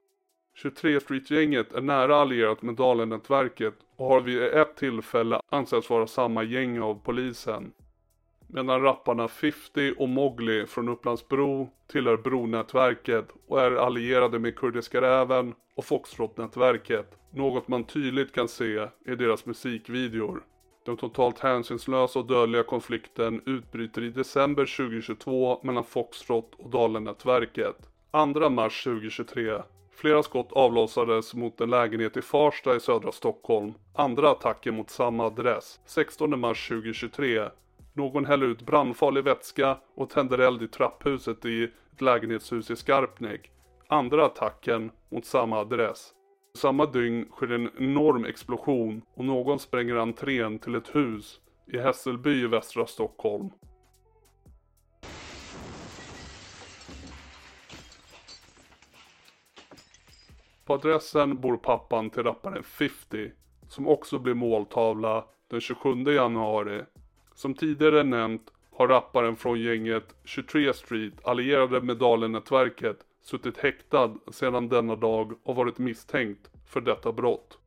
23 0.55 1.01
Street-gänget 1.01 1.73
är 1.73 1.81
nära 1.81 2.17
allierat 2.17 2.63
med 2.63 2.75
Dalen-nätverket 2.75 3.75
och 3.97 4.07
har 4.07 4.21
vid 4.21 4.43
ett 4.43 4.77
tillfälle 4.77 5.41
ansetts 5.51 5.91
vara 5.91 6.07
samma 6.07 6.43
gäng 6.43 6.81
av 6.81 7.01
polisen. 7.05 7.73
Medan 8.47 8.83
rapparna 8.83 9.29
50 9.29 9.95
och 9.99 10.09
Mowgli 10.09 10.67
från 10.67 10.89
Upplandsbro 10.89 11.71
tillhör 11.87 12.17
Bronätverket 12.17 13.29
och 13.47 13.61
är 13.61 13.73
allierade 13.73 14.39
med 14.39 14.57
Kurdiska 14.57 15.01
Räven 15.01 15.55
och 15.75 15.85
Foxtrot-nätverket. 15.85 17.19
Något 17.31 17.69
man 17.69 17.85
tydligt 17.85 18.35
kan 18.35 18.49
se 18.49 18.89
i 19.07 19.15
deras 19.15 19.47
musikvideor. 19.47 20.43
Den 20.85 20.97
totalt 20.97 21.39
hänsynslösa 21.39 22.19
och 22.19 22.27
dödliga 22.27 22.63
konflikten 22.63 23.43
utbryter 23.47 24.03
i 24.03 24.09
december 24.09 24.77
2022 24.77 25.61
mellan 25.63 25.85
Foxtrot 25.85 26.55
och 26.59 26.71
Dalennätverket. 26.71 27.77
2 28.13 28.51
mars 28.51 28.85
2023 28.85 29.63
Flera 29.95 30.23
skott 30.23 30.53
avlossades 30.53 31.35
mot 31.35 31.61
en 31.61 31.71
lägenhet 31.71 32.17
i 32.17 32.23
Farsta 32.23 32.77
i 32.77 32.81
södra 32.81 33.13
Stockholm. 33.13 33.73
Andra 33.95 34.31
attacker 34.31 34.73
mot 34.73 34.91
samma 34.91 35.27
adress. 35.27 35.81
16 35.87 36.41
mars 36.41 36.69
2023. 36.69 37.49
Någon 37.93 38.27
häller 38.27 38.47
ut 38.47 38.63
brandfarlig 38.63 39.25
vätska 39.25 39.79
och 39.95 40.11
tänder 40.11 40.39
eld 40.39 40.63
i 40.63 40.69
trapphuset 40.69 41.45
i 41.45 41.65
ett 41.65 42.01
lägenhetshus 42.01 42.71
i 42.71 42.77
Skarpnäck. 42.77 43.51
Andra 43.89 44.27
attacken 44.27 44.91
mot 45.11 45.25
samma 45.25 45.59
adress. 45.61 46.13
Samma 46.55 46.87
dygn 46.87 47.29
sker 47.31 47.53
en 47.53 47.71
enorm 47.79 48.25
explosion 48.25 49.03
och 49.15 49.25
någon 49.25 49.59
spränger 49.59 49.97
entrén 49.97 50.59
till 50.59 50.75
ett 50.75 50.95
hus 50.95 51.41
i 51.67 51.79
Hässelby 51.79 52.31
i 52.31 52.47
västra 52.47 52.87
Stockholm. 52.87 53.51
På 60.65 60.75
adressen 60.75 61.41
bor 61.41 61.57
pappan 61.57 62.11
till 62.11 62.23
rapparen 62.23 62.63
50 62.63 63.33
som 63.69 63.89
också 63.89 64.19
blir 64.19 64.35
måltavla 64.35 65.25
den 65.49 65.61
27 65.61 66.05
januari. 66.05 66.83
Som 67.35 67.55
tidigare 67.55 68.03
nämnt 68.03 68.53
har 68.73 68.89
rapparen 68.89 69.37
från 69.37 69.61
gänget 69.61 70.15
23 70.25 70.75
Street 70.75 71.15
allierade 71.25 71.81
med 71.81 71.97
Dalen-nätverket 71.97 72.97
suttit 73.23 73.59
häktad 73.59 74.15
sedan 74.31 74.69
denna 74.69 74.97
dag 74.97 75.33
och 75.43 75.57
varit 75.57 75.79
misstänkt 75.79 76.51
för 76.67 76.81
detta 76.81 77.13
brott. 77.13 77.59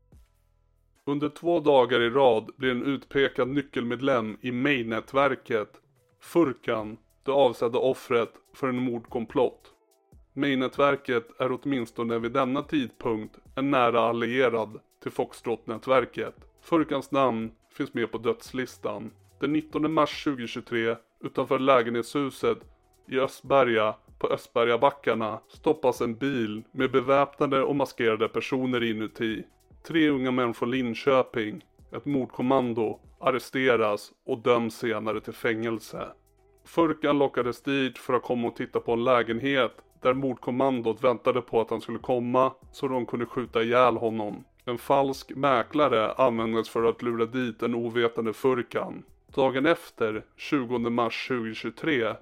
Under 1.06 1.30
två 1.30 1.60
dagar 1.60 2.02
i 2.02 2.10
rad 2.10 2.52
blir 2.58 2.72
en 2.72 2.86
utpekad 2.86 3.48
nyckelmedlem 3.48 4.38
i 4.42 4.52
May 4.52 4.84
nätverket, 4.84 5.82
Furkan, 6.20 6.98
det 7.24 7.32
avsedda 7.32 7.80
offret 7.80 8.34
för 8.54 8.68
en 8.68 8.80
mordkomplott. 8.80 9.74
May 10.34 10.56
nätverket 10.56 11.42
är 11.42 11.52
åtminstone 11.52 12.20
vid 12.20 12.32
denna 12.32 12.62
tidpunkt 12.62 13.38
en 13.56 13.72
nära 13.72 14.00
allierad 14.00 14.80
till 15.04 15.12
Foxtrot-nätverket. 15.12 16.36
Furkans 16.62 17.12
namn 17.12 17.52
finns 17.70 17.94
med 17.94 18.12
på 18.12 18.18
dödslistan. 18.18 19.12
Den 19.40 19.54
19 19.54 19.94
mars 19.94 20.24
2023 20.24 20.96
utanför 21.20 21.60
lägenhetshuset 21.60 22.58
i 23.08 23.20
Östberga 23.20 23.96
på 24.20 24.28
Östbergabackarna 24.28 25.40
stoppas 25.48 26.02
en 26.02 26.16
bil 26.16 26.64
med 26.72 26.92
beväpnade 26.92 27.64
och 27.64 27.76
maskerade 27.76 28.28
personer 28.28 28.84
inuti. 28.84 29.44
Tre 29.88 30.10
unga 30.10 30.32
män 30.32 30.54
från 30.54 30.72
Linköping, 30.72 31.66
ett 31.92 32.06
mordkommando, 32.06 33.00
arresteras 33.20 34.12
och 34.26 34.40
döms 34.40 34.78
senare 34.78 35.22
till 35.22 35.34
fängelse. 35.34 36.08
Furkan 36.66 37.20
lockades 37.20 37.62
dit 37.62 37.98
för 37.98 38.14
att 38.14 38.24
komma 38.24 38.48
och 38.48 38.56
titta 38.56 38.80
på 38.80 38.94
en 38.94 39.04
lägenhet 39.04 39.72
där 40.02 40.14
mordkommandot 40.14 41.04
väntade 41.04 41.42
på 41.42 41.62
att 41.62 41.70
han 41.70 41.82
skulle 41.82 42.00
komma 42.00 42.54
så 42.72 42.88
de 42.88 43.06
kunde 43.06 43.26
skjuta 43.26 43.64
ihjäl 43.64 43.98
honom. 43.98 44.44
En 44.66 44.78
falsk 44.78 45.36
mäklare 45.36 46.12
användes 46.12 46.70
för 46.70 46.84
att 46.84 47.02
lura 47.02 47.26
dit 47.26 47.64
en 47.64 47.76
ovetande 47.76 48.34
Furkan. 48.34 49.04
Dagen 49.36 49.66
efter, 49.66 50.26
20 50.36 50.78
mars 50.78 51.28
2023, 51.28 52.14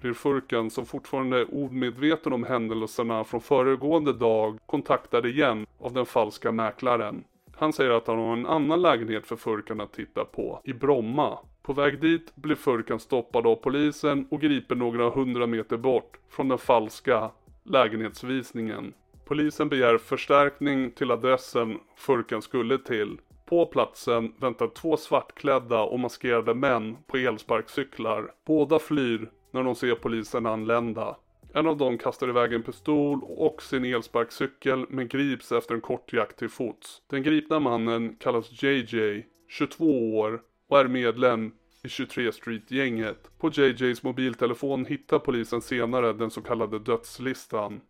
blir 0.00 0.12
Furkan 0.12 0.70
som 0.70 0.86
fortfarande 0.86 1.38
är 1.38 1.54
omedveten 1.64 2.32
om 2.32 2.44
händelserna 2.44 3.24
från 3.24 3.40
föregående 3.40 4.12
dag 4.12 4.58
kontaktad 4.66 5.26
igen 5.26 5.66
av 5.78 5.92
den 5.92 6.06
falska 6.06 6.52
mäklaren. 6.52 7.24
Han 7.56 7.72
säger 7.72 7.90
att 7.90 8.06
han 8.06 8.18
har 8.18 8.32
en 8.32 8.46
annan 8.46 8.82
lägenhet 8.82 9.26
för 9.26 9.36
Furkan 9.36 9.80
att 9.80 9.92
titta 9.92 10.24
på, 10.24 10.60
i 10.64 10.72
Bromma. 10.72 11.38
På 11.62 11.72
väg 11.72 12.00
dit 12.00 12.36
blir 12.36 12.56
Furkan 12.56 13.00
stoppad 13.00 13.46
av 13.46 13.56
polisen 13.56 14.26
och 14.30 14.40
gripen 14.40 14.78
några 14.78 15.10
hundra 15.10 15.46
meter 15.46 15.76
bort 15.76 16.16
från 16.28 16.48
den 16.48 16.58
falska 16.58 17.30
lägenhetsvisningen. 17.62 18.92
Polisen 19.24 19.68
begär 19.68 19.98
förstärkning 19.98 20.90
till 20.90 21.10
adressen 21.10 21.78
Furkan 21.96 22.42
skulle 22.42 22.78
till. 22.78 23.18
På 23.46 23.66
platsen 23.66 24.32
väntar 24.38 24.68
två 24.68 24.96
svartklädda 24.96 25.82
och 25.82 26.00
maskerade 26.00 26.54
män 26.54 26.96
på 27.06 27.16
elsparkcyklar. 27.16 28.32
Båda 28.46 28.78
flyr 28.78 29.30
när 29.50 29.64
de 29.64 29.74
ser 29.74 29.94
polisen 29.94 30.46
anlända. 30.46 31.16
En 31.54 31.66
av 31.66 31.76
dem 31.76 31.98
kastar 31.98 32.28
iväg 32.28 32.52
en 32.52 32.62
pistol 32.62 33.20
och 33.22 33.62
sin 33.62 33.84
elsparkcykel 33.84 34.86
men 34.88 35.08
grips 35.08 35.52
efter 35.52 35.74
en 35.74 35.80
kort 35.80 36.12
jakt 36.12 36.38
till 36.38 36.48
fots. 36.48 37.02
Den 37.10 37.22
gripna 37.22 37.60
mannen 37.60 38.16
kallas 38.20 38.62
JJ, 38.62 39.24
22 39.48 40.18
år 40.18 40.42
och 40.68 40.78
är 40.78 40.88
medlem 40.88 41.52
i 41.82 41.88
23 41.88 42.32
Street-gänget. 42.32 43.30
På 43.38 43.50
JJs 43.50 44.02
mobiltelefon 44.02 44.84
hittar 44.84 45.18
polisen 45.18 45.60
senare 45.60 46.12
den 46.12 46.30
så 46.30 46.42
kallade 46.42 46.78
dödslistan. 46.78 47.80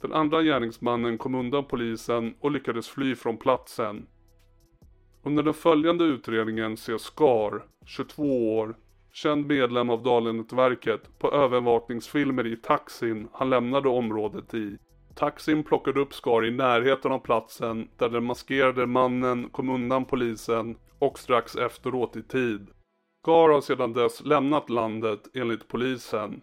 Den 0.00 0.12
andra 0.12 0.42
gärningsmannen 0.42 1.18
kom 1.18 1.34
undan 1.34 1.64
polisen 1.64 2.34
och 2.40 2.50
lyckades 2.50 2.88
fly 2.88 3.14
från 3.14 3.36
platsen. 3.36 4.06
Under 5.22 5.42
den 5.42 5.54
följande 5.54 6.04
utredningen 6.04 6.74
ses 6.74 7.02
Skar, 7.02 7.64
22 7.86 8.56
år, 8.58 8.76
känd 9.14 9.46
medlem 9.46 9.90
av 9.90 10.02
Dalenätverket, 10.02 11.18
på 11.18 11.32
övervakningsfilmer 11.32 12.46
i 12.46 12.56
taxin 12.56 13.28
han 13.32 13.50
lämnade 13.50 13.88
området 13.88 14.54
i. 14.54 14.78
Taxin 15.14 15.62
plockade 15.64 16.00
upp 16.00 16.14
Skar 16.14 16.46
i 16.46 16.50
närheten 16.50 17.12
av 17.12 17.18
platsen 17.18 17.88
där 17.96 18.08
den 18.08 18.24
maskerade 18.24 18.86
mannen 18.86 19.48
kom 19.48 19.70
undan 19.70 20.04
polisen 20.04 20.76
och 20.98 21.18
strax 21.18 21.56
efteråt 21.56 22.16
i 22.16 22.22
tid. 22.22 22.66
Skar 23.22 23.48
har 23.48 23.60
sedan 23.60 23.92
dess 23.92 24.24
lämnat 24.24 24.70
landet 24.70 25.20
enligt 25.34 25.68
polisen. 25.68 26.40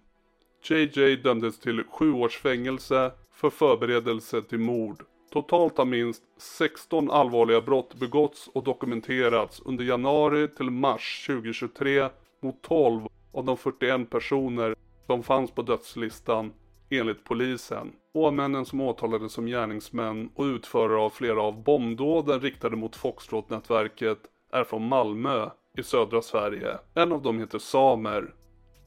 JJ 0.69 1.15
dömdes 1.15 1.59
till 1.59 1.83
sju 1.83 2.13
års 2.13 2.37
fängelse 2.37 3.11
för 3.33 3.49
förberedelse 3.49 4.41
till 4.41 4.59
mord. 4.59 5.03
Totalt 5.31 5.77
har 5.77 5.85
minst 5.85 6.23
16 6.37 7.11
allvarliga 7.11 7.61
brott 7.61 7.95
begåtts 7.95 8.47
och 8.47 8.63
dokumenterats 8.63 9.61
under 9.65 9.83
januari 9.83 10.47
till 10.47 10.69
mars 10.69 11.23
2023 11.27 12.09
mot 12.41 12.61
12 12.61 13.07
av 13.33 13.45
de 13.45 13.57
41 13.57 14.09
personer 14.09 14.75
som 15.05 15.23
fanns 15.23 15.51
på 15.51 15.61
dödslistan 15.61 16.53
enligt 16.89 17.23
polisen. 17.23 17.93
Åmännen 18.13 18.65
som 18.65 18.81
åtalades 18.81 19.33
som 19.33 19.45
gärningsmän 19.45 20.29
och 20.35 20.43
utförare 20.43 20.99
av 20.99 21.09
flera 21.09 21.41
av 21.41 21.63
bombdåden 21.63 22.39
riktade 22.39 22.75
mot 22.75 22.95
Foxtrot-nätverket 22.95 24.19
är 24.51 24.63
från 24.63 24.87
Malmö 24.87 25.49
i 25.77 25.83
södra 25.83 26.21
Sverige. 26.21 26.77
En 26.93 27.11
av 27.11 27.21
dem 27.21 27.39
heter 27.39 27.59
Samer. 27.59 28.33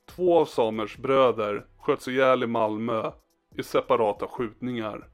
Två 0.06 0.38
av 0.38 0.44
Samers 0.44 0.96
bröder 0.96 1.66
sköts 1.78 2.08
ihjäl 2.08 2.42
i 2.42 2.46
Malmö 2.46 3.10
i 3.56 3.62
separata 3.62 4.26
skjutningar. 4.26 5.08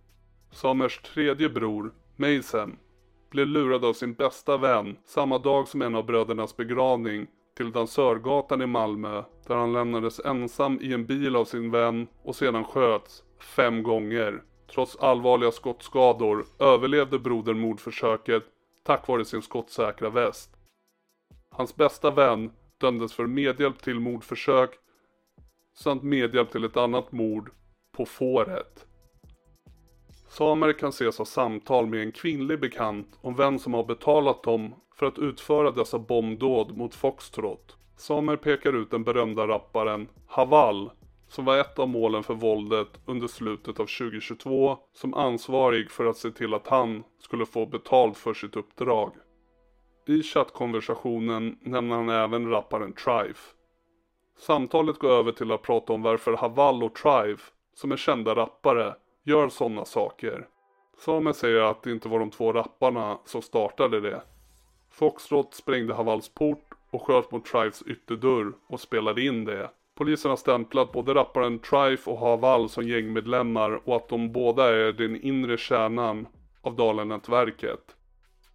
Samers 0.53 1.03
tredje 1.03 1.49
bror, 1.49 1.95
Meisem, 2.16 2.76
blev 3.30 3.47
lurad 3.47 3.84
av 3.84 3.93
sin 3.93 4.14
bästa 4.14 4.57
vän 4.57 4.97
samma 5.05 5.38
dag 5.38 5.68
som 5.68 5.82
en 5.82 5.95
av 5.95 6.07
brödernas 6.07 6.57
begravning 6.57 7.26
till 7.57 7.73
Dansörgatan 7.73 8.63
i 8.63 8.67
Malmö 8.67 9.23
där 9.47 9.57
han 9.57 9.73
lämnades 9.73 10.21
ensam 10.21 10.81
i 10.81 10.93
en 10.93 11.07
bil 11.07 11.37
av 11.37 11.45
sin 11.45 11.71
vän 11.71 12.07
och 12.23 12.37
sedan 12.37 12.65
sköts 12.65 13.23
fem 13.57 13.83
gånger. 13.83 14.43
Trots 14.75 14.97
allvarliga 14.97 15.51
skottskador 15.51 16.47
överlevde 16.59 17.19
brodern 17.19 17.59
mordförsöket 17.59 18.43
tack 18.83 19.09
vare 19.09 19.25
sin 19.25 19.43
skottsäkra 19.43 20.11
väst. 20.11 20.57
Hans 21.51 21.77
bästa 21.77 22.11
vän 22.11 22.53
dömdes 22.79 23.13
för 23.13 23.27
medhjälp 23.27 23.83
till 23.83 24.01
mordförsök 24.01 24.71
samt 25.75 26.03
medhjälp 26.03 26.51
till 26.51 26.65
ett 26.65 26.77
annat 26.77 27.13
mord 27.13 27.51
på 27.93 28.07
fåret. 28.07 28.87
Samer 30.29 30.73
kan 30.73 30.89
ses 30.89 31.19
ha 31.19 31.25
samtal 31.25 31.87
med 31.87 32.03
en 32.03 32.13
kvinnlig 32.13 32.61
bekant 32.61 33.19
om 33.21 33.37
vem 33.37 33.59
som 33.59 33.75
har 33.75 33.85
betalat 33.85 34.43
dem 34.43 34.75
för 35.01 35.07
att 35.07 35.19
utföra 35.19 35.71
dessa 35.71 35.99
bombdåd 35.99 36.77
mot 36.77 36.95
Foxtrot. 36.95 37.77
Samer 37.97 38.37
pekar 38.37 38.73
ut 38.73 38.91
den 38.91 39.05
berömda 39.05 39.49
rapparen 39.49 40.09
Haval 40.27 40.91
som 41.29 41.45
var 41.45 41.59
ett 41.59 41.79
av 41.79 41.89
målen 41.89 42.23
för 42.23 42.35
våldet 42.35 42.89
under 43.07 43.27
slutet 43.27 43.81
av 43.81 43.87
2022 43.87 44.79
som 44.93 45.15
ansvarig 45.15 45.91
för 45.91 46.07
att 46.07 46.17
se 46.17 46.31
till 46.31 46.55
att 46.55 46.69
han 46.69 47.05
skulle 47.19 47.47
få 47.47 47.67
betalt 47.67 48.17
för 48.17 48.35
sitt 48.35 48.57
uppdrag. 48.57 49.13
I 50.07 50.23
chattkonversationen 50.23 51.59
nämner 51.61 51.97
han 51.97 52.09
även 52.09 52.51
rapparen 52.51 52.93
Trife. 52.93 53.55
Samtalet 54.39 54.99
går 54.99 55.11
över 55.11 55.33
till 55.33 55.53
att 55.53 55.63
prata 55.63 55.93
om 55.93 56.03
varför 56.03 56.37
Haval 56.37 56.83
och 56.83 56.95
Trife, 56.95 57.53
som 57.75 57.93
är 57.93 57.97
kända 57.97 58.35
rappare, 58.35 58.95
gör 59.25 59.49
sådana 59.49 59.85
saker. 59.85 60.49
Samer 60.99 61.33
säger 61.33 61.61
att 61.61 61.83
det 61.83 61.91
inte 61.91 62.09
var 62.09 62.19
de 62.19 62.31
två 62.31 62.53
rapparna 62.53 63.19
som 63.25 63.43
startade 63.43 64.01
det. 64.01 64.23
Foxtrot 65.01 65.55
sprängde 65.55 65.95
Havals 65.95 66.29
port 66.29 66.75
och 66.91 67.03
sköt 67.03 67.31
mot 67.31 67.45
Trifes 67.45 67.83
ytterdörr 67.83 68.53
och 68.67 68.81
spelade 68.81 69.23
in 69.23 69.45
det. 69.45 69.71
Polisen 69.97 70.29
har 70.29 70.37
stämplat 70.37 70.93
både 70.93 71.15
rapparen 71.15 71.59
Trife 71.59 72.11
och 72.11 72.19
Haval 72.19 72.69
som 72.69 72.89
gängmedlemmar 72.89 73.81
och 73.85 73.97
att 73.97 74.09
de 74.09 74.33
båda 74.33 74.77
är 74.77 74.93
den 74.93 75.23
inre 75.23 75.57
kärnan 75.57 76.27
av 76.61 76.77
Dalenätverket. 76.77 77.97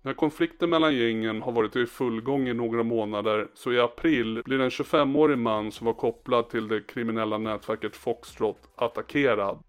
När 0.02 0.14
konflikten 0.14 0.70
mellan 0.70 0.96
gängen 0.96 1.42
har 1.42 1.52
varit 1.52 1.76
i 1.76 1.86
full 1.86 2.22
gång 2.22 2.48
i 2.48 2.54
några 2.54 2.84
månader 2.84 3.48
så 3.54 3.74
i 3.74 3.80
april 3.80 4.42
blir 4.46 4.62
en 4.62 4.70
25-årig 4.70 5.38
man 5.38 5.72
som 5.72 5.86
var 5.86 5.94
kopplad 5.94 6.50
till 6.50 6.68
det 6.68 6.88
kriminella 6.88 7.38
nätverket 7.38 7.96
Foxtrot 7.96 8.60
attackerad. 8.76 9.64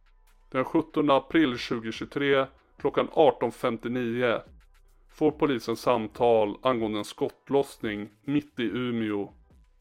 Den 0.51 0.64
17 0.64 1.11
april 1.11 1.59
2023 1.59 2.47
klockan 2.79 3.09
18.59 3.09 4.41
får 5.18 5.30
polisen 5.30 5.76
samtal 5.76 6.58
angående 6.62 6.98
en 6.98 7.04
skottlossning 7.04 8.08
mitt 8.24 8.60
i 8.60 8.62
Umeå. 8.62 9.32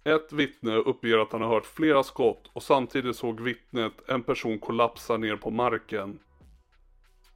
Ett 0.03 0.33
vittne 0.33 0.75
uppger 0.75 1.17
att 1.17 1.31
han 1.31 1.41
har 1.41 1.49
hört 1.49 1.65
flera 1.65 2.03
skott 2.03 2.49
och 2.53 2.63
samtidigt 2.63 3.15
såg 3.15 3.41
vittnet 3.41 4.09
en 4.09 4.23
person 4.23 4.59
kollapsa 4.59 5.17
ner 5.17 5.35
på 5.35 5.51
marken. 5.51 6.19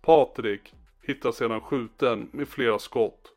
Patrik 0.01 0.73
hittas 1.01 1.35
sedan 1.35 1.61
skjuten 1.61 2.29
med 2.33 2.47
flera 2.47 2.79
skott. 2.79 3.33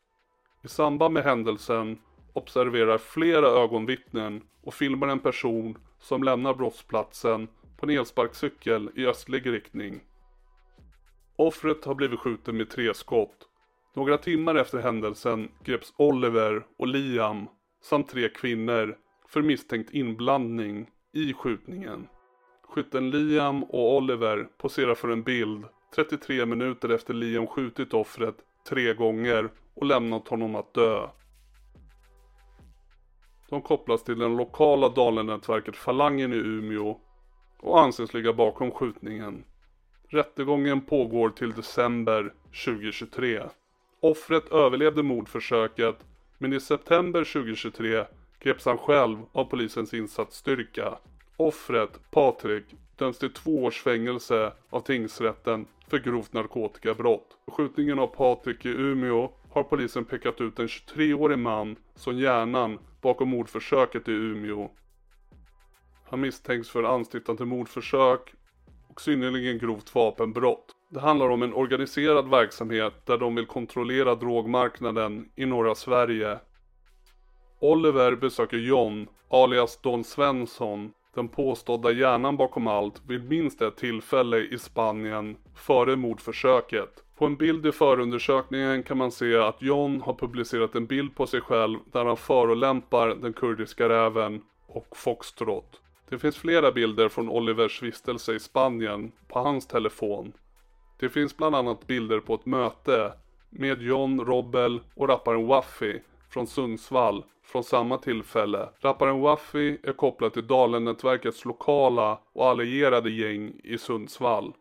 I 0.64 0.68
samband 0.68 1.14
med 1.14 1.24
händelsen 1.24 1.98
observerar 2.32 2.98
flera 2.98 3.46
ögonvittnen 3.46 4.42
och 4.62 4.74
filmar 4.74 5.08
en 5.08 5.20
person 5.20 5.78
som 5.98 6.22
lämnar 6.22 6.54
brottsplatsen 6.54 7.48
på 7.76 7.86
en 7.86 7.98
elsparkcykel 7.98 8.90
i 8.94 9.06
östlig 9.06 9.46
riktning. 9.52 10.00
Offret 11.36 11.84
har 11.84 11.94
blivit 11.94 12.20
skjuten 12.20 12.56
med 12.56 12.70
tre 12.70 12.94
skott. 12.94 13.48
Några 13.94 14.18
timmar 14.18 14.54
efter 14.54 14.78
händelsen 14.78 15.48
greps 15.64 15.92
Oliver 15.96 16.66
och 16.78 16.86
Liam 16.86 17.46
samt 17.82 18.08
tre 18.08 18.28
kvinnor 18.28 18.98
för 19.28 19.42
misstänkt 19.42 19.94
inblandning 19.94 20.90
i 21.12 21.32
skjutningen. 21.32 22.08
Skytten 22.62 23.10
Liam 23.10 23.64
och 23.64 23.96
Oliver 23.96 24.48
poserar 24.58 24.94
för 24.94 25.08
en 25.08 25.22
bild 25.22 25.64
33 25.94 26.46
minuter 26.46 26.88
efter 26.88 27.14
Liam 27.14 27.46
skjutit 27.46 27.94
offret 27.94 28.36
tre 28.68 28.94
gånger 28.94 29.50
och 29.74 29.86
lämnat 29.86 30.28
honom 30.28 30.54
att 30.54 30.74
dö. 30.74 31.08
De 33.48 33.62
kopplas 33.62 34.04
till 34.04 34.18
det 34.18 34.28
lokala 34.28 34.88
Dalenätverket 34.88 35.76
Falangen 35.76 36.32
i 36.32 36.36
Umeå 36.36 37.00
och 37.60 37.80
anses 37.80 38.14
ligga 38.14 38.32
bakom 38.32 38.70
skjutningen. 38.70 39.44
Rättegången 40.08 40.80
pågår 40.80 41.30
till 41.30 41.52
december 41.52 42.34
2023. 42.64 43.42
Offret 44.04 44.52
överlevde 44.52 45.02
mordförsöket 45.02 45.96
men 46.38 46.52
i 46.52 46.60
september 46.60 47.24
2023 47.24 48.04
greps 48.40 48.64
han 48.64 48.78
själv 48.78 49.18
av 49.32 49.44
polisens 49.44 49.94
insatsstyrka. 49.94 50.98
Offret, 51.36 52.10
Patrik, 52.10 52.64
döms 52.96 53.18
till 53.18 53.32
två 53.32 53.64
års 53.64 53.82
fängelse 53.82 54.52
av 54.70 54.80
tingsrätten 54.80 55.66
för 55.88 55.98
grovt 55.98 56.32
narkotikabrott. 56.32 57.36
Skjutningen 57.46 57.98
av 57.98 58.06
Patrik 58.06 58.66
i 58.66 58.68
Umeå 58.68 59.30
har 59.50 59.62
polisen 59.62 60.04
pekat 60.04 60.40
ut 60.40 60.58
en 60.58 60.66
23-årig 60.66 61.38
man 61.38 61.76
som 61.94 62.18
hjärnan 62.18 62.78
bakom 63.00 63.28
mordförsöket 63.28 64.08
i 64.08 64.12
Umeå. 64.12 64.70
Han 66.04 66.20
misstänks 66.20 66.70
för 66.70 66.82
anstiftan 66.82 67.36
till 67.36 67.46
mordförsök 67.46 68.34
och 68.88 69.00
synnerligen 69.00 69.58
grovt 69.58 69.94
vapenbrott. 69.94 70.76
Det 70.92 71.00
handlar 71.00 71.28
om 71.28 71.42
en 71.42 71.54
organiserad 71.54 72.30
verksamhet 72.30 73.06
där 73.06 73.18
de 73.18 73.34
vill 73.34 73.46
kontrollera 73.46 74.14
drogmarknaden 74.14 75.28
i 75.36 75.46
norra 75.46 75.74
Sverige. 75.74 76.38
Oliver 77.58 78.16
besöker 78.16 78.56
John, 78.56 79.06
alias 79.28 79.80
Don 79.82 80.04
Svensson, 80.04 80.92
den 81.14 81.28
påstådda 81.28 81.90
hjärnan 81.90 82.36
bakom 82.36 82.66
allt 82.66 83.02
vid 83.06 83.28
minst 83.28 83.62
ett 83.62 83.76
tillfälle 83.76 84.38
i 84.38 84.58
Spanien 84.58 85.36
före 85.54 85.96
mordförsöket. 85.96 87.04
På 87.18 87.26
en 87.26 87.36
bild 87.36 87.66
i 87.66 87.72
förundersökningen 87.72 88.82
kan 88.82 88.98
man 88.98 89.10
se 89.10 89.36
att 89.36 89.62
John 89.62 90.00
har 90.00 90.14
publicerat 90.14 90.74
en 90.74 90.86
bild 90.86 91.16
på 91.16 91.26
sig 91.26 91.40
själv 91.40 91.78
där 91.92 92.04
han 92.04 92.16
förolämpar 92.16 93.08
den 93.08 93.32
kurdiska 93.32 93.88
räven 93.88 94.42
och 94.66 94.96
Foxtrot. 94.96 95.80
Det 96.08 96.18
finns 96.18 96.36
flera 96.36 96.72
bilder 96.72 97.08
från 97.08 97.28
Olivers 97.28 97.82
vistelse 97.82 98.34
i 98.34 98.40
Spanien 98.40 99.12
på 99.28 99.38
hans 99.38 99.66
telefon. 99.66 100.32
Det 101.02 101.08
finns 101.08 101.36
bland 101.36 101.54
annat 101.54 101.86
bilder 101.86 102.20
på 102.20 102.34
ett 102.34 102.46
möte 102.46 103.12
med 103.50 103.82
John 103.82 104.20
Robbel 104.20 104.80
och 104.94 105.08
rapparen 105.08 105.46
Waffy 105.46 106.00
från 106.30 106.46
Sundsvall 106.46 107.24
från 107.44 107.64
samma 107.64 107.98
tillfälle. 107.98 108.68
Rapparen 108.80 109.20
Waffy 109.20 109.78
är 109.82 109.92
kopplad 109.92 110.32
till 110.32 110.46
Dalenätverkets 110.46 111.44
lokala 111.44 112.18
och 112.32 112.46
allierade 112.46 113.10
gäng 113.10 113.52
i 113.64 113.78
Sundsvall. 113.78 114.52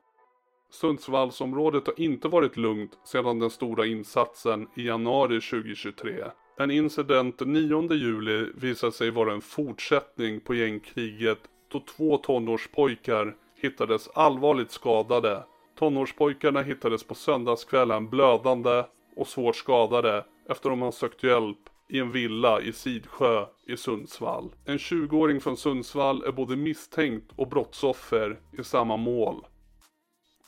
Sundsvallsområdet 0.72 1.88
har 1.88 2.00
inte 2.00 2.28
varit 2.28 2.58
lugnt 2.58 3.00
sedan 3.04 3.40
den 3.40 3.50
stora 3.50 3.86
insatsen 3.86 4.68
i 4.76 4.88
januari 4.88 5.42
2023. 5.42 6.24
En 6.58 6.72
incident 6.72 7.40
den 7.40 7.54
9 7.54 7.94
juli 7.94 8.52
visade 8.56 8.92
sig 8.92 9.12
vara 9.12 9.34
en 9.34 9.42
fortsättning 9.42 10.40
på 10.40 10.56
gängkriget 10.56 11.40
då 11.72 11.80
två 11.80 12.18
tonårspojkar 12.18 13.36
hittades 13.56 14.08
allvarligt 14.08 14.72
skadade 14.72 15.44
Tonårspojkarna 15.82 16.62
hittades 16.62 17.04
på 17.04 17.16
söndagskvällen 17.16 18.10
blödande 18.10 18.84
och 19.16 19.28
svårt 19.28 19.56
skadade 19.56 20.26
efter 20.50 20.72
att 20.72 20.80
de 20.80 20.92
sökt 20.92 21.24
hjälp 21.24 21.58
i 21.90 22.00
en 22.00 22.12
villa 22.12 22.62
i 22.62 22.74
Sidsjö 22.74 23.46
i 23.68 23.78
Sundsvall. 23.78 24.52
En 24.66 24.78
20-åring 24.78 25.42
från 25.42 25.58
Sundsvall 25.58 26.24
är 26.24 26.32
både 26.32 26.56
misstänkt 26.56 27.32
och 27.36 27.48
brottsoffer 27.48 28.40
i 28.60 28.64
samma 28.64 28.98
mål. 28.98 29.46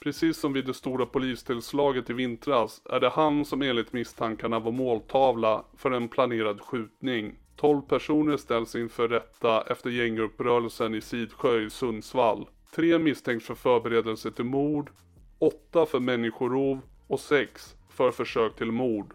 Precis 0.03 0.37
som 0.37 0.53
vid 0.53 0.65
det 0.65 0.73
stora 0.73 1.05
polistillslaget 1.05 2.09
i 2.09 2.13
vintras 2.13 2.81
är 2.85 2.99
det 2.99 3.09
han 3.09 3.45
som 3.45 3.61
enligt 3.61 3.93
misstankarna 3.93 4.59
var 4.59 4.71
måltavla 4.71 5.65
för 5.77 5.91
en 5.91 6.07
planerad 6.07 6.61
skjutning. 6.61 7.35
12 7.55 7.81
personer 7.81 8.37
ställs 8.37 8.75
inför 8.75 9.07
rätta 9.07 9.61
efter 9.61 9.89
gänguppgörelsen 9.89 10.95
i 10.95 11.01
Sidsjö 11.01 11.61
i 11.61 11.69
Sundsvall. 11.69 12.47
Tre 12.75 12.99
misstänks 12.99 13.45
för 13.45 13.55
förberedelse 13.55 14.31
till 14.31 14.45
mord, 14.45 14.89
8 15.43 15.85
för 15.85 15.99
människorov 15.99 16.79
och 17.07 17.19
6 17.19 17.75
för 17.89 18.11
försök 18.11 18.55
till 18.55 18.71
mord. 18.71 19.13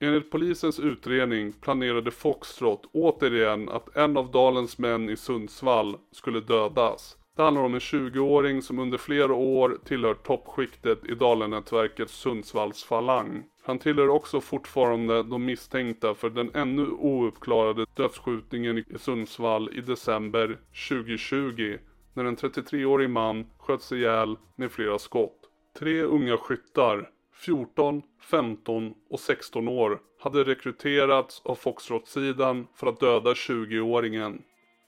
Enligt 0.00 0.30
polisens 0.30 0.80
utredning 0.80 1.52
planerade 1.52 2.10
Foxtrot 2.10 2.82
återigen 2.92 3.68
att 3.68 3.96
en 3.96 4.16
av 4.16 4.30
Dalens 4.30 4.78
män 4.78 5.10
i 5.10 5.16
Sundsvall 5.16 5.96
skulle 6.12 6.40
dödas. 6.40 7.16
Det 7.36 7.42
handlar 7.42 7.62
om 7.62 7.74
en 7.74 7.80
20-åring 7.80 8.62
som 8.62 8.78
under 8.78 8.98
flera 8.98 9.34
år 9.34 9.78
tillhört 9.84 10.26
toppskiktet 10.26 11.04
i 11.04 11.14
Dalenätverkets 11.14 12.14
Sundsvalls 12.14 12.84
falang. 12.84 13.44
Han 13.62 13.78
tillhör 13.78 14.08
också 14.08 14.40
fortfarande 14.40 15.22
de 15.22 15.44
misstänkta 15.44 16.14
för 16.14 16.30
den 16.30 16.50
ännu 16.54 16.86
ouppklarade 16.86 17.86
dödsskjutningen 17.94 18.78
i 18.78 18.84
Sundsvall 18.98 19.70
i 19.72 19.80
december 19.80 20.58
2020 20.88 21.78
när 22.20 22.28
en 22.28 22.36
33-årig 22.36 23.10
man 23.10 23.46
sköts 23.58 23.92
ihjäl 23.92 24.36
med 24.56 24.72
flera 24.72 24.98
skott. 24.98 25.38
Tre 25.78 26.02
unga 26.02 26.36
skyttar 26.36 27.10
14, 27.34 28.02
15 28.30 28.94
och 29.10 29.20
16 29.20 29.68
år 29.68 30.00
hade 30.20 30.44
rekryterats 30.44 31.42
av 31.44 31.54
Foxtrot-sidan 31.54 32.66
för 32.74 32.86
att 32.86 33.00
döda 33.00 33.32
20-åringen. 33.32 34.42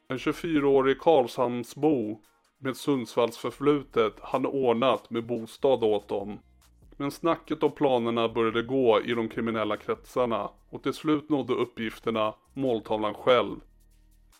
En 0.08 0.18
24-årig 0.18 1.00
Karlshamnsbo 1.00 2.20
med 2.58 2.76
Sundsvalls 2.76 3.38
förflutet 3.38 4.20
hade 4.20 4.48
ordnat 4.48 5.10
med 5.10 5.26
bostad 5.26 5.84
åt 5.84 6.08
dem. 6.08 6.38
Men 6.96 7.10
snacket 7.10 7.62
och 7.62 7.76
planerna 7.76 8.28
började 8.28 8.62
gå 8.62 9.00
i 9.00 9.14
de 9.14 9.28
kriminella 9.28 9.76
kretsarna 9.76 10.50
och 10.70 10.82
till 10.82 10.94
slut 10.94 11.28
nådde 11.28 11.54
uppgifterna 11.54 12.34
måltavlan 12.54 13.14
själv. 13.14 13.56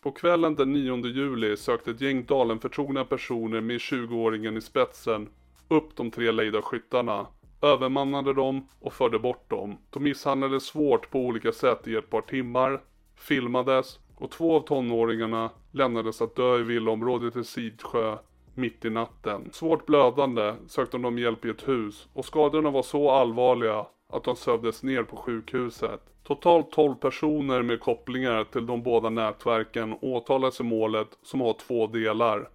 På 0.03 0.11
kvällen 0.11 0.55
den 0.55 0.73
9 0.73 1.05
juli 1.05 1.57
sökte 1.57 1.91
ett 1.91 2.01
gäng 2.01 2.25
Dalen-förtrogna 2.25 3.05
personer 3.05 3.61
med 3.61 3.77
20-åringen 3.77 4.57
i 4.57 4.61
spetsen 4.61 5.29
upp 5.67 5.95
de 5.95 6.11
tre 6.11 6.31
lejda 6.31 6.61
skyttarna 6.61 7.27
övermannade 7.61 8.33
dem 8.33 8.67
och 8.79 8.93
förde 8.93 9.19
bort 9.19 9.49
dem. 9.49 9.77
De 9.89 10.03
misshandlades 10.03 10.63
svårt 10.63 11.09
på 11.09 11.19
olika 11.19 11.51
sätt 11.51 11.87
i 11.87 11.95
ett 11.95 12.09
par 12.09 12.21
timmar, 12.21 12.81
filmades 13.15 13.99
och 14.15 14.31
två 14.31 14.55
av 14.55 14.61
tonåringarna 14.61 15.49
lämnades 15.71 16.21
att 16.21 16.35
dö 16.35 16.59
i 16.59 16.63
villaområdet 16.63 17.35
i 17.35 17.43
Sidsjö 17.43 18.17
mitt 18.55 18.85
i 18.85 18.89
natten. 18.89 19.49
Svårt 19.51 19.85
blödande 19.85 20.53
sökte 20.67 20.97
de 20.97 21.17
hjälp 21.17 21.45
i 21.45 21.49
ett 21.49 21.67
hus 21.67 22.07
och 22.13 22.25
skadorna 22.25 22.69
var 22.69 22.83
så 22.83 23.11
allvarliga 23.11 23.85
att 24.13 24.23
de 24.23 24.35
sövdes 24.35 24.83
ner 24.83 25.03
på 25.03 25.15
sjukhuset. 25.15 26.01
Totalt 26.23 26.71
12 26.71 26.95
personer 26.95 27.61
med 27.61 27.79
kopplingar 27.79 28.43
till 28.43 28.65
de 28.65 28.83
båda 28.83 29.09
nätverken 29.09 29.97
åtalas 30.01 30.59
i 30.59 30.63
målet 30.63 31.07
som 31.23 31.41
har 31.41 31.53
två 31.53 31.87
delar. 31.87 32.49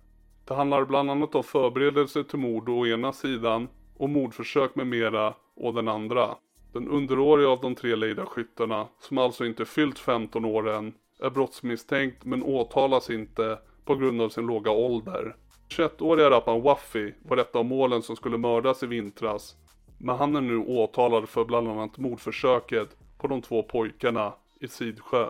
Det 0.44 0.54
handlar 0.54 0.84
bland 0.84 1.10
annat 1.10 1.34
om 1.34 1.42
förberedelse 1.42 2.24
till 2.24 2.38
mord 2.38 2.68
å 2.68 2.86
ena 2.86 3.12
sidan 3.12 3.68
och 3.96 4.10
mordförsök 4.10 4.74
med 4.74 4.86
mera 4.86 5.34
å 5.56 5.72
den 5.72 5.88
andra. 5.88 6.28
Den 6.72 6.88
underåriga 6.88 7.48
av 7.48 7.60
de 7.60 7.74
tre 7.74 7.96
lejda 7.96 8.26
skyttarna, 8.26 8.88
som 9.00 9.18
alltså 9.18 9.46
inte 9.46 9.64
fyllt 9.64 9.98
15 9.98 10.44
år 10.44 10.68
än, 10.68 10.94
är 11.20 11.30
brottsmisstänkt 11.30 12.24
men 12.24 12.42
åtalas 12.42 13.10
inte 13.10 13.58
på 13.84 13.94
grund 13.94 14.22
av 14.22 14.28
sin 14.28 14.46
låga 14.46 14.70
ålder. 14.70 15.36
21-åriga 15.68 16.30
rapparen 16.30 16.62
Waffy 16.62 17.12
var 17.22 17.36
ett 17.36 17.56
av 17.56 17.64
målen 17.64 18.02
som 18.02 18.16
skulle 18.16 18.38
mördas 18.38 18.82
i 18.82 18.86
vintras. 18.86 19.56
Men 19.98 20.16
han 20.16 20.36
är 20.36 20.40
nu 20.40 20.56
åtalad 20.58 21.28
för 21.28 21.44
bland 21.44 21.68
annat 21.68 21.98
mordförsöket 21.98 22.96
på 23.18 23.26
de 23.26 23.42
två 23.42 23.62
pojkarna 23.62 24.32
i 24.60 24.68
Sidsjö. 24.68 25.26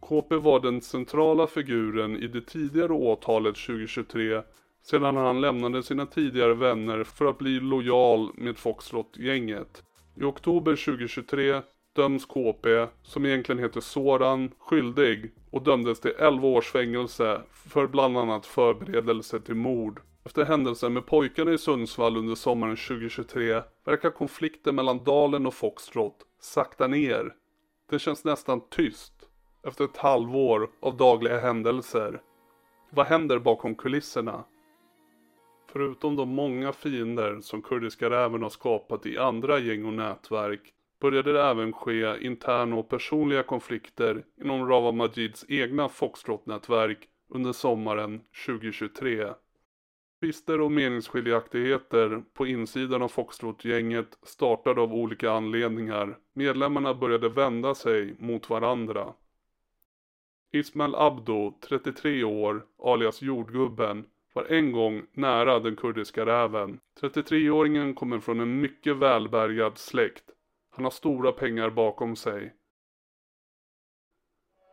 KP 0.00 0.36
var 0.36 0.60
den 0.60 0.80
centrala 0.80 1.46
figuren 1.46 2.16
i 2.16 2.26
det 2.26 2.40
tidigare 2.40 2.92
åtalet 2.92 3.56
2023 3.56 4.42
sedan 4.82 5.16
han 5.16 5.40
lämnade 5.40 5.82
sina 5.82 6.06
tidigare 6.06 6.54
vänner 6.54 7.04
för 7.04 7.26
att 7.26 7.38
bli 7.38 7.60
lojal 7.60 8.30
med 8.34 8.58
Foxtrot-gänget. 8.58 9.82
I 10.16 10.22
oktober 10.24 10.76
2023 10.76 11.60
döms 11.92 12.26
KP, 12.26 12.86
som 13.02 13.26
egentligen 13.26 13.58
heter 13.58 13.80
Soran, 13.80 14.50
skyldig 14.58 15.30
och 15.50 15.62
dömdes 15.62 16.00
till 16.00 16.14
11 16.18 16.48
års 16.48 16.70
fängelse 16.70 17.40
för 17.52 17.86
bland 17.86 18.18
annat 18.18 18.46
förberedelse 18.46 19.40
till 19.40 19.54
mord. 19.54 20.00
Efter 20.24 20.44
händelsen 20.44 20.92
med 20.92 21.06
pojkarna 21.06 21.52
i 21.52 21.58
Sundsvall 21.58 22.16
under 22.16 22.34
sommaren 22.34 22.76
2023 22.76 23.62
verkar 23.84 24.10
konflikten 24.10 24.74
mellan 24.74 25.04
Dalen 25.04 25.46
och 25.46 25.54
Foxtrot 25.54 26.16
sakta 26.40 26.86
ner. 26.86 27.34
Det 27.90 27.98
känns 27.98 28.24
nästan 28.24 28.60
tyst 28.70 29.12
efter 29.66 29.84
ett 29.84 29.96
halvår 29.96 30.70
av 30.80 30.96
dagliga 30.96 31.40
händelser. 31.40 32.22
Vad 32.90 33.06
händer 33.06 33.38
bakom 33.38 33.74
kulisserna? 33.74 34.44
Förutom 35.72 36.16
de 36.16 36.28
många 36.28 36.72
fiender 36.72 37.40
som 37.40 37.62
kurdiska 37.62 38.10
räven 38.10 38.42
har 38.42 38.50
skapat 38.50 39.06
i 39.06 39.18
andra 39.18 39.58
gäng 39.58 39.84
och 39.84 39.92
nätverk 39.92 40.72
började 41.00 41.32
det 41.32 41.42
även 41.42 41.72
ske 41.72 42.26
interna 42.26 42.76
och 42.76 42.88
personliga 42.88 43.42
konflikter 43.42 44.24
inom 44.44 44.68
Rawa 44.68 44.92
Majids 44.92 45.44
egna 45.48 45.88
Foxtrot-nätverk 45.88 46.98
under 47.28 47.52
sommaren 47.52 48.20
2023. 48.46 49.28
Tvister 50.20 50.60
och 50.60 50.72
meningsskiljaktigheter 50.72 52.22
på 52.34 52.46
insidan 52.46 53.02
av 53.02 53.08
Foxtrot-gänget 53.08 54.18
startade 54.22 54.80
av 54.80 54.94
olika 54.94 55.30
anledningar. 55.30 56.18
Medlemmarna 56.32 56.94
började 56.94 57.28
vända 57.28 57.74
sig 57.74 58.16
mot 58.18 58.50
varandra. 58.50 59.14
Ismail 60.52 60.94
Abdo, 60.94 61.58
33 61.68 62.24
år, 62.24 62.66
alias 62.82 63.22
Jordgubben, 63.22 64.04
var 64.32 64.44
en 64.44 64.72
gång 64.72 65.06
nära 65.12 65.60
den 65.60 65.76
kurdiska 65.76 66.26
räven. 66.26 66.80
33-åringen 67.00 67.94
kommer 67.94 68.20
från 68.20 68.40
en 68.40 68.60
mycket 68.60 68.96
välbärgad 68.96 69.78
släkt. 69.78 70.24
Han 70.70 70.84
har 70.84 70.90
stora 70.90 71.32
pengar 71.32 71.70
bakom 71.70 72.16
sig. 72.16 72.54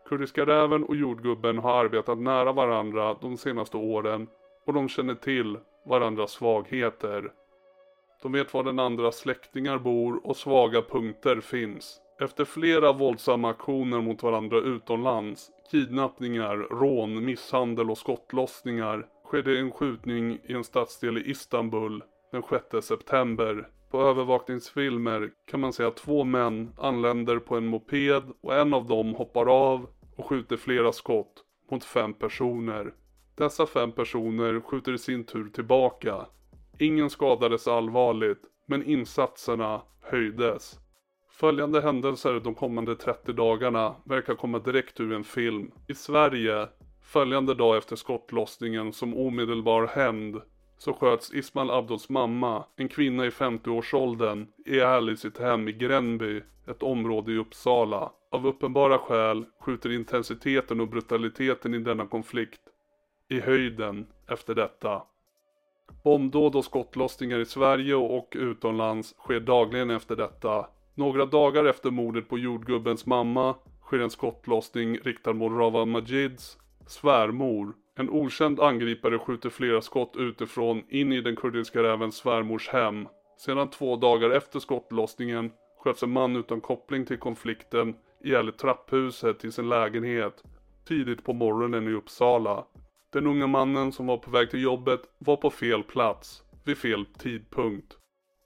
Kurdiska 0.10 0.46
räven 0.46 0.84
och 0.84 0.96
jordgubben 0.96 1.58
har 1.58 1.86
arbetat 1.86 2.18
nära 2.18 2.52
varandra 2.52 3.14
de 3.22 3.38
senaste 3.38 3.78
åren 3.78 4.28
och 4.68 4.74
de 4.74 4.90
känner 4.90 5.16
till 5.16 5.58
varandras 5.86 6.32
svagheter. 6.32 7.32
De 8.22 8.32
vet 8.32 8.54
var 8.54 8.64
den 8.64 8.80
andra 8.80 9.12
släktingar 9.12 9.78
bor 9.78 10.28
och 10.28 10.38
svaga 10.38 10.82
punkter 10.82 11.42
finns. 11.42 12.02
Efter 12.22 12.46
flera 12.46 12.94
våldsamma 12.94 13.50
aktioner 13.50 14.02
mot 14.02 14.24
varandra 14.24 14.58
utomlands, 14.58 15.52
kidnappningar, 15.72 16.56
rån, 16.58 17.26
misshandel 17.26 17.92
och 17.92 17.98
skottlossningar 17.98 19.08
skedde 19.24 19.60
en 19.60 19.72
skjutning 19.72 20.40
i 20.44 20.54
en 20.54 20.64
stadsdel 20.64 21.18
i 21.18 21.30
Istanbul 21.30 22.04
den 22.32 22.44
6 22.72 22.88
september. 22.88 23.70
På 23.92 24.02
övervakningsfilmer 24.02 25.32
kan 25.52 25.60
man 25.60 25.74
se 25.74 25.84
att 25.84 25.96
två 25.96 26.24
män 26.24 26.74
anländer 26.78 27.40
på 27.40 27.56
en 27.56 27.68
moped 27.68 28.24
och 28.42 28.56
en 28.56 28.74
av 28.74 28.88
dem 28.88 29.16
hoppar 29.16 29.46
av 29.46 29.88
och 30.16 30.26
skjuter 30.26 30.58
flera 30.58 30.92
skott 30.92 31.44
mot 31.72 31.84
fem 31.84 32.14
personer. 32.14 32.94
Dessa 33.38 33.66
fem 33.66 33.92
personer 33.92 34.60
skjuter 34.60 34.94
i 34.94 34.98
sin 34.98 35.24
tur 35.24 35.50
tillbaka. 35.50 36.26
Ingen 36.80 37.10
skadades 37.10 37.68
allvarligt, 37.68 38.42
men 38.66 38.84
insatserna 38.84 39.82
höjdes. 40.02 40.80
Följande 41.30 41.82
händelser 41.82 42.40
de 42.40 42.56
kommande 42.56 42.96
30 42.96 43.34
dagarna 43.34 43.96
verkar 44.06 44.36
komma 44.36 44.60
direkt 44.60 45.00
ur 45.00 45.14
en 45.14 45.24
film. 45.24 45.72
I 45.88 45.94
Sverige 45.94 46.68
Följande 47.02 47.54
dag 47.54 47.78
efter 47.78 47.96
skottlossningen 47.96 48.94
som 48.94 49.18
omedelbar 49.18 49.88
hämnd 49.88 50.42
så 50.78 50.94
sköts 50.94 51.34
Ismail 51.34 51.70
Abdos 51.70 52.10
mamma, 52.10 52.66
en 52.76 52.90
kvinna 52.90 53.26
i 53.26 53.30
50-årsåldern, 53.30 54.48
ihjäl 54.66 55.10
i 55.10 55.18
sitt 55.18 55.38
hem 55.38 55.68
i 55.68 55.72
Gränby, 55.74 56.42
ett 56.68 56.84
område 56.84 57.32
i 57.32 57.38
Uppsala. 57.38 58.12
Av 58.32 58.48
uppenbara 58.48 58.98
skäl 58.98 59.46
skjuter 59.60 59.92
intensiteten 59.92 60.82
och 60.82 60.88
brutaliteten 60.88 61.74
i 61.74 61.80
denna 61.80 62.08
konflikt 62.08 62.62
i 63.30 63.40
höjden 63.40 64.08
efter 64.28 64.56
detta. 64.56 65.02
Bombdåd 66.04 66.56
och 66.56 66.66
skottlossningar 66.66 67.40
i 67.40 67.46
Sverige 67.46 67.96
och 67.96 68.34
utomlands 68.38 69.16
sker 69.18 69.40
dagligen 69.40 69.90
efter 69.90 70.16
detta. 70.16 70.68
Några 70.96 71.26
dagar 71.26 71.66
efter 71.66 71.92
mordet 71.92 72.30
på 72.30 72.38
jordgubbens 72.38 73.06
mamma 73.06 73.56
sker 73.82 74.00
en 74.00 74.10
skottlossning 74.10 74.98
riktad 74.98 75.34
mot 75.34 75.52
Rawa 75.52 75.86
Majids 75.86 76.58
svärmor 76.88 77.74
En 77.96 78.10
okänd 78.10 78.60
angripare 78.60 79.20
skjuter 79.20 79.50
flera 79.50 79.82
skott 79.82 80.14
utifrån 80.18 80.84
in 80.90 81.14
i 81.14 81.22
den 81.22 81.36
kurdiska 81.36 81.84
rävens 81.84 82.16
svärmors 82.16 82.70
hem. 82.70 83.08
Sedan 83.38 83.70
två 83.70 83.96
dagar 83.96 84.30
efter 84.30 84.60
skottlossningen 84.60 85.52
sköts 85.80 86.04
en 86.04 86.12
man 86.12 86.36
utan 86.36 86.62
koppling 86.62 87.06
till 87.06 87.18
konflikten 87.18 87.96
ihjäl 88.24 88.50
i 88.50 88.52
trapphuset 88.52 89.40
till 89.40 89.52
sin 89.52 89.70
lägenhet 89.70 90.44
tidigt 90.88 91.24
på 91.24 91.34
morgonen 91.34 91.88
i 91.88 91.92
Uppsala. 91.92 92.66
Den 93.18 93.28
unga 93.28 93.48
mannen 93.48 93.92
som 93.92 94.08
var 94.08 94.18
på 94.18 94.32
väg 94.32 94.50
till 94.52 94.62
jobbet 94.62 95.02
var 95.18 95.38
på 95.38 95.50
fel 95.50 95.84
plats 95.84 96.44
vid 96.64 96.78
fel 96.78 97.06
tidpunkt. 97.06 97.98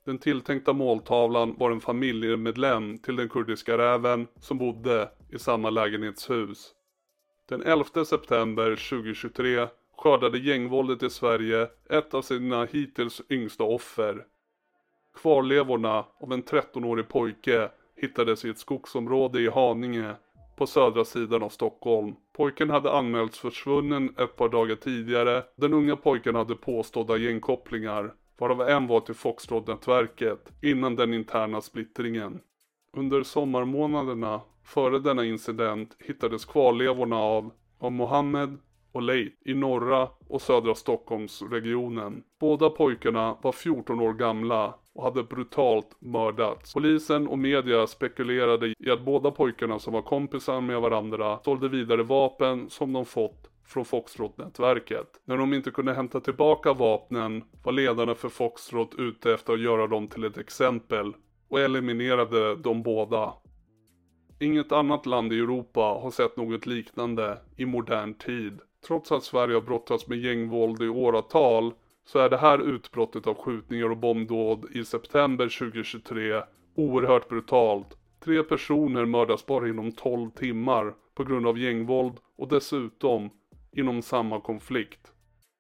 Den 0.06 0.18
tilltänkta 0.18 0.74
måltavlan 0.74 1.56
var 1.58 1.72
en 1.72 1.82
familjemedlem 1.82 2.98
till 2.98 3.16
den 3.16 3.30
kurdiska 3.30 3.78
räven 3.78 4.28
som 4.40 4.58
bodde 4.58 5.10
i 5.30 5.40
samma 5.40 5.70
lägenhetshus. 5.70 6.72
Den 7.50 7.62
11 7.62 8.06
september 8.06 8.70
2023 8.70 9.68
skördade 9.98 10.40
gängvåldet 10.40 11.04
i 11.04 11.10
Sverige 11.10 11.68
ett 11.90 12.14
av 12.14 12.22
sina 12.22 12.66
hittills 12.66 13.22
yngsta 13.30 13.64
offer. 13.64 14.26
Kvarlevorna 15.22 16.06
av 16.20 16.34
en 16.34 16.44
13-årig 16.44 17.08
pojke 17.08 17.70
hittades 17.96 18.46
i 18.46 18.50
ett 18.50 18.60
skogsområde 18.60 19.42
i 19.42 19.50
Haninge 19.50 20.16
på 20.62 20.68
södra 20.68 21.06
sidan 21.06 21.44
av 21.44 21.50
Stockholm. 21.50 22.16
Pojken 22.34 22.70
hade 22.70 22.92
anmälts 22.92 23.40
försvunnen 23.40 24.16
ett 24.18 24.36
par 24.36 24.50
dagar 24.50 24.76
tidigare. 24.76 25.44
Den 25.56 25.74
unga 25.74 25.96
pojken 25.96 26.36
hade 26.36 26.56
påstådda 26.56 27.18
gängkopplingar, 27.18 28.14
varav 28.38 28.62
en 28.62 28.88
var 28.88 29.00
till 29.00 29.16
Foxtrot-nätverket 29.16 30.52
innan 30.62 30.96
den 30.96 31.14
interna 31.14 31.62
splittringen. 31.62 32.40
Under 32.98 33.24
sommarmånaderna 33.24 34.42
före 34.64 35.00
denna 35.00 35.26
incident 35.26 35.96
hittades 36.00 36.46
kvarlevorna 36.46 37.18
av, 37.18 37.52
av 37.80 37.92
Mohammed 37.92 38.58
och 38.92 39.02
Leith 39.02 39.36
i 39.46 39.54
norra 39.54 40.10
och 40.28 40.42
södra 40.42 40.76
Stockholmsregionen. 40.76 42.24
Båda 42.40 42.70
pojkarna 42.70 43.38
var 43.42 43.52
14 43.52 44.00
år 44.00 44.14
gamla 44.14 44.76
och 44.94 45.04
hade 45.04 45.24
brutalt 45.24 45.96
mördats. 46.00 46.74
Polisen 46.74 47.28
och 47.28 47.40
media 47.40 47.88
spekulerade 47.88 48.74
i 48.80 48.90
att 48.92 49.06
båda 49.06 49.32
pojkarna 49.32 49.80
som 49.80 49.94
var 49.94 50.02
kompisar 50.02 50.62
med 50.62 50.82
varandra 50.82 51.40
sålde 51.46 51.70
vidare 51.70 52.04
vapen 52.04 52.70
som 52.70 52.94
de 52.94 53.06
fått 53.06 53.52
från 53.66 53.86
Foxtrot-nätverket. 53.86 55.22
När 55.26 55.38
de 55.38 55.54
inte 55.54 55.72
kunde 55.72 55.94
hämta 55.94 56.20
tillbaka 56.20 56.74
vapnen 56.74 57.44
var 57.64 57.72
ledarna 57.72 58.16
för 58.16 58.30
Foxtrot 58.30 58.96
ute 58.98 59.34
efter 59.34 59.54
att 59.54 59.62
göra 59.62 59.88
dem 59.88 60.08
till 60.08 60.24
ett 60.24 60.38
exempel 60.38 61.14
och 61.50 61.60
eliminerade 61.60 62.56
de 62.56 62.84
båda. 62.84 63.34
Inget 64.40 64.72
annat 64.72 65.06
land 65.06 65.34
i 65.34 65.40
Europa 65.40 65.80
har 65.80 66.12
sett 66.12 66.38
något 66.38 66.66
liknande 66.66 67.38
i 67.58 67.66
modern 67.66 68.14
tid. 68.14 68.60
Trots 68.88 69.12
att 69.12 69.24
Sverige 69.24 69.54
har 69.54 69.62
brottats 69.62 70.08
med 70.08 70.18
gängvåld 70.18 70.82
i 70.82 70.88
åratal 70.88 71.74
så 72.06 72.20
är 72.20 72.30
det 72.30 72.38
här 72.38 72.60
utbrottet 72.60 73.28
av 73.28 73.36
skjutningar 73.36 73.90
och 73.90 73.98
bombdåd 73.98 74.66
i 74.72 74.86
september 74.86 75.60
2023 75.60 76.42
oerhört 76.76 77.30
brutalt. 77.30 77.98
Tre 78.24 78.44
personer 78.44 79.06
mördas 79.06 79.46
bara 79.46 79.70
inom 79.70 79.92
12 79.92 80.30
timmar 80.30 80.94
på 81.16 81.24
grund 81.24 81.48
av 81.48 81.58
gängvåld 81.58 82.14
och 82.38 82.48
dessutom 82.48 83.30
inom 83.72 84.02
samma 84.02 84.42
konflikt. 84.42 85.12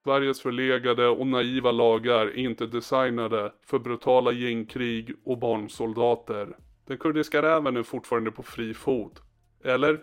Sveriges 0.04 0.42
förlegade 0.42 1.08
och 1.08 1.28
naiva 1.28 1.72
lagar 1.72 2.26
är 2.28 2.38
inte 2.38 2.68
designade 2.68 3.54
för 3.66 3.80
brutala 3.80 4.32
gängkrig 4.32 5.16
och 5.26 5.38
barnsoldater. 5.38 6.58
Den 6.88 6.98
kurdiska 6.98 7.42
räven 7.42 7.78
är 7.78 7.84
fortfarande 7.84 8.32
på 8.32 8.44
fri 8.44 8.74
fot. 8.74 9.22
Eller? 9.64 10.00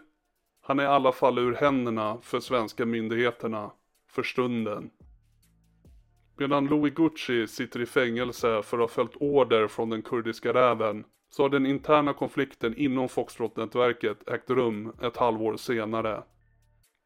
Han 0.69 0.79
är 0.79 0.83
i 0.83 0.87
alla 0.87 1.13
fall 1.13 1.39
ur 1.39 1.55
händerna 1.55 2.19
för 2.23 2.41
svenska 2.41 2.87
myndigheterna. 2.87 3.71
För 4.11 4.23
stunden. 4.23 4.91
Medan 6.37 6.67
Louis 6.67 6.95
Gucci 6.95 7.47
sitter 7.47 7.81
i 7.81 7.87
fängelse 7.87 8.63
för 8.63 8.79
att 8.79 8.81
ha 8.81 8.89
följt 8.89 9.17
order 9.21 9.69
från 9.69 9.91
den 9.91 10.03
kurdiska 10.03 10.55
räven 10.55 11.05
så 11.31 11.43
har 11.43 11.49
den 11.49 11.67
interna 11.67 12.13
konflikten 12.13 12.77
inom 12.77 13.09
Foxtrot-nätverket 13.09 14.29
ägt 14.29 14.51
rum 14.51 14.93
ett 15.03 15.17
halvår 15.17 15.57
senare. 15.57 16.23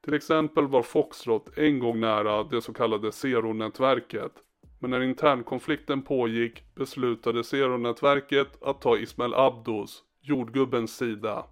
Till 0.04 0.14
exempel 0.14 0.66
var 0.66 0.82
Foxtrot 0.82 1.58
en 1.58 1.78
gång 1.78 2.00
nära 2.00 2.44
det 2.44 2.62
så 2.62 2.72
kallade 2.72 3.12
Zero-nätverket. 3.12 4.32
Men 4.80 4.90
när 4.90 5.00
internkonflikten 5.00 6.02
pågick 6.02 6.74
beslutade 6.74 7.44
Zero-nätverket 7.44 8.62
att 8.62 8.80
ta 8.80 8.98
Ismail 8.98 9.34
Abdos, 9.34 10.02
jordgubbens 10.20 10.96
sida. 10.96 11.44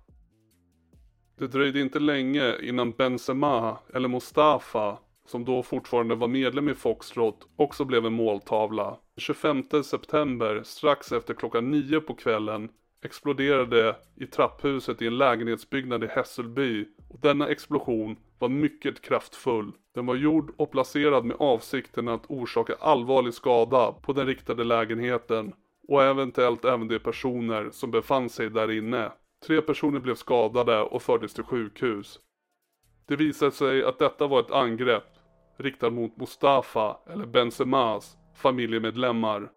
Det 1.40 1.46
dröjde 1.46 1.80
inte 1.80 1.98
länge 1.98 2.56
innan 2.62 2.90
Benzema, 2.90 3.78
eller 3.94 4.08
Mustafa, 4.08 4.98
som 5.26 5.44
då 5.44 5.62
fortfarande 5.62 6.14
var 6.14 6.28
medlem 6.28 6.68
i 6.68 6.74
Foxtrot, 6.74 7.48
också 7.56 7.84
blev 7.84 8.06
en 8.06 8.12
måltavla. 8.12 8.96
25 9.16 9.64
september, 9.84 10.62
strax 10.64 11.12
efter 11.12 11.34
klockan 11.34 11.70
nio 11.70 12.00
på 12.00 12.14
kvällen, 12.14 12.68
exploderade 13.04 13.96
i 14.16 14.26
trapphuset 14.26 15.02
i 15.02 15.06
en 15.06 15.18
lägenhetsbyggnad 15.18 16.04
i 16.04 16.06
Hässelby 16.06 16.88
och 17.08 17.20
denna 17.20 17.48
explosion 17.48 18.16
var 18.38 18.48
mycket 18.48 19.02
kraftfull. 19.02 19.72
Den 19.94 20.06
var 20.06 20.14
gjord 20.14 20.54
och 20.56 20.70
placerad 20.70 21.24
med 21.24 21.36
avsikten 21.40 22.08
att 22.08 22.26
orsaka 22.28 22.74
allvarlig 22.80 23.34
skada 23.34 23.92
på 23.92 24.12
den 24.12 24.26
riktade 24.26 24.64
lägenheten 24.64 25.52
och 25.88 26.02
eventuellt 26.02 26.64
även 26.64 26.88
de 26.88 26.98
personer 26.98 27.70
som 27.72 27.90
befann 27.90 28.28
sig 28.28 28.50
där 28.50 28.70
inne. 28.70 29.12
Tre 29.46 29.62
personer 29.62 30.00
blev 30.00 30.14
skadade 30.14 30.80
och 30.80 31.02
fördes 31.02 31.34
till 31.34 31.44
sjukhus. 31.44 32.18
Det 33.08 33.16
visade 33.16 33.52
sig 33.52 33.84
att 33.84 33.98
detta 33.98 34.26
var 34.26 34.40
ett 34.40 34.50
angrepp 34.50 35.04
riktat 35.56 35.92
mot 35.92 36.16
Mustafa 36.16 36.96
eller 37.06 37.26
Benzemas 37.26 38.16
familjemedlemmar. 38.36 39.50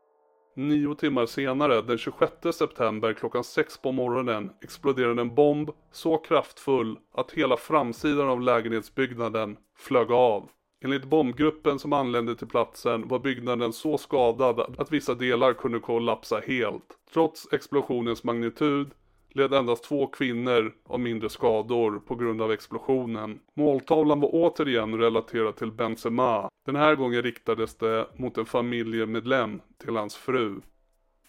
Nio 0.56 0.96
timmar 0.96 1.26
senare, 1.26 1.82
den 1.82 1.98
26 1.98 2.34
september 2.54 3.14
klockan 3.14 3.44
6 3.44 3.78
på 3.78 3.92
morgonen, 3.92 4.52
exploderade 4.62 5.22
en 5.22 5.36
bomb 5.36 5.70
så 5.92 6.18
kraftfull 6.18 6.98
att 7.14 7.32
hela 7.32 7.58
framsidan 7.58 8.30
av 8.30 8.42
lägenhetsbyggnaden 8.42 9.58
flög 9.78 10.12
av. 10.12 10.50
Enligt 10.84 11.06
bombgruppen 11.06 11.80
som 11.80 11.94
anlände 11.94 12.36
till 12.36 12.48
platsen 12.48 13.08
var 13.08 13.20
byggnaden 13.20 13.74
så 13.74 13.98
skadad 13.98 14.60
att 14.78 14.92
vissa 14.92 15.16
delar 15.16 15.54
kunde 15.54 15.80
kollapsa 15.80 16.40
helt. 16.48 16.98
Trots 17.14 17.54
explosionens 17.54 18.24
magnitud 18.24 18.92
led 19.34 19.54
endast 19.54 19.84
två 19.84 20.08
kvinnor 20.08 20.74
av 20.84 21.00
mindre 21.00 21.30
skador 21.30 22.00
på 22.08 22.16
grund 22.16 22.42
av 22.42 22.52
explosionen. 22.52 23.40
Måltavlan 23.54 24.20
var 24.20 24.30
återigen 24.34 24.98
relaterad 24.98 25.56
till 25.56 25.72
Benzema. 25.72 26.50
Den 26.66 26.76
här 26.76 26.96
gången 26.96 27.22
riktades 27.22 27.76
det 27.76 28.08
mot 28.16 28.38
en 28.38 28.46
familjemedlem 28.46 29.62
till 29.78 29.96
hans 29.96 30.16
fru. 30.16 30.62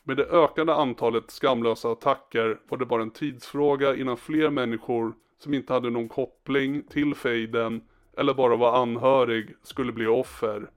Med 0.02 0.16
det 0.16 0.24
ökande 0.24 0.72
antalet 0.72 1.30
skamlösa 1.30 1.92
attacker 1.92 2.60
var 2.68 2.78
det 2.78 2.86
bara 2.86 3.02
en 3.02 3.10
tidsfråga 3.10 3.96
innan 3.96 4.16
fler 4.16 4.50
människor 4.50 5.14
som 5.38 5.54
inte 5.54 5.72
hade 5.72 5.90
någon 5.90 6.08
koppling 6.08 6.82
till 6.82 7.14
fejden 7.14 7.80
eller 8.16 8.34
bara 8.34 8.56
var 8.56 8.82
anhörig 8.82 9.54
skulle 9.62 9.92
bli 9.92 10.06
offer. 10.06 10.70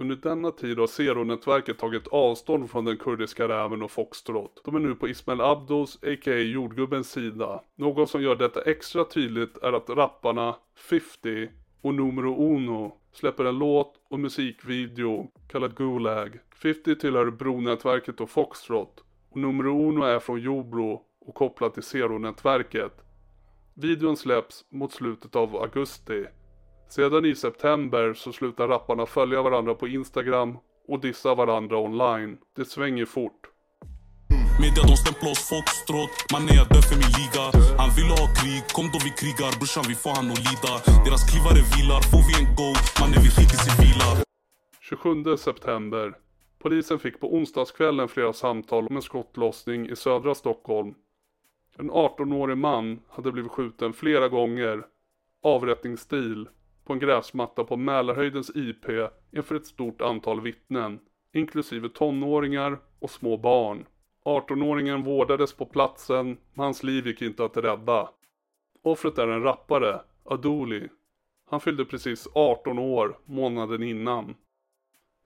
Under 0.00 0.16
denna 0.16 0.50
tid 0.50 0.78
har 0.78 0.86
Zero-nätverket 0.86 1.78
tagit 1.78 2.08
avstånd 2.08 2.70
från 2.70 2.84
den 2.84 2.96
kurdiska 2.96 3.48
räven 3.48 3.82
och 3.82 3.90
Foxtrot. 3.90 4.62
De 4.64 4.74
är 4.74 4.78
nu 4.78 4.94
på 4.94 5.08
Ismail 5.08 5.40
Abdos, 5.40 5.96
a.k.a. 6.02 6.34
jordgubbens 6.34 7.10
sida. 7.10 7.62
Något 7.76 8.10
som 8.10 8.22
gör 8.22 8.36
detta 8.36 8.62
extra 8.62 9.04
tydligt 9.04 9.56
är 9.56 9.72
att 9.72 9.90
rapparna 9.90 10.56
50 10.76 11.48
och 11.82 11.94
Numero 11.94 12.54
Uno 12.54 12.96
släpper 13.12 13.44
en 13.44 13.58
låt 13.58 13.94
och 14.10 14.20
musikvideo 14.20 15.30
kallad 15.48 15.76
Gulag. 15.76 16.38
50 16.62 16.96
tillhör 16.96 17.30
Bronätverket 17.30 18.20
och 18.20 18.30
Foxtrot 18.30 19.04
och 19.30 19.36
Numero 19.36 19.88
Uno 19.88 20.02
är 20.02 20.18
från 20.18 20.40
Jobro 20.40 21.02
och 21.20 21.34
kopplat 21.34 21.74
till 21.74 21.82
Zero-nätverket. 21.82 23.04
Videon 23.74 24.16
släpps 24.16 24.64
mot 24.70 24.92
slutet 24.92 25.36
av 25.36 25.56
augusti 25.56 26.24
sedan 26.88 27.24
i 27.24 27.34
september 27.34 28.14
så 28.14 28.32
slutar 28.32 28.68
rapparna 28.68 29.06
följa 29.06 29.42
varandra 29.42 29.74
på 29.74 29.88
Instagram 29.88 30.58
och 30.88 31.00
dissa 31.00 31.34
varandra 31.34 31.76
online. 31.78 32.38
Det 32.56 32.64
svänger 32.64 33.04
fort. 33.04 33.40
Media 34.60 34.82
de 34.90 34.96
stämplar 34.96 35.30
oss 35.30 35.48
foxtrot 35.48 36.14
Mannen 36.32 36.54
jag 36.60 36.68
dör 36.68 36.84
för 36.90 36.98
min 37.02 37.12
liga 37.20 37.44
Han 37.80 37.90
vill 37.96 38.10
ha 38.18 38.24
krig, 38.38 38.62
kom 38.76 38.86
då 38.94 38.98
vi 39.06 39.12
krigar 39.22 39.50
Brorsan 39.58 39.84
vi 39.88 39.96
får 40.04 40.14
han 40.18 40.30
att 40.34 40.42
lida 40.48 40.72
Deras 41.06 41.22
klivare 41.30 41.60
vilar, 41.74 42.00
får 42.12 42.22
vi 42.28 42.34
en 42.40 42.48
go 42.58 42.70
Mannen 43.00 43.20
vi 43.26 43.30
skiter 43.36 43.58
civila 43.66 44.08
27 44.80 45.36
september 45.36 46.06
Polisen 46.58 46.98
fick 46.98 47.20
på 47.20 47.34
onsdagskvällen 47.34 48.08
flera 48.08 48.32
samtal 48.32 48.86
om 48.86 48.96
en 48.96 49.02
skottlossning 49.02 49.88
i 49.90 49.96
södra 49.96 50.34
Stockholm. 50.34 50.94
En 51.78 51.90
18-årig 51.90 52.58
man 52.58 53.00
hade 53.08 53.32
blivit 53.32 53.52
skjuten 53.52 53.92
flera 53.92 54.28
gånger. 54.28 54.82
Avrättningsstil 55.42 56.48
på 56.88 56.92
en 56.92 56.98
gräsmatta 56.98 57.64
på 57.64 57.76
Mälarhöjdens 57.76 58.50
IP 58.54 58.84
inför 59.32 59.54
ett 59.54 59.66
stort 59.66 60.02
antal 60.02 60.40
vittnen, 60.40 61.00
inklusive 61.32 61.88
tonåringar 61.88 62.78
och 62.98 63.10
små 63.10 63.36
barn. 63.36 63.86
18-åringen 64.24 65.04
vårdades 65.04 65.52
på 65.52 65.66
platsen, 65.66 66.26
men 66.26 66.64
hans 66.64 66.82
liv 66.82 67.06
gick 67.06 67.22
inte 67.22 67.44
att 67.44 67.56
rädda. 67.56 68.08
Offret 68.82 69.18
är 69.18 69.28
en 69.28 69.42
rappare, 69.42 70.00
Adoli. 70.24 70.88
Han 71.50 71.60
fyllde 71.60 71.84
precis 71.84 72.28
18 72.34 72.78
år 72.78 73.18
månaden 73.24 73.82
innan. 73.82 74.34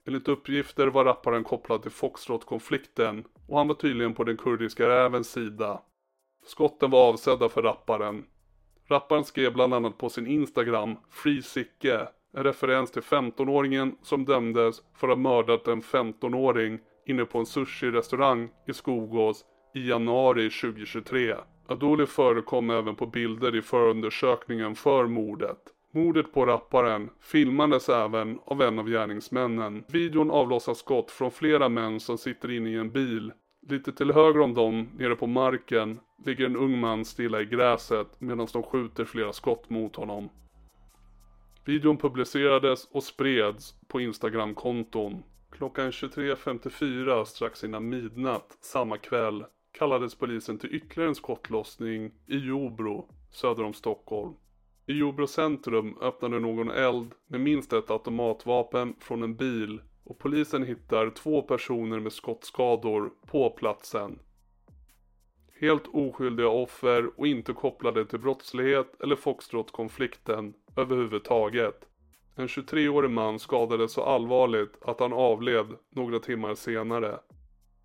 Enligt 0.07 0.27
uppgifter 0.27 0.87
var 0.87 1.05
rapparen 1.05 1.43
kopplad 1.43 1.81
till 1.81 1.91
Foxtrot-konflikten 1.91 3.23
och 3.47 3.57
han 3.57 3.67
var 3.67 3.75
tydligen 3.75 4.13
på 4.13 4.23
den 4.23 4.37
kurdiska 4.37 4.89
rävens 4.89 5.31
sida. 5.31 5.81
Skotten 6.45 6.91
var 6.91 7.09
avsedda 7.09 7.49
för 7.49 7.61
rapparen. 7.61 8.25
Rapparen 8.87 9.23
skrev 9.23 9.53
bland 9.53 9.73
annat 9.73 9.97
på 9.97 10.09
sin 10.09 10.27
Instagram 10.27 10.95
Free 11.09 11.41
Sicke, 11.41 12.07
en 12.33 12.43
referens 12.43 12.91
till 12.91 13.01
15-åringen 13.01 13.95
som 14.01 14.25
dömdes 14.25 14.81
för 14.95 15.07
att 15.07 15.17
ha 15.17 15.21
mördat 15.21 15.67
en 15.67 15.81
15-åring 15.81 16.79
inne 17.05 17.25
på 17.25 17.39
en 17.39 17.45
sushi-restaurang 17.45 18.49
i 18.67 18.73
Skogås 18.73 19.45
i 19.75 19.89
januari 19.89 20.49
2023. 20.49 21.35
Adoli 21.67 22.05
förekom 22.05 22.69
även 22.69 22.95
på 22.95 23.05
bilder 23.05 23.55
i 23.55 23.61
förundersökningen 23.61 24.75
för 24.75 25.07
mordet. 25.07 25.57
Mordet 25.91 26.33
på 26.33 26.45
rapparen 26.45 27.09
filmades 27.19 27.89
även 27.89 28.39
av 28.45 28.61
en 28.61 28.79
av 28.79 28.89
gärningsmännen. 28.89 29.83
Videon 29.87 30.31
avlossar 30.31 30.73
skott 30.73 31.11
från 31.11 31.31
flera 31.31 31.69
män 31.69 31.99
som 31.99 32.17
sitter 32.17 32.51
inne 32.51 32.69
i 32.69 32.75
en 32.75 32.91
bil. 32.91 33.31
Lite 33.69 33.91
till 33.91 34.11
höger 34.11 34.39
om 34.39 34.53
dem, 34.53 34.89
nere 34.97 35.15
på 35.15 35.27
marken, 35.27 35.99
ligger 36.25 36.45
en 36.45 36.55
ung 36.55 36.79
man 36.79 37.05
stilla 37.05 37.41
i 37.41 37.45
gräset 37.45 38.21
medan 38.21 38.47
de 38.53 38.63
skjuter 38.63 39.05
flera 39.05 39.33
skott 39.33 39.69
mot 39.69 39.95
honom. 39.95 40.29
Videon 41.65 41.97
publicerades 41.97 42.85
och 42.91 43.03
spreds 43.03 43.75
på 43.87 44.01
Instagram-konton. 44.01 45.23
Klockan 45.51 45.91
23.54 45.91 47.23
strax 47.23 47.63
innan 47.63 47.89
midnatt 47.89 48.57
samma 48.61 48.97
kväll 48.97 49.45
kallades 49.71 50.15
polisen 50.15 50.57
till 50.57 50.75
ytterligare 50.75 51.09
en 51.09 51.15
skottlossning 51.15 52.11
i 52.27 52.37
Jobro 52.37 53.09
söder 53.31 53.63
om 53.63 53.73
Stockholm. 53.73 54.33
I 54.85 54.93
Jobro 54.93 55.27
centrum 55.27 55.97
öppnade 56.01 56.39
någon 56.39 56.71
eld 56.71 57.11
med 57.27 57.41
minst 57.41 57.73
ett 57.73 57.91
automatvapen 57.91 58.95
från 58.99 59.23
en 59.23 59.35
bil 59.35 59.81
och 60.03 60.19
polisen 60.19 60.63
hittar 60.63 61.09
två 61.09 61.41
personer 61.41 61.99
med 61.99 62.13
skottskador 62.13 63.11
på 63.25 63.49
platsen. 63.49 64.19
Helt 65.59 65.87
oskyldiga 65.87 66.49
offer 66.49 67.19
och 67.19 67.27
inte 67.27 67.53
kopplade 67.53 68.05
till 68.05 68.19
brottslighet 68.19 69.01
eller 69.01 69.15
Foxtrot-konflikten 69.15 70.53
överhuvudtaget. 70.75 71.85
En 72.35 72.47
23-årig 72.47 73.11
man 73.11 73.39
skadades 73.39 73.91
så 73.91 74.03
allvarligt 74.03 74.77
att 74.81 74.99
han 74.99 75.13
avled 75.13 75.67
några 75.89 76.19
timmar 76.19 76.55
senare. 76.55 77.19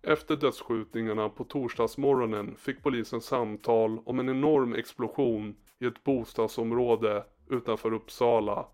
Efter 0.01 0.35
dödsskjutningarna 0.35 1.29
på 1.29 1.43
torsdagsmorgonen 1.43 2.55
fick 2.57 2.83
polisen 2.83 3.21
samtal 3.21 3.99
om 4.05 4.19
en 4.19 4.29
enorm 4.29 4.73
explosion 4.73 5.55
i 5.79 5.85
ett 5.85 6.03
bostadsområde 6.03 7.25
utanför 7.49 7.93
Uppsala. 7.93 8.65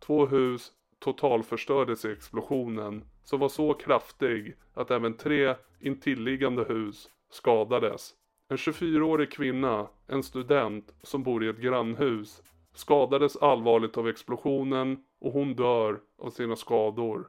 Två 0.00 0.26
hus 0.26 0.72
totalförstördes 1.02 2.04
i 2.04 2.12
explosionen 2.12 3.04
som 3.24 3.40
var 3.40 3.48
så 3.48 3.74
kraftig 3.74 4.56
att 4.74 4.90
även 4.90 5.16
tre 5.16 5.54
intilliggande 5.80 6.64
hus 6.64 7.10
skadades. 7.30 8.14
En 8.48 8.56
24-årig 8.56 9.32
kvinna, 9.32 9.88
en 10.06 10.22
student 10.22 10.94
som 11.02 11.22
bor 11.22 11.44
i 11.44 11.48
ett 11.48 11.58
grannhus, 11.58 12.42
skadades 12.74 13.36
allvarligt 13.36 13.96
av 13.96 14.08
explosionen 14.08 15.04
och 15.20 15.32
hon 15.32 15.54
dör 15.54 16.00
av 16.18 16.30
sina 16.30 16.56
skador. 16.56 17.28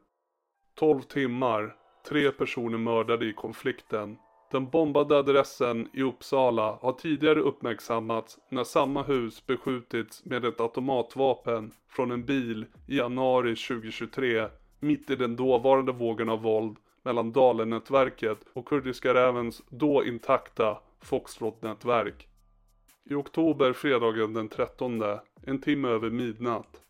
12 0.76 1.01
timmar, 1.01 1.76
tre 2.09 2.32
personer 2.32 2.78
mördade 2.78 3.26
i 3.26 3.34
konflikten. 3.34 4.17
Den 4.54 4.70
bombade 4.70 5.18
adressen 5.18 5.89
i 5.93 6.04
Uppsala 6.04 6.78
har 6.82 6.93
tidigare 6.93 7.39
uppmärksammats 7.39 8.39
när 8.49 8.64
samma 8.64 9.04
hus 9.04 9.47
beskjutits 9.47 10.26
med 10.26 10.45
ett 10.45 10.60
automatvapen 10.60 11.72
från 11.89 12.12
en 12.12 12.26
bil 12.26 12.66
i 12.88 12.97
januari 12.97 13.56
2023 13.56 14.47
mitt 14.80 15.10
i 15.10 15.16
den 15.16 15.36
dåvarande 15.36 15.91
vågen 15.91 16.30
av 16.30 16.41
våld 16.41 16.78
mellan 17.04 17.32
Dalen-nätverket 17.32 18.38
och 18.54 18.68
Kurdiska 18.68 19.14
rävens 19.14 19.62
då 19.70 20.06
intakta 20.06 20.78
Foxtrot-nätverk. 21.01 22.28
I 23.04 23.14
oktober 23.14 23.74
fredagen 23.74 24.34
den 24.34 24.49
13, 24.49 25.04
en 25.45 25.62
timme 25.62 25.88
över 25.88 26.10
midnatt. 26.10 26.82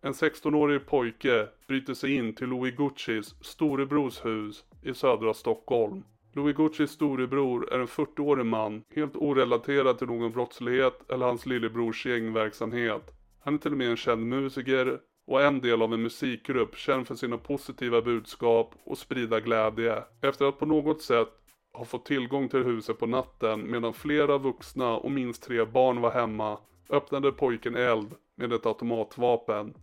En 0.00 0.12
16-årig 0.12 0.86
pojke 0.86 1.48
bryter 1.66 1.94
sig 1.94 2.14
in 2.14 2.34
till 2.34 2.48
Louis 2.48 2.76
Guccis 2.76 3.34
storebrors 3.40 4.24
hus 4.24 4.64
i 4.82 4.94
södra 4.94 5.34
Stockholm. 5.34 6.04
Louis 6.36 6.56
Guccis 6.56 6.90
storebror 6.90 7.72
är 7.72 7.78
en 7.78 7.86
40-årig 7.86 8.46
man, 8.46 8.84
helt 8.94 9.16
orelaterad 9.16 9.98
till 9.98 10.06
någon 10.06 10.32
brottslighet 10.32 11.10
eller 11.10 11.26
hans 11.26 11.46
lillebrors 11.46 12.06
gängverksamhet. 12.06 13.10
Han 13.40 13.54
är 13.54 13.58
till 13.58 13.72
och 13.72 13.78
med 13.78 13.90
en 13.90 13.96
känd 13.96 14.26
musiker 14.26 15.00
och 15.26 15.42
en 15.42 15.60
del 15.60 15.82
av 15.82 15.94
en 15.94 16.02
musikgrupp 16.02 16.76
känd 16.76 17.06
för 17.06 17.14
sina 17.14 17.38
positiva 17.38 18.02
budskap 18.02 18.74
och 18.84 18.98
sprida 18.98 19.40
glädje. 19.40 20.02
Efter 20.20 20.44
att 20.44 20.58
på 20.58 20.66
något 20.66 21.02
sätt 21.02 21.28
ha 21.72 21.84
fått 21.84 22.06
tillgång 22.06 22.48
till 22.48 22.64
huset 22.64 22.98
på 22.98 23.06
natten 23.06 23.70
medan 23.70 23.92
flera 23.92 24.38
vuxna 24.38 24.96
och 24.96 25.10
minst 25.10 25.42
tre 25.42 25.64
barn 25.64 26.00
var 26.00 26.10
hemma 26.10 26.58
öppnade 26.90 27.32
pojken 27.32 27.76
eld 27.76 28.14
med 28.36 28.52
ett 28.52 28.66
automatvapen. 28.66 29.74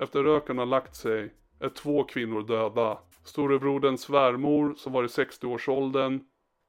Efter 0.00 0.22
röken 0.22 0.58
har 0.58 0.66
lagt 0.66 0.96
sig 0.96 1.34
är 1.60 1.68
två 1.68 2.04
kvinnor 2.04 2.42
döda. 2.42 2.98
Storebroderns 3.28 4.00
svärmor 4.00 4.74
som 4.74 4.92
var 4.92 5.04
i 5.04 5.06
60-årsåldern 5.06 6.20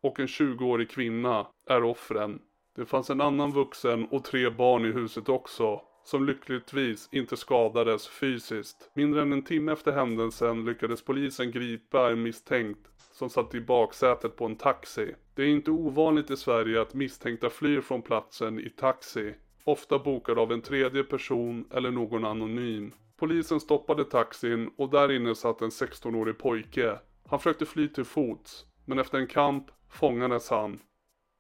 och 0.04 0.20
en 0.20 0.28
20-årig 0.28 0.90
kvinna 0.90 1.48
är 1.70 1.84
offren. 1.84 2.40
Det 2.76 2.86
fanns 2.86 3.10
en 3.10 3.22
annan 3.22 3.52
vuxen 3.52 4.06
och 4.06 4.24
tre 4.24 4.50
barn 4.50 4.86
i 4.86 4.92
huset 4.92 5.30
också 5.30 5.82
som 6.04 6.26
lyckligtvis 6.26 7.10
inte 7.12 7.38
skadades 7.38 8.08
fysiskt. 8.08 8.92
Mindre 8.94 9.22
än 9.22 9.34
en 9.34 9.44
timme 9.44 9.72
efter 9.72 9.92
händelsen 9.92 10.66
lyckades 10.66 11.02
polisen 11.02 11.52
gripa 11.52 12.12
en 12.12 12.24
misstänkt 12.24 12.88
som 13.12 13.30
satt 13.30 13.56
i 13.56 13.62
baksätet 13.62 14.36
på 14.36 14.46
en 14.46 14.56
taxi. 14.56 15.16
Det 15.36 15.44
är 15.44 15.48
inte 15.48 15.72
ovanligt 15.72 16.32
i 16.32 16.38
Sverige 16.38 16.82
att 16.82 16.94
misstänkta 16.94 17.50
flyr 17.50 17.82
från 17.82 18.02
platsen 18.02 18.60
i 18.60 18.70
taxi, 18.70 19.34
ofta 19.64 20.00
bokad 20.00 20.40
av 20.40 20.52
en 20.52 20.62
tredje 20.62 21.04
person 21.04 21.68
eller 21.74 21.92
någon 21.92 22.26
anonym. 22.26 22.94
Polisen 23.20 23.60
stoppade 23.60 24.06
taxin 24.06 24.72
och 24.78 24.90
där 24.90 25.12
inne 25.12 25.36
satt 25.36 25.62
en 25.62 25.70
16-årig 25.70 26.38
pojke. 26.38 27.00
Han 27.26 27.40
försökte 27.40 27.66
fly 27.66 27.88
till 27.88 28.04
fots, 28.04 28.66
men 28.86 29.00
efter 29.00 29.18
en 29.18 29.28
kamp 29.28 29.66
fångades 29.90 30.50
han. 30.50 30.80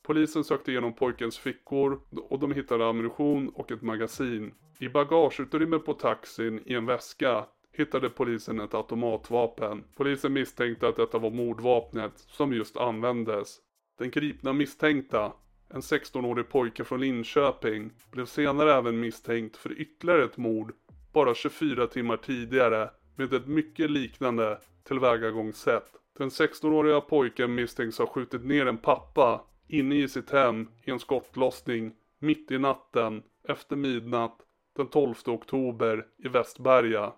Polisen 0.03 0.43
sökte 0.43 0.71
igenom 0.71 0.93
pojkens 0.93 1.37
fickor 1.37 2.01
och 2.29 2.39
de 2.39 2.51
hittade 2.51 2.87
ammunition 2.87 3.49
och 3.49 3.71
ett 3.71 3.81
magasin. 3.81 4.53
I 4.79 4.89
bagageutrymmet 4.89 5.85
på 5.85 5.93
taxin 5.93 6.61
i 6.65 6.73
en 6.73 6.85
väska 6.85 7.45
hittade 7.71 8.09
polisen 8.09 8.59
ett 8.59 8.73
automatvapen. 8.73 9.83
Polisen 9.95 10.33
misstänkte 10.33 10.87
att 10.87 10.95
detta 10.95 11.17
var 11.17 11.31
mordvapnet 11.31 12.13
som 12.17 12.53
just 12.53 12.77
användes. 12.77 13.57
Den 13.97 14.11
gripna 14.11 14.53
misstänkta, 14.53 15.33
en 15.69 15.81
16-årig 15.81 16.49
pojke 16.49 16.83
från 16.83 17.01
Linköping, 17.01 17.91
blev 18.11 18.25
senare 18.25 18.73
även 18.73 18.99
misstänkt 18.99 19.57
för 19.57 19.81
ytterligare 19.81 20.23
ett 20.23 20.37
mord 20.37 20.73
bara 21.13 21.33
24 21.33 21.87
timmar 21.87 22.17
tidigare 22.17 22.89
med 23.15 23.33
ett 23.33 23.47
mycket 23.47 23.91
liknande 23.91 24.59
tillvägagångssätt. 24.87 25.91
Den 26.17 26.29
16-åriga 26.29 27.01
pojken 27.01 27.55
misstänks 27.55 27.99
ha 27.99 28.07
skjutit 28.07 28.45
ner 28.45 28.65
en 28.65 28.77
pappa 28.77 29.41
inne 29.67 29.95
i 29.95 30.07
sitt 30.07 30.29
hem 30.29 30.67
i 30.83 30.91
en 30.91 30.99
skottlossning 30.99 31.91
mitt 32.19 32.51
i 32.51 32.59
natten 32.59 33.23
efter 33.47 33.75
midnatt 33.75 34.37
den 34.75 34.87
12 34.87 35.15
oktober 35.25 36.05
i 36.23 36.27
Västberga. 36.27 37.13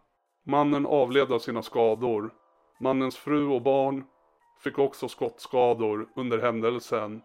Mannen 0.46 0.86
avled 0.86 1.32
av 1.32 1.40
sina 1.40 1.62
skador. 1.62 2.34
Mannens 2.80 3.18
fru 3.18 3.48
och 3.48 3.62
barn 3.62 4.04
fick 4.64 4.80
också 4.80 5.08
skottskador 5.08 6.10
under 6.16 6.40
händelsen. 6.40 7.22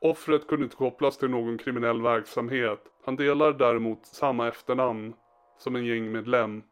Offret 0.00 0.46
kunde 0.46 0.64
inte 0.64 0.76
kopplas 0.76 1.18
till 1.18 1.30
någon 1.30 1.58
kriminell 1.58 2.02
verksamhet. 2.02 2.80
Han 3.04 3.16
delar 3.16 3.52
däremot 3.52 4.06
samma 4.06 4.48
efternamn 4.48 5.14
som 5.58 5.76
en 5.76 5.84
gängmedlem. 5.84 6.62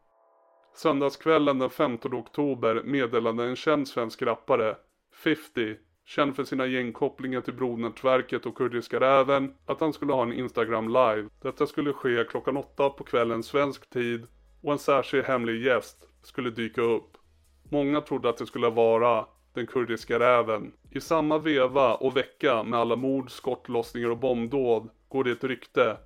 Söndagskvällen 0.75 1.59
den 1.59 1.69
15 1.69 2.13
oktober 2.13 2.81
meddelade 2.83 3.43
en 3.43 3.55
känd 3.55 3.87
svensk 3.87 4.21
rappare, 4.21 4.75
50, 5.23 5.75
känd 6.05 6.35
för 6.35 6.43
sina 6.43 6.65
gängkopplingar 6.65 7.41
till 7.41 7.53
Brodnätverket 7.53 8.45
och 8.45 8.57
Kurdiska 8.57 8.99
räven, 8.99 9.53
att 9.65 9.79
han 9.79 9.93
skulle 9.93 10.13
ha 10.13 10.23
en 10.23 10.33
Instagram 10.33 10.87
live. 10.87 11.29
Detta 11.41 11.67
skulle 11.67 11.93
ske 11.93 12.23
klockan 12.23 12.57
åtta 12.57 12.89
på 12.89 13.03
kvällen 13.03 13.43
svensk 13.43 13.89
tid 13.89 14.27
och 14.63 14.71
en 14.71 14.79
särskild 14.79 15.25
hemlig 15.25 15.65
gäst 15.65 16.07
skulle 16.23 16.49
dyka 16.49 16.81
upp. 16.81 17.17
Många 17.71 18.01
trodde 18.01 18.29
att 18.29 18.37
det 18.37 18.45
skulle 18.45 18.69
vara 18.69 19.25
den 19.53 19.67
kurdiska 19.67 20.19
räven. 20.19 20.73
I 20.91 21.01
samma 21.01 21.37
veva 21.37 21.95
och 21.95 22.17
vecka 22.17 22.63
med 22.63 22.79
alla 22.79 22.95
mord, 22.95 23.31
skottlossningar 23.31 24.09
och 24.09 24.17
bombdåd 24.17 24.89
går 25.07 25.23
det 25.23 25.31
ett 25.31 25.43
rykte, 25.43 25.97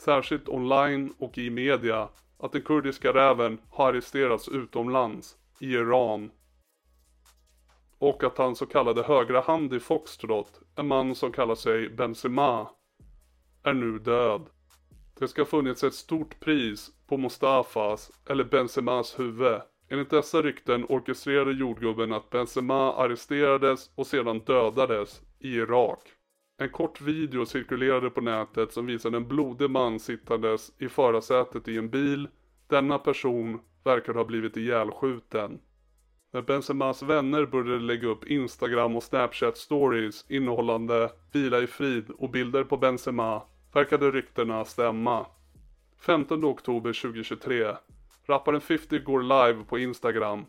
särskilt 0.00 0.48
online 0.48 1.14
och 1.18 1.38
i 1.38 1.50
media, 1.50 2.08
att 2.38 2.52
den 2.52 2.62
kurdiska 2.62 3.14
räven 3.14 3.58
har 3.70 3.88
arresterats 3.88 4.48
utomlands, 4.48 5.36
i 5.60 5.72
Iran. 5.72 6.30
Och 7.98 8.24
att 8.24 8.38
hans 8.38 8.58
så 8.58 8.66
kallade 8.66 9.02
högra 9.02 9.40
hand 9.40 9.74
i 9.74 9.80
Foxtrot, 9.80 10.60
en 10.76 10.86
man 10.86 11.14
som 11.14 11.32
kallar 11.32 11.54
sig 11.54 11.88
Benzema, 11.88 12.70
är 13.62 13.72
nu 13.72 13.98
död. 13.98 14.46
Det 15.18 15.28
ska 15.28 15.40
ha 15.40 15.46
funnits 15.46 15.84
ett 15.84 15.94
stort 15.94 16.40
pris 16.40 16.90
på 17.06 17.16
Mustafas 17.16 18.10
eller 18.26 18.44
Benzemas 18.44 19.18
huvud. 19.18 19.60
Enligt 19.88 20.10
dessa 20.10 20.42
rykten 20.42 20.84
orkestrerade 20.88 21.52
jordgubben 21.52 22.12
att 22.12 22.30
Benzema 22.30 22.92
arresterades 22.94 23.90
och 23.94 24.06
sedan 24.06 24.38
dödades 24.38 25.20
i 25.38 25.48
Irak. 25.48 26.00
En 26.60 26.68
kort 26.68 27.00
video 27.00 27.46
cirkulerade 27.46 28.10
på 28.10 28.20
nätet 28.20 28.72
som 28.72 28.86
visade 28.86 29.16
en 29.16 29.28
blodig 29.28 29.70
man 29.70 30.00
sittandes 30.00 30.72
i 30.78 30.88
förarsätet 30.88 31.68
i 31.68 31.78
en 31.78 31.90
bil. 31.90 32.28
Denna 32.66 32.98
person 32.98 33.60
verkar 33.84 34.14
ha 34.14 34.24
blivit 34.24 34.56
ihjälskjuten. 34.56 35.60
När 36.32 36.42
Benzemas 36.42 37.02
vänner 37.02 37.46
började 37.46 37.78
lägga 37.78 38.08
upp 38.08 38.24
Instagram 38.24 38.96
och 38.96 39.02
Snapchat 39.02 39.56
stories 39.56 40.24
innehållande 40.28 41.10
vila 41.32 41.60
i 41.60 41.66
frid 41.66 42.10
och 42.10 42.30
bilder 42.30 42.64
på 42.64 42.76
Benzema 42.76 43.42
verkade 43.72 44.10
ryktena 44.10 44.64
stämma. 44.64 45.26
15 45.98 46.44
oktober 46.44 47.02
2023. 47.02 47.76
Rapparen 48.26 48.60
50 48.60 48.98
går 48.98 49.22
live 49.22 49.64
på 49.64 49.78
Instagram. 49.78 50.44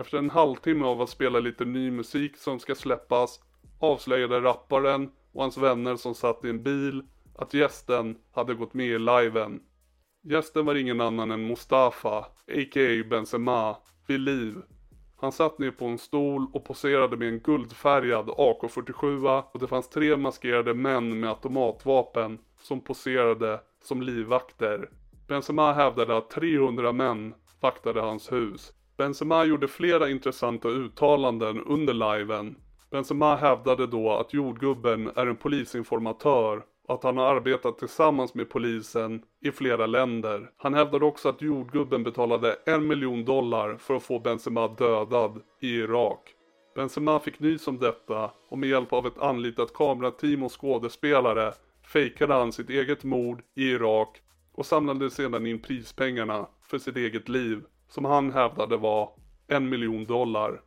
Efter 0.00 0.18
en 0.18 0.30
halvtimme 0.30 0.86
av 0.86 1.02
att 1.02 1.10
spela 1.10 1.40
lite 1.40 1.64
ny 1.64 1.90
musik 1.90 2.36
som 2.36 2.60
ska 2.60 2.74
släppas 2.74 3.40
avslöjade 3.80 4.40
rapparen 4.40 5.10
och 5.34 5.42
hans 5.42 5.58
vänner 5.58 5.96
som 5.96 6.14
satt 6.14 6.44
i 6.44 6.50
en 6.50 6.62
bil 6.62 7.02
att 7.38 7.54
gästen 7.54 8.16
hade 8.32 8.54
gått 8.54 8.74
med 8.74 8.86
i 8.86 8.98
liven. 8.98 9.60
Gästen 10.22 10.66
var 10.66 10.74
ingen 10.74 11.00
annan 11.00 11.30
än 11.30 11.46
Mustafa, 11.46 12.18
a.k.a. 12.18 13.04
Benzema, 13.10 13.76
vid 14.06 14.20
liv. 14.20 14.54
Han 15.16 15.32
satt 15.32 15.58
ner 15.58 15.70
på 15.70 15.84
en 15.86 15.98
stol 15.98 16.46
och 16.52 16.64
poserade 16.64 17.16
med 17.16 17.28
en 17.28 17.40
guldfärgad 17.40 18.28
AK47 18.28 19.42
och 19.52 19.60
det 19.60 19.66
fanns 19.66 19.88
tre 19.88 20.16
maskerade 20.16 20.74
män 20.74 21.20
med 21.20 21.30
automatvapen 21.30 22.38
som 22.62 22.80
poserade 22.80 23.60
som 23.82 24.02
livvakter. 24.02 24.90
Benzema 25.28 25.72
hävdade 25.72 26.16
att 26.16 26.30
300 26.30 26.92
män 26.92 27.34
vaktade 27.60 28.00
hans 28.00 28.32
hus. 28.32 28.72
Benzema 28.96 29.44
gjorde 29.44 29.68
flera 29.68 30.10
intressanta 30.10 30.68
uttalanden 30.68 31.60
under 31.60 31.94
liven. 31.94 32.56
Benzema 32.94 33.36
hävdade 33.36 33.86
då 33.86 34.12
att 34.12 34.34
jordgubben 34.34 35.10
är 35.16 35.26
en 35.26 35.36
polisinformatör 35.36 36.62
och 36.88 36.94
att 36.94 37.02
han 37.02 37.16
har 37.16 37.34
arbetat 37.34 37.78
tillsammans 37.78 38.34
med 38.34 38.50
polisen 38.50 39.22
i 39.44 39.50
flera 39.50 39.86
länder. 39.86 40.50
Han 40.56 40.74
hävdade 40.74 41.04
också 41.04 41.28
att 41.28 41.42
jordgubben 41.42 42.04
betalade 42.04 42.56
en 42.66 42.86
miljon 42.86 43.24
dollar 43.24 43.76
för 43.76 43.94
att 43.94 44.02
få 44.02 44.18
Benzema 44.18 44.68
dödad 44.68 45.42
i 45.60 45.68
Irak. 45.68 46.20
Benzema 46.74 47.20
fick 47.20 47.40
nys 47.40 47.68
om 47.68 47.78
detta 47.78 48.30
och 48.48 48.58
med 48.58 48.68
hjälp 48.68 48.92
av 48.92 49.06
ett 49.06 49.18
anlitat 49.18 49.74
kamerateam 49.74 50.42
och 50.42 50.60
skådespelare 50.60 51.52
fejkade 51.92 52.34
han 52.34 52.52
sitt 52.52 52.70
eget 52.70 53.04
mord 53.04 53.42
i 53.56 53.70
Irak 53.70 54.20
och 54.52 54.66
samlade 54.66 55.10
sedan 55.10 55.46
in 55.46 55.62
prispengarna 55.62 56.46
för 56.62 56.78
sitt 56.78 56.96
eget 56.96 57.28
liv 57.28 57.64
som 57.88 58.04
han 58.04 58.32
hävdade 58.32 58.76
var 58.76 59.10
en 59.48 59.68
miljon 59.68 60.04
dollar. 60.04 60.60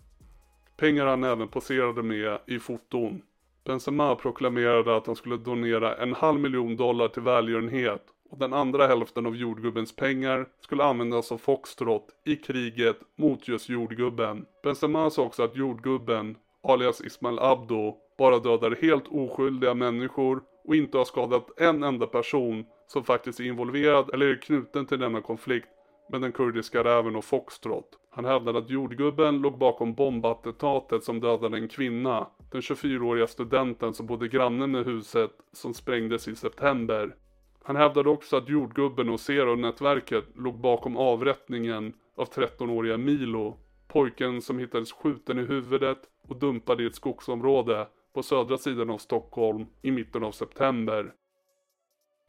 Pengar 0.77 1.05
han 1.05 1.23
även 1.23 1.47
poserade 1.47 2.03
med 2.03 2.39
i 2.47 2.59
foton. 2.59 3.21
Benzema 3.65 4.15
proklamerade 4.15 4.95
att 4.95 5.07
han 5.07 5.15
skulle 5.15 5.37
donera 5.37 5.95
en 5.95 6.13
halv 6.13 6.39
miljon 6.39 6.75
dollar 6.75 7.07
till 7.07 7.21
välgörenhet 7.21 8.05
och 8.29 8.37
den 8.37 8.53
andra 8.53 8.87
hälften 8.87 9.25
av 9.25 9.35
jordgubbens 9.35 9.95
pengar 9.95 10.45
skulle 10.61 10.83
användas 10.83 11.31
av 11.31 11.37
Foxtrot 11.37 12.07
i 12.25 12.35
kriget 12.35 12.97
mot 13.15 13.47
just 13.47 13.69
jordgubben. 13.69 14.45
Benzema 14.63 15.09
sa 15.09 15.23
också 15.23 15.43
att 15.43 15.55
jordgubben, 15.55 16.35
alias 16.63 17.01
Ismail 17.01 17.39
Abdo, 17.39 17.97
bara 18.17 18.39
dödar 18.39 18.77
helt 18.81 19.07
oskyldiga 19.07 19.73
människor 19.73 20.41
och 20.63 20.75
inte 20.75 20.97
har 20.97 21.05
skadat 21.05 21.59
en 21.59 21.83
enda 21.83 22.07
person 22.07 22.65
som 22.87 23.03
faktiskt 23.03 23.39
är 23.39 23.43
involverad 23.43 24.13
eller 24.13 24.25
är 24.25 24.41
knuten 24.41 24.85
till 24.85 24.99
denna 24.99 25.21
konflikt 25.21 25.67
med 26.09 26.21
den 26.21 26.31
kurdiska 26.31 26.83
räven 26.83 27.15
och 27.15 27.25
Foxtrot. 27.25 27.89
Han 28.17 28.25
hävdade 28.25 28.59
att 28.59 28.69
jordgubben 28.69 29.41
låg 29.41 29.57
bakom 29.57 29.93
bombattentatet 29.93 31.03
som 31.03 31.19
dödade 31.19 31.57
en 31.57 31.67
kvinna, 31.67 32.27
den 32.51 32.61
24-åriga 32.61 33.27
studenten 33.27 33.93
som 33.93 34.05
bodde 34.05 34.27
granne 34.27 34.67
med 34.67 34.85
huset 34.85 35.31
som 35.53 35.73
sprängdes 35.73 36.27
i 36.27 36.35
september. 36.35 37.15
Han 37.63 37.75
hävdade 37.75 38.09
också 38.09 38.37
att 38.37 38.49
jordgubben 38.49 39.09
och 39.09 39.19
Zero-nätverket 39.19 40.23
låg 40.35 40.59
bakom 40.59 40.97
avrättningen 40.97 41.93
av 42.15 42.29
13-åriga 42.29 42.97
Milo, 42.97 43.57
pojken 43.87 44.41
som 44.41 44.59
hittades 44.59 44.91
skjuten 44.91 45.39
i 45.39 45.43
huvudet 45.43 45.99
och 46.27 46.39
dumpad 46.39 46.81
i 46.81 46.85
ett 46.85 46.95
skogsområde 46.95 47.87
på 48.13 48.23
södra 48.23 48.57
sidan 48.57 48.89
av 48.89 48.97
Stockholm 48.97 49.65
i 49.81 49.91
mitten 49.91 50.23
av 50.23 50.31
september. 50.31 51.13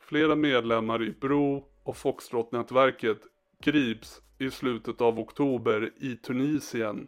Flera 0.01 0.36
medlemmar 0.36 1.03
i 1.03 1.11
Bro 1.11 1.64
och 1.84 1.97
Foxtrot-nätverket 1.97 3.18
grips 3.62 4.22
i 4.39 4.51
slutet 4.51 5.01
av 5.01 5.18
oktober 5.18 5.91
i 6.01 6.16
Tunisien. 6.16 7.07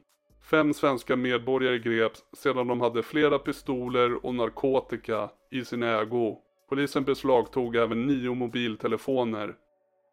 Fem 0.51 0.75
svenska 0.75 1.17
medborgare 1.17 1.79
greps 1.79 2.25
sedan 2.33 2.67
de 2.67 2.81
hade 2.81 3.03
flera 3.03 3.39
pistoler 3.39 4.27
och 4.27 4.35
narkotika 4.35 5.31
i 5.51 5.65
sin 5.65 5.83
ägo. 5.83 6.39
Polisen 6.69 7.05
beslagtog 7.05 7.77
även 7.77 8.07
nio 8.07 8.35
mobiltelefoner. 8.35 9.55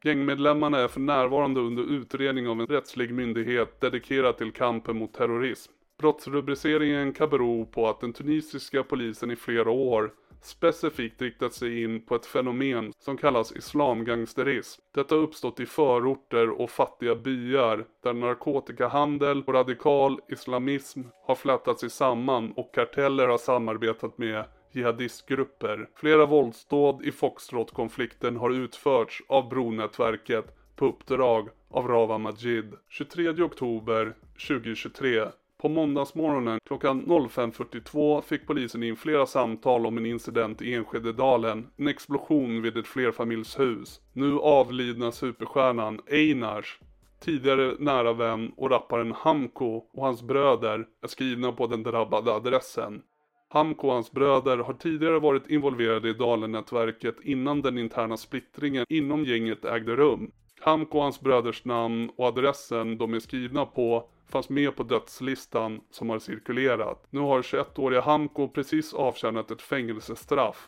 Gängmedlemmarna 0.04 0.80
är 0.80 0.88
för 0.88 1.00
närvarande 1.00 1.60
under 1.60 1.84
utredning 1.84 2.48
av 2.48 2.62
en 2.62 2.68
rättslig 2.68 3.14
myndighet 3.14 3.82
dedikerad 3.82 4.38
till 4.38 4.52
kampen 4.52 4.98
mot 4.98 5.14
terrorism. 5.14 5.72
Brottsrubriceringen 6.00 7.14
kan 7.14 7.30
bero 7.30 7.66
på 7.66 7.88
att 7.88 8.00
den 8.00 8.14
tunisiska 8.14 8.84
polisen 8.84 9.32
i 9.32 9.36
flera 9.36 9.70
år 9.70 10.12
specifikt 10.42 11.22
riktat 11.22 11.54
sig 11.54 11.84
in 11.84 12.02
på 12.02 12.16
ett 12.16 12.26
fenomen 12.26 12.94
som 13.00 13.18
kallas 13.18 13.52
islamgangsterism. 13.52 14.82
Detta 14.94 15.16
har 15.16 15.22
uppstått 15.22 15.60
i 15.60 15.66
förorter 15.66 16.50
och 16.50 16.70
fattiga 16.70 17.16
byar 17.16 17.86
där 18.04 18.14
narkotikahandel 18.14 19.44
och 19.44 19.54
radikal 19.54 20.20
islamism 20.30 21.02
har 21.28 21.36
flätats 21.36 21.80
sig 21.80 21.90
samman 21.90 22.52
och 22.52 22.74
karteller 22.74 23.28
har 23.28 23.38
samarbetat 23.38 24.18
med 24.18 24.46
jihadistgrupper. 24.72 25.90
Flera 25.96 26.26
våldsdåd 26.26 27.06
i 27.06 27.12
Foxtrot-konflikten 27.12 28.38
har 28.38 28.50
utförts 28.50 29.24
av 29.28 29.50
Bronätverket 29.50 30.58
på 30.76 30.86
uppdrag 30.86 31.50
av 31.70 31.88
Rava 31.88 32.18
Majid. 32.18 32.74
23 32.90 33.30
oktober 33.30 34.16
2023 34.48 35.22
på 35.58 35.70
måndagsmorgonen 35.70 36.60
klockan 36.66 37.06
05.42 37.06 38.22
fick 38.22 38.48
polisen 38.48 38.84
in 38.84 38.96
flera 38.96 39.26
samtal 39.26 39.86
om 39.86 39.98
en 39.98 40.06
incident 40.06 40.62
i 40.62 40.74
Enskededalen, 40.74 41.68
en 41.78 41.88
explosion 41.88 42.62
vid 42.62 42.78
ett 42.78 42.88
flerfamiljshus. 42.88 44.02
Nu 44.14 44.40
avlidna 44.40 45.12
superstjärnan 45.12 46.00
Einars, 46.12 46.80
tidigare 47.20 47.76
nära 47.80 48.14
vän 48.14 48.52
och 48.58 48.70
rapparen 48.70 49.12
Hamko 49.12 49.84
och 49.94 50.06
hans 50.06 50.24
bröder 50.24 50.86
är 51.04 51.08
skrivna 51.08 51.52
på 51.52 51.68
den 51.68 51.84
drabbade 51.84 52.34
adressen. 52.34 53.02
Hamko 53.50 53.88
och 53.88 53.94
hans 53.94 54.12
bröder 54.12 54.58
har 54.58 54.74
tidigare 54.74 55.20
varit 55.20 55.50
involverade 55.50 56.10
i 56.10 56.14
Dalen-nätverket 56.14 57.16
innan 57.24 57.62
den 57.62 57.78
interna 57.78 58.18
splittringen 58.18 58.86
inom 58.90 59.24
gänget 59.24 59.66
ägde 59.66 59.96
rum. 59.96 60.32
Hamko 60.62 60.98
och 60.98 61.04
hans 61.04 61.22
bröders 61.22 61.66
namn 61.66 62.10
och 62.18 62.26
adressen 62.26 62.98
de 62.98 63.14
är 63.14 63.20
skrivna 63.20 63.66
på 63.66 64.10
fanns 64.30 64.50
med 64.50 64.76
på 64.76 64.84
dödslistan 64.84 65.82
som 65.92 66.10
har 66.10 66.20
cirkulerat. 66.20 67.08
Nu 67.10 67.20
har 67.20 67.42
21-åriga 67.42 68.02
Hamko 68.02 68.48
precis 68.48 68.94
avtjänat 68.94 69.52
ett 69.52 69.62
fängelsestraff. 69.62 70.68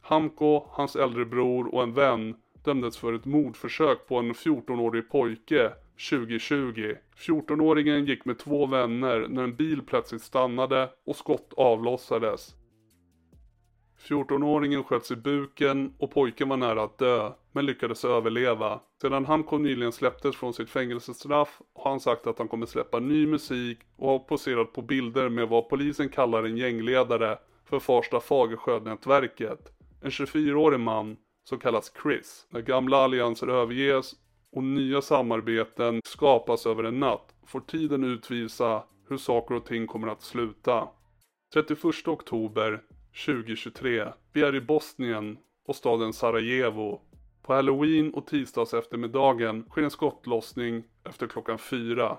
Hamko, 0.00 0.64
hans 0.70 0.96
äldre 0.96 1.24
bror 1.24 1.74
och 1.74 1.82
en 1.82 1.94
vän 1.94 2.36
dömdes 2.64 2.96
för 2.96 3.12
ett 3.12 3.24
mordförsök 3.24 4.08
på 4.08 4.16
en 4.16 4.32
14-årig 4.32 5.10
pojke 5.10 5.72
2020. 6.10 6.94
14-åringen 7.16 8.04
gick 8.06 8.24
med 8.24 8.38
två 8.38 8.66
vänner 8.66 9.26
när 9.28 9.42
en 9.42 9.56
bil 9.56 9.82
plötsligt 9.86 10.22
stannade 10.22 10.90
och 11.06 11.16
skott 11.16 11.52
avlossades. 11.56 12.54
14-åringen 14.08 14.82
sköts 14.82 15.10
i 15.10 15.16
buken 15.16 15.94
och 15.98 16.10
pojken 16.10 16.48
var 16.48 16.56
nära 16.56 16.82
att 16.82 16.98
dö, 16.98 17.32
men 17.52 17.66
lyckades 17.66 18.04
överleva. 18.04 18.80
Sedan 19.02 19.26
Hamko 19.26 19.58
nyligen 19.58 19.92
släpptes 19.92 20.36
från 20.36 20.54
sitt 20.54 20.70
fängelsestraff 20.70 21.60
har 21.74 21.90
han 21.90 22.00
sagt 22.00 22.26
att 22.26 22.38
han 22.38 22.48
kommer 22.48 22.66
släppa 22.66 22.98
ny 22.98 23.26
musik 23.26 23.78
och 23.96 24.08
har 24.08 24.18
poserat 24.18 24.72
på 24.72 24.82
bilder 24.82 25.28
med 25.28 25.48
vad 25.48 25.68
polisen 25.68 26.08
kallar 26.08 26.44
en 26.44 26.56
gängledare 26.56 27.38
för 27.64 27.78
Farsta 27.78 28.20
Fagersjö-nätverket. 28.20 29.72
En 30.02 30.10
24-årig 30.10 30.80
man 30.80 31.16
som 31.44 31.58
kallas 31.58 31.92
Chris. 32.02 32.46
När 32.50 32.60
gamla 32.60 32.96
allianser 32.96 33.48
överges 33.48 34.12
och 34.52 34.64
nya 34.64 35.02
samarbeten 35.02 36.00
skapas 36.04 36.66
över 36.66 36.84
en 36.84 37.00
natt 37.00 37.34
får 37.46 37.60
tiden 37.60 38.04
utvisa 38.04 38.82
hur 39.08 39.16
saker 39.16 39.54
och 39.54 39.64
ting 39.64 39.86
kommer 39.86 40.08
att 40.08 40.22
sluta. 40.22 40.88
31 41.54 42.08
oktober 42.08 42.82
2023. 43.26 44.12
Vi 44.32 44.42
är 44.42 44.54
i 44.54 44.60
Bosnien 44.60 45.38
och 45.66 45.76
staden 45.76 46.12
Sarajevo. 46.12 47.00
På 47.42 47.54
halloween 47.54 48.14
och 48.14 48.26
tisdags 48.26 48.74
eftermiddagen 48.74 49.64
sker 49.68 49.82
en 49.82 49.90
skottlossning 49.90 50.84
efter 51.04 51.26
klockan 51.26 51.58
fyra. 51.58 52.18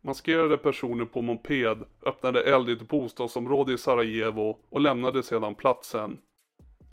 Maskerade 0.00 0.56
personer 0.56 1.04
på 1.04 1.22
moped 1.22 1.84
öppnade 2.06 2.42
eld 2.42 2.68
i 2.68 2.72
ett 2.72 2.88
bostadsområde 2.88 3.72
i 3.72 3.78
Sarajevo 3.78 4.58
och 4.68 4.80
lämnade 4.80 5.22
sedan 5.22 5.54
platsen. 5.54 6.18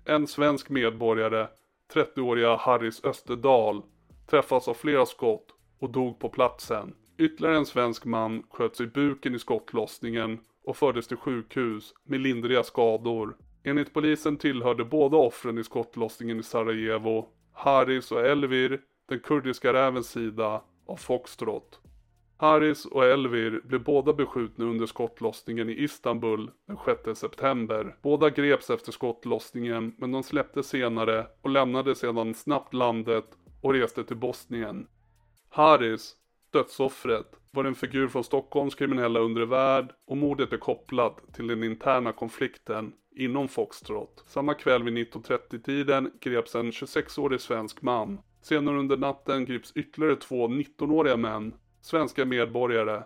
En 0.05 0.27
svensk 0.27 0.69
medborgare 0.69 1.47
30-åriga 1.93 2.55
Harris 2.55 3.03
Österdahl, 3.03 3.81
träffas 4.27 4.67
av 4.67 4.73
flera 4.73 5.05
skott 5.05 5.47
och 5.79 5.89
dog 5.89 6.19
på 6.19 6.29
platsen. 6.29 6.95
Ytterligare 7.17 7.57
en 7.57 7.65
svensk 7.65 8.05
man 8.05 8.43
sköts 8.49 8.81
i 8.81 8.87
buken 8.87 9.35
i 9.35 9.39
skottlossningen 9.39 10.39
och 10.69 10.77
fördes 10.77 11.07
till 11.07 11.17
sjukhus 11.17 11.93
med 12.03 12.19
lindriga 12.19 12.63
skador. 12.63 13.37
Enligt 13.63 13.93
polisen 13.93 14.37
tillhörde 14.37 14.85
båda 14.85 15.17
offren 15.17 15.57
i 15.57 15.63
skottlossningen 15.63 16.39
i 16.39 16.43
Sarajevo, 16.43 17.27
Haris 17.53 18.11
och 18.11 18.25
Elvir, 18.25 18.81
den 19.07 19.19
kurdiska 19.19 19.73
rävens 19.73 20.09
sida 20.09 20.61
av 20.85 20.95
Foxtrot. 20.95 21.79
Haris 22.37 22.85
och 22.85 23.05
Elvir 23.05 23.61
blev 23.63 23.83
båda 23.83 24.13
beskjutna 24.13 24.65
under 24.65 24.85
skottlossningen 24.85 25.69
i 25.69 25.83
Istanbul 25.83 26.51
den 26.67 26.77
6 27.05 27.19
september. 27.19 27.95
Båda 28.01 28.29
greps 28.29 28.69
efter 28.69 28.91
skottlossningen 28.91 29.95
men 29.97 30.11
de 30.11 30.23
släpptes 30.23 30.67
senare 30.67 31.27
och 31.41 31.49
lämnade 31.49 31.95
sedan 31.95 32.33
snabbt 32.33 32.73
landet 32.73 33.25
och 33.61 33.73
reste 33.73 34.03
till 34.03 34.17
Bosnien. 34.17 34.87
Haris, 35.49 36.15
dödsoffret, 36.51 37.35
var 37.51 37.65
en 37.65 37.75
figur 37.75 38.07
från 38.07 38.23
Stockholms 38.23 38.75
kriminella 38.75 39.19
undre 39.19 39.45
värld 39.45 39.93
och 40.07 40.17
mordet 40.17 40.53
är 40.53 40.57
kopplat 40.57 41.33
till 41.33 41.47
den 41.47 41.63
interna 41.63 42.11
konflikten 42.11 42.93
inom 43.15 43.47
Foxtrot. 43.47 44.23
Samma 44.27 44.53
kväll 44.53 44.83
vid 44.83 44.93
19.30-tiden 44.93 46.11
greps 46.21 46.55
en 46.55 46.71
26-årig 46.71 47.41
svensk 47.41 47.81
man. 47.81 48.19
Senare 48.41 48.79
under 48.79 48.97
natten 48.97 49.45
grips 49.45 49.71
ytterligare 49.75 50.15
två 50.15 50.47
19-åriga 50.47 51.17
män, 51.17 51.53
svenska 51.81 52.25
medborgare, 52.25 53.03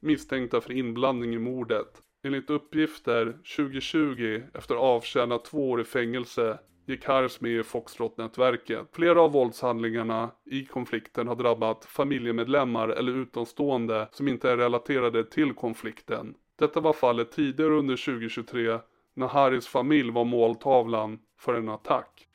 misstänkta 0.00 0.60
för 0.60 0.72
inblandning 0.72 1.34
i 1.34 1.38
mordet. 1.38 2.02
Enligt 2.24 2.50
uppgifter 2.50 3.32
2020 3.56 4.42
efter 4.54 4.74
avtjänat 4.74 5.44
två 5.44 5.70
år 5.70 5.80
i 5.80 5.84
fängelse 5.84 6.58
gick 6.86 7.04
Harris 7.04 7.40
med 7.40 7.50
i 7.50 7.62
Foxtrot-nätverket. 7.62 8.88
Flera 8.92 9.22
av 9.22 9.32
våldshandlingarna 9.32 10.30
i 10.44 10.64
konflikten 10.64 11.28
har 11.28 11.36
drabbat 11.36 11.84
familjemedlemmar 11.84 12.88
eller 12.88 13.12
utomstående 13.12 14.08
som 14.12 14.28
inte 14.28 14.50
är 14.50 14.56
relaterade 14.56 15.24
till 15.24 15.52
konflikten. 15.52 16.34
Detta 16.58 16.80
var 16.80 16.92
fallet 16.92 17.32
tidigare 17.32 17.72
under 17.72 17.96
2023 17.96 18.78
när 19.14 19.26
Harris 19.26 19.66
familj 19.66 20.10
var 20.10 20.24
måltavlan 20.24 21.18
för 21.38 21.54
en 21.54 21.68
attack. 21.68 22.26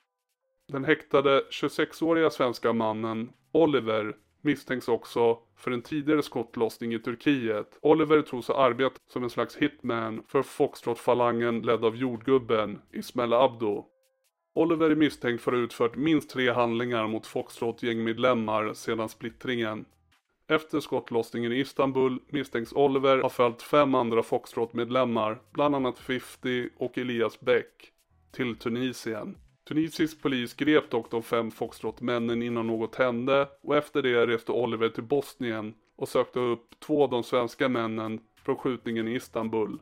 Den 0.67 0.85
häktade 0.85 1.43
26-åriga 1.51 2.29
svenska 2.29 2.73
mannen 2.73 3.31
Oliver 3.51 4.15
misstänks 4.41 4.87
också 4.87 5.39
för 5.57 5.71
en 5.71 5.81
tidigare 5.81 6.23
skottlossning 6.23 6.93
i 6.93 6.99
Turkiet. 6.99 7.79
Oliver 7.81 8.21
tros 8.21 8.47
ha 8.47 8.55
arbetat 8.65 9.01
som 9.07 9.23
en 9.23 9.29
slags 9.29 9.55
hitman 9.55 10.23
för 10.27 10.41
Foxtrot-falangen 10.43 11.61
ledd 11.61 11.85
av 11.85 11.95
jordgubben 11.95 12.81
Ismail 12.91 13.33
Abdo. 13.33 13.85
Oliver 14.53 14.89
är 14.89 14.95
misstänkt 14.95 15.41
för 15.41 15.51
att 15.51 15.57
ha 15.57 15.63
utfört 15.63 15.95
minst 15.95 16.29
tre 16.29 16.51
handlingar 16.51 17.07
mot 17.07 17.27
Foxtrot-gängmedlemmar 17.27 18.73
sedan 18.73 19.09
splittringen. 19.09 19.85
Efter 20.47 20.79
skottlossningen 20.79 21.51
i 21.51 21.59
Istanbul 21.59 22.19
misstänks 22.29 22.73
Oliver 22.73 23.21
ha 23.21 23.29
följt 23.29 23.61
fem 23.61 23.95
andra 23.95 24.23
Foxtrot-medlemmar, 24.23 25.41
bland 25.51 25.75
annat 25.75 25.99
50 25.99 26.69
och 26.77 26.97
Elias 26.97 27.39
Bäck, 27.39 27.91
till 28.31 28.55
Tunisien. 28.55 29.37
Tunisisk 29.67 30.21
polis 30.21 30.53
grep 30.53 30.89
dock 30.89 31.11
de 31.11 31.23
fem 31.23 31.51
Foxtrot-männen 31.51 32.43
innan 32.43 32.67
något 32.67 32.95
hände 32.95 33.47
och 33.61 33.75
efter 33.75 34.01
det 34.01 34.27
reste 34.27 34.51
Oliver 34.51 34.89
till 34.89 35.03
Bosnien 35.03 35.73
och 35.95 36.09
sökte 36.09 36.39
upp 36.39 36.79
två 36.79 37.03
av 37.03 37.09
de 37.09 37.23
svenska 37.23 37.69
männen 37.69 38.19
från 38.45 38.55
skjutningen 38.55 39.07
i 39.07 39.15
Istanbul. 39.15 39.79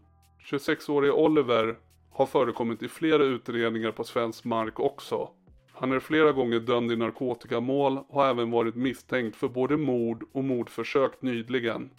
26-årige 0.51 1.11
Oliver 1.11 1.75
har 2.11 2.25
förekommit 2.25 2.83
i 2.83 2.87
flera 2.87 3.23
utredningar 3.23 3.91
på 3.91 4.03
svensk 4.03 4.45
mark 4.45 4.79
också. 4.79 5.29
Han 5.73 5.91
är 5.91 5.99
flera 5.99 6.31
gånger 6.31 6.59
dömd 6.59 6.91
i 6.91 6.95
narkotikamål 6.95 7.97
och 7.97 8.15
har 8.15 8.29
även 8.29 8.51
varit 8.51 8.75
misstänkt 8.75 9.35
för 9.35 9.47
både 9.47 9.77
mord 9.77 10.23
och 10.31 10.43
mordförsök 10.43 11.21
nyligen. 11.21 11.89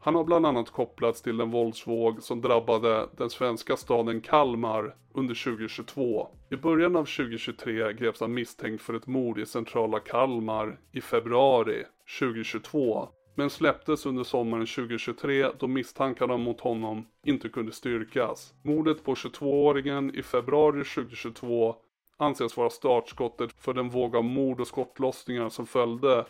Han 0.00 0.14
har 0.14 0.24
bland 0.24 0.46
annat 0.46 0.70
kopplats 0.70 1.22
till 1.22 1.36
den 1.36 1.50
våldsvåg 1.50 2.22
som 2.22 2.40
drabbade 2.40 3.08
den 3.16 3.30
svenska 3.30 3.76
staden 3.76 4.20
Kalmar 4.20 4.96
under 5.14 5.44
2022. 5.44 6.28
I 6.50 6.56
början 6.56 6.96
av 6.96 7.04
2023 7.04 7.92
greps 7.92 8.20
han 8.20 8.34
misstänkt 8.34 8.82
för 8.82 8.94
ett 8.94 9.06
mord 9.06 9.38
i 9.38 9.46
centrala 9.46 9.98
Kalmar 9.98 10.80
i 10.92 11.00
februari 11.00 11.84
2022 12.20 13.08
men 13.34 13.50
släpptes 13.50 14.06
under 14.06 14.24
sommaren 14.24 14.66
2023 14.66 15.50
då 15.58 15.66
misstankarna 15.66 16.36
mot 16.36 16.60
honom 16.60 17.06
inte 17.24 17.48
kunde 17.48 17.72
styrkas. 17.72 18.54
Mordet 18.62 19.04
på 19.04 19.14
22-åringen 19.14 20.14
i 20.14 20.22
februari 20.22 20.84
2022 20.84 21.76
anses 22.16 22.56
vara 22.56 22.70
startskottet 22.70 23.52
för 23.52 23.74
den 23.74 23.90
våg 23.90 24.16
av 24.16 24.24
mord 24.24 24.60
och 24.60 24.66
skottlossningar 24.66 25.48
som 25.48 25.66
följde 25.66 26.24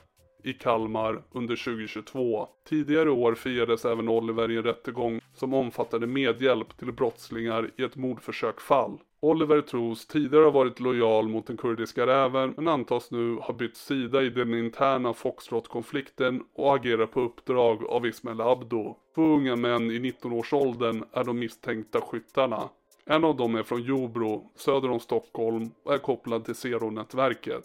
i 0.44 0.52
Kalmar 0.52 1.22
under 1.32 1.56
2022. 1.56 2.48
Tidigare 2.68 3.10
år 3.10 3.34
firades 3.34 3.84
även 3.84 4.08
Oliver 4.08 4.50
i 4.50 4.56
en 4.56 4.62
rättegång 4.62 5.20
som 5.34 5.54
omfattade 5.54 6.06
medhjälp 6.06 6.78
till 6.78 6.92
brottslingar 6.92 7.70
i 7.76 7.82
ett 7.82 7.96
mordförsökfall. 7.96 8.98
Oliver 9.24 9.60
tros 9.60 10.06
tidigare 10.06 10.44
ha 10.44 10.50
varit 10.50 10.80
lojal 10.80 11.28
mot 11.28 11.46
den 11.46 11.56
kurdiska 11.56 12.06
räven 12.06 12.54
men 12.56 12.68
antas 12.68 13.10
nu 13.10 13.36
ha 13.36 13.54
bytt 13.54 13.76
sida 13.76 14.22
i 14.22 14.30
den 14.30 14.54
interna 14.54 15.12
Foxtrot-konflikten 15.12 16.44
och 16.54 16.74
agerar 16.74 17.06
på 17.06 17.20
uppdrag 17.20 17.84
av 17.84 18.06
Ismail 18.06 18.40
Abdo. 18.40 18.96
Två 19.14 19.22
unga 19.22 19.56
män 19.56 19.90
i 19.90 19.98
19-årsåldern 19.98 21.04
är 21.12 21.24
de 21.24 21.38
misstänkta 21.38 22.00
skyttarna. 22.00 22.68
En 23.04 23.24
av 23.24 23.36
dem 23.36 23.54
är 23.54 23.62
från 23.62 23.82
Jobro, 23.82 24.50
söder 24.54 24.90
om 24.90 25.00
Stockholm 25.00 25.70
och 25.82 25.94
är 25.94 25.98
kopplad 25.98 26.44
till 26.44 26.54
Zero-nätverket. 26.54 27.64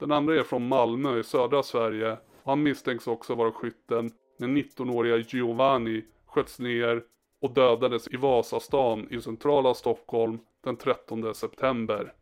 Den 0.00 0.12
andra 0.12 0.34
är 0.34 0.42
från 0.42 0.68
Malmö 0.68 1.18
i 1.18 1.24
södra 1.24 1.62
Sverige 1.62 2.12
och 2.42 2.50
han 2.50 2.62
misstänks 2.62 3.06
också 3.06 3.34
vara 3.34 3.52
skytten 3.52 4.10
när 4.38 4.48
19-åriga 4.48 5.16
Giovanni 5.16 6.04
sköts 6.26 6.58
ner 6.58 7.02
och 7.44 7.50
dödades 7.50 8.08
i 8.08 8.16
Vasastan 8.16 9.08
i 9.10 9.20
centrala 9.20 9.74
Stockholm 9.74 10.38
den 10.64 10.76
13 10.76 11.34
september. 11.34 12.12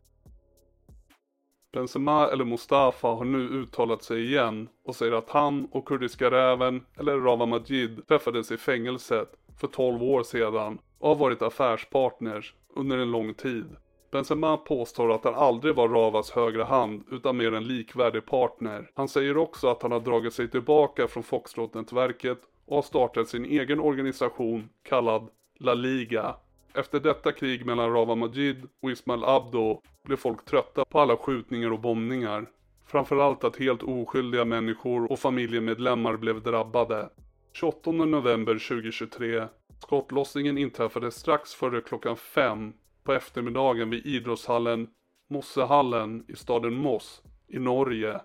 Benzema 1.71 2.27
eller 2.27 2.45
Mustafa 2.45 3.07
har 3.07 3.25
nu 3.25 3.39
uttalat 3.49 4.03
sig 4.03 4.25
igen 4.25 4.69
och 4.85 4.95
säger 4.95 5.11
att 5.11 5.29
han 5.29 5.67
och 5.71 5.87
kurdiska 5.87 6.31
räven 6.31 6.85
eller 6.99 7.19
Rawa 7.19 7.45
Majid 7.45 8.07
träffades 8.07 8.51
i 8.51 8.57
fängelset 8.57 9.29
för 9.59 9.67
12 9.67 10.03
år 10.03 10.23
sedan 10.23 10.79
och 10.99 11.09
har 11.09 11.15
varit 11.15 11.41
affärspartners 11.41 12.53
under 12.75 12.97
en 12.97 13.11
lång 13.11 13.33
tid. 13.33 13.75
Benzema 14.11 14.57
påstår 14.57 15.11
att 15.11 15.23
han 15.23 15.35
aldrig 15.35 15.75
var 15.75 15.89
Ravas 15.89 16.31
högra 16.31 16.63
hand 16.63 17.03
utan 17.11 17.37
mer 17.37 17.53
en 17.53 17.67
likvärdig 17.67 18.25
partner. 18.25 18.91
Han 18.93 19.07
säger 19.07 19.37
också 19.37 19.67
att 19.67 19.81
han 19.81 19.91
har 19.91 19.99
dragit 19.99 20.33
sig 20.33 20.49
tillbaka 20.49 21.07
från 21.07 21.23
Foxtrot-nätverket 21.23 22.39
och 22.65 22.75
har 22.75 22.81
startat 22.81 23.27
sin 23.27 23.45
egen 23.45 23.79
organisation 23.79 24.69
kallad 24.83 25.29
La 25.59 25.73
Liga. 25.73 26.35
Efter 26.73 26.99
detta 26.99 27.31
krig 27.31 27.65
mellan 27.65 27.93
Rava 27.93 28.15
Majid 28.15 28.67
och 28.81 28.91
Ismail 28.91 29.23
Abdo 29.23 29.81
blev 30.03 30.17
folk 30.17 30.45
trötta 30.45 30.85
på 30.85 30.99
alla 30.99 31.17
skjutningar 31.17 31.71
och 31.71 31.79
bombningar. 31.79 32.49
Framförallt 32.85 33.43
att 33.43 33.57
helt 33.57 33.83
oskyldiga 33.83 34.45
människor 34.45 35.11
och 35.11 35.19
familjemedlemmar 35.19 36.17
blev 36.17 36.43
drabbade. 36.43 37.09
28 37.53 37.91
november 37.91 38.53
2023. 38.53 39.47
Skottlossningen 39.79 40.57
inträffade 40.57 41.11
strax 41.11 41.53
före 41.53 41.81
klockan 41.81 42.17
fem 42.17 42.73
på 43.03 43.13
eftermiddagen 43.13 43.89
vid 43.89 44.05
idrottshallen 44.05 44.87
Mossehallen 45.29 46.25
i 46.27 46.35
staden 46.35 46.73
Moss 46.73 47.21
i 47.47 47.59
Norge. 47.59 48.21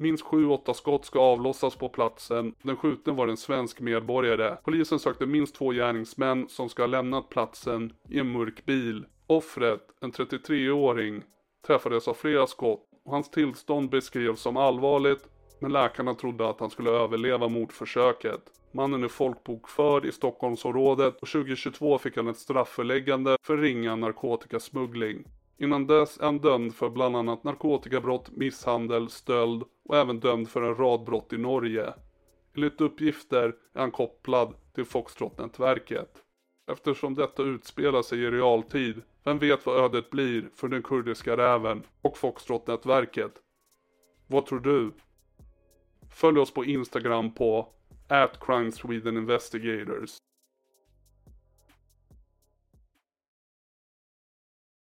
Minst 0.00 0.24
7-8 0.24 0.72
skott 0.72 1.04
ska 1.04 1.20
avlossas 1.20 1.76
på 1.76 1.88
platsen. 1.88 2.54
Den 2.62 2.76
skjutne 2.76 3.12
var 3.12 3.28
en 3.28 3.36
svensk 3.36 3.80
medborgare. 3.80 4.56
Polisen 4.64 4.98
sökte 4.98 5.26
minst 5.26 5.54
två 5.54 5.70
gärningsmän 5.70 6.48
som 6.48 6.68
ska 6.68 6.82
ha 6.82 6.86
lämnat 6.86 7.28
platsen 7.28 7.92
i 8.08 8.18
en 8.18 8.32
mörk 8.32 8.64
bil. 8.66 9.06
Offret, 9.26 9.80
en 10.00 10.12
33-åring, 10.12 11.22
träffades 11.66 12.08
av 12.08 12.14
flera 12.14 12.46
skott 12.46 12.84
och 13.04 13.12
hans 13.12 13.30
tillstånd 13.30 13.90
beskrevs 13.90 14.40
som 14.40 14.56
allvarligt 14.56 15.28
men 15.60 15.72
läkarna 15.72 16.14
trodde 16.14 16.48
att 16.48 16.60
han 16.60 16.70
skulle 16.70 16.90
överleva 16.90 17.48
mordförsöket. 17.48 18.40
Mannen 18.72 19.04
är 19.04 19.08
folkbokförd 19.08 20.04
i 20.04 20.12
Stockholmsområdet 20.12 21.14
och 21.20 21.28
2022 21.28 21.98
fick 21.98 22.16
han 22.16 22.28
ett 22.28 22.38
strafföreläggande 22.38 23.36
för 23.42 23.56
ringa 23.56 23.96
narkotikasmuggling. 23.96 25.24
Innan 25.60 25.86
dess 25.86 26.18
är 26.18 26.24
han 26.24 26.38
dömd 26.38 26.74
för 26.74 26.90
bland 26.90 27.16
annat 27.16 27.44
narkotikabrott, 27.44 28.30
misshandel, 28.30 29.08
stöld 29.08 29.62
och 29.84 29.96
även 29.96 30.20
dömd 30.20 30.48
för 30.48 30.62
en 30.62 30.74
rad 30.74 31.04
brott 31.04 31.32
i 31.32 31.38
Norge. 31.38 31.94
Enligt 32.54 32.80
uppgifter 32.80 33.54
är 33.74 33.80
han 33.80 33.90
kopplad 33.90 34.54
till 34.74 34.84
Foxtrot-nätverket. 34.84 36.24
Eftersom 36.70 37.14
detta 37.14 37.42
utspelar 37.42 38.02
sig 38.02 38.18
i 38.18 38.30
realtid, 38.30 39.02
vem 39.24 39.38
vet 39.38 39.66
vad 39.66 39.84
ödet 39.84 40.10
blir 40.10 40.50
för 40.54 40.68
den 40.68 40.82
kurdiska 40.82 41.36
räven 41.36 41.82
och 42.02 42.18
Foxtrot-nätverket? 42.18 43.32
Vad 44.26 44.46
tror 44.46 44.60
du? 44.60 44.92
Följ 46.10 46.38
oss 46.38 46.54
på 46.54 46.64
Instagram 46.64 47.34
på 47.34 47.68
at 48.08 48.40
Crime 48.40 48.72
Sweden 48.72 49.16
Investigators. 49.16 50.18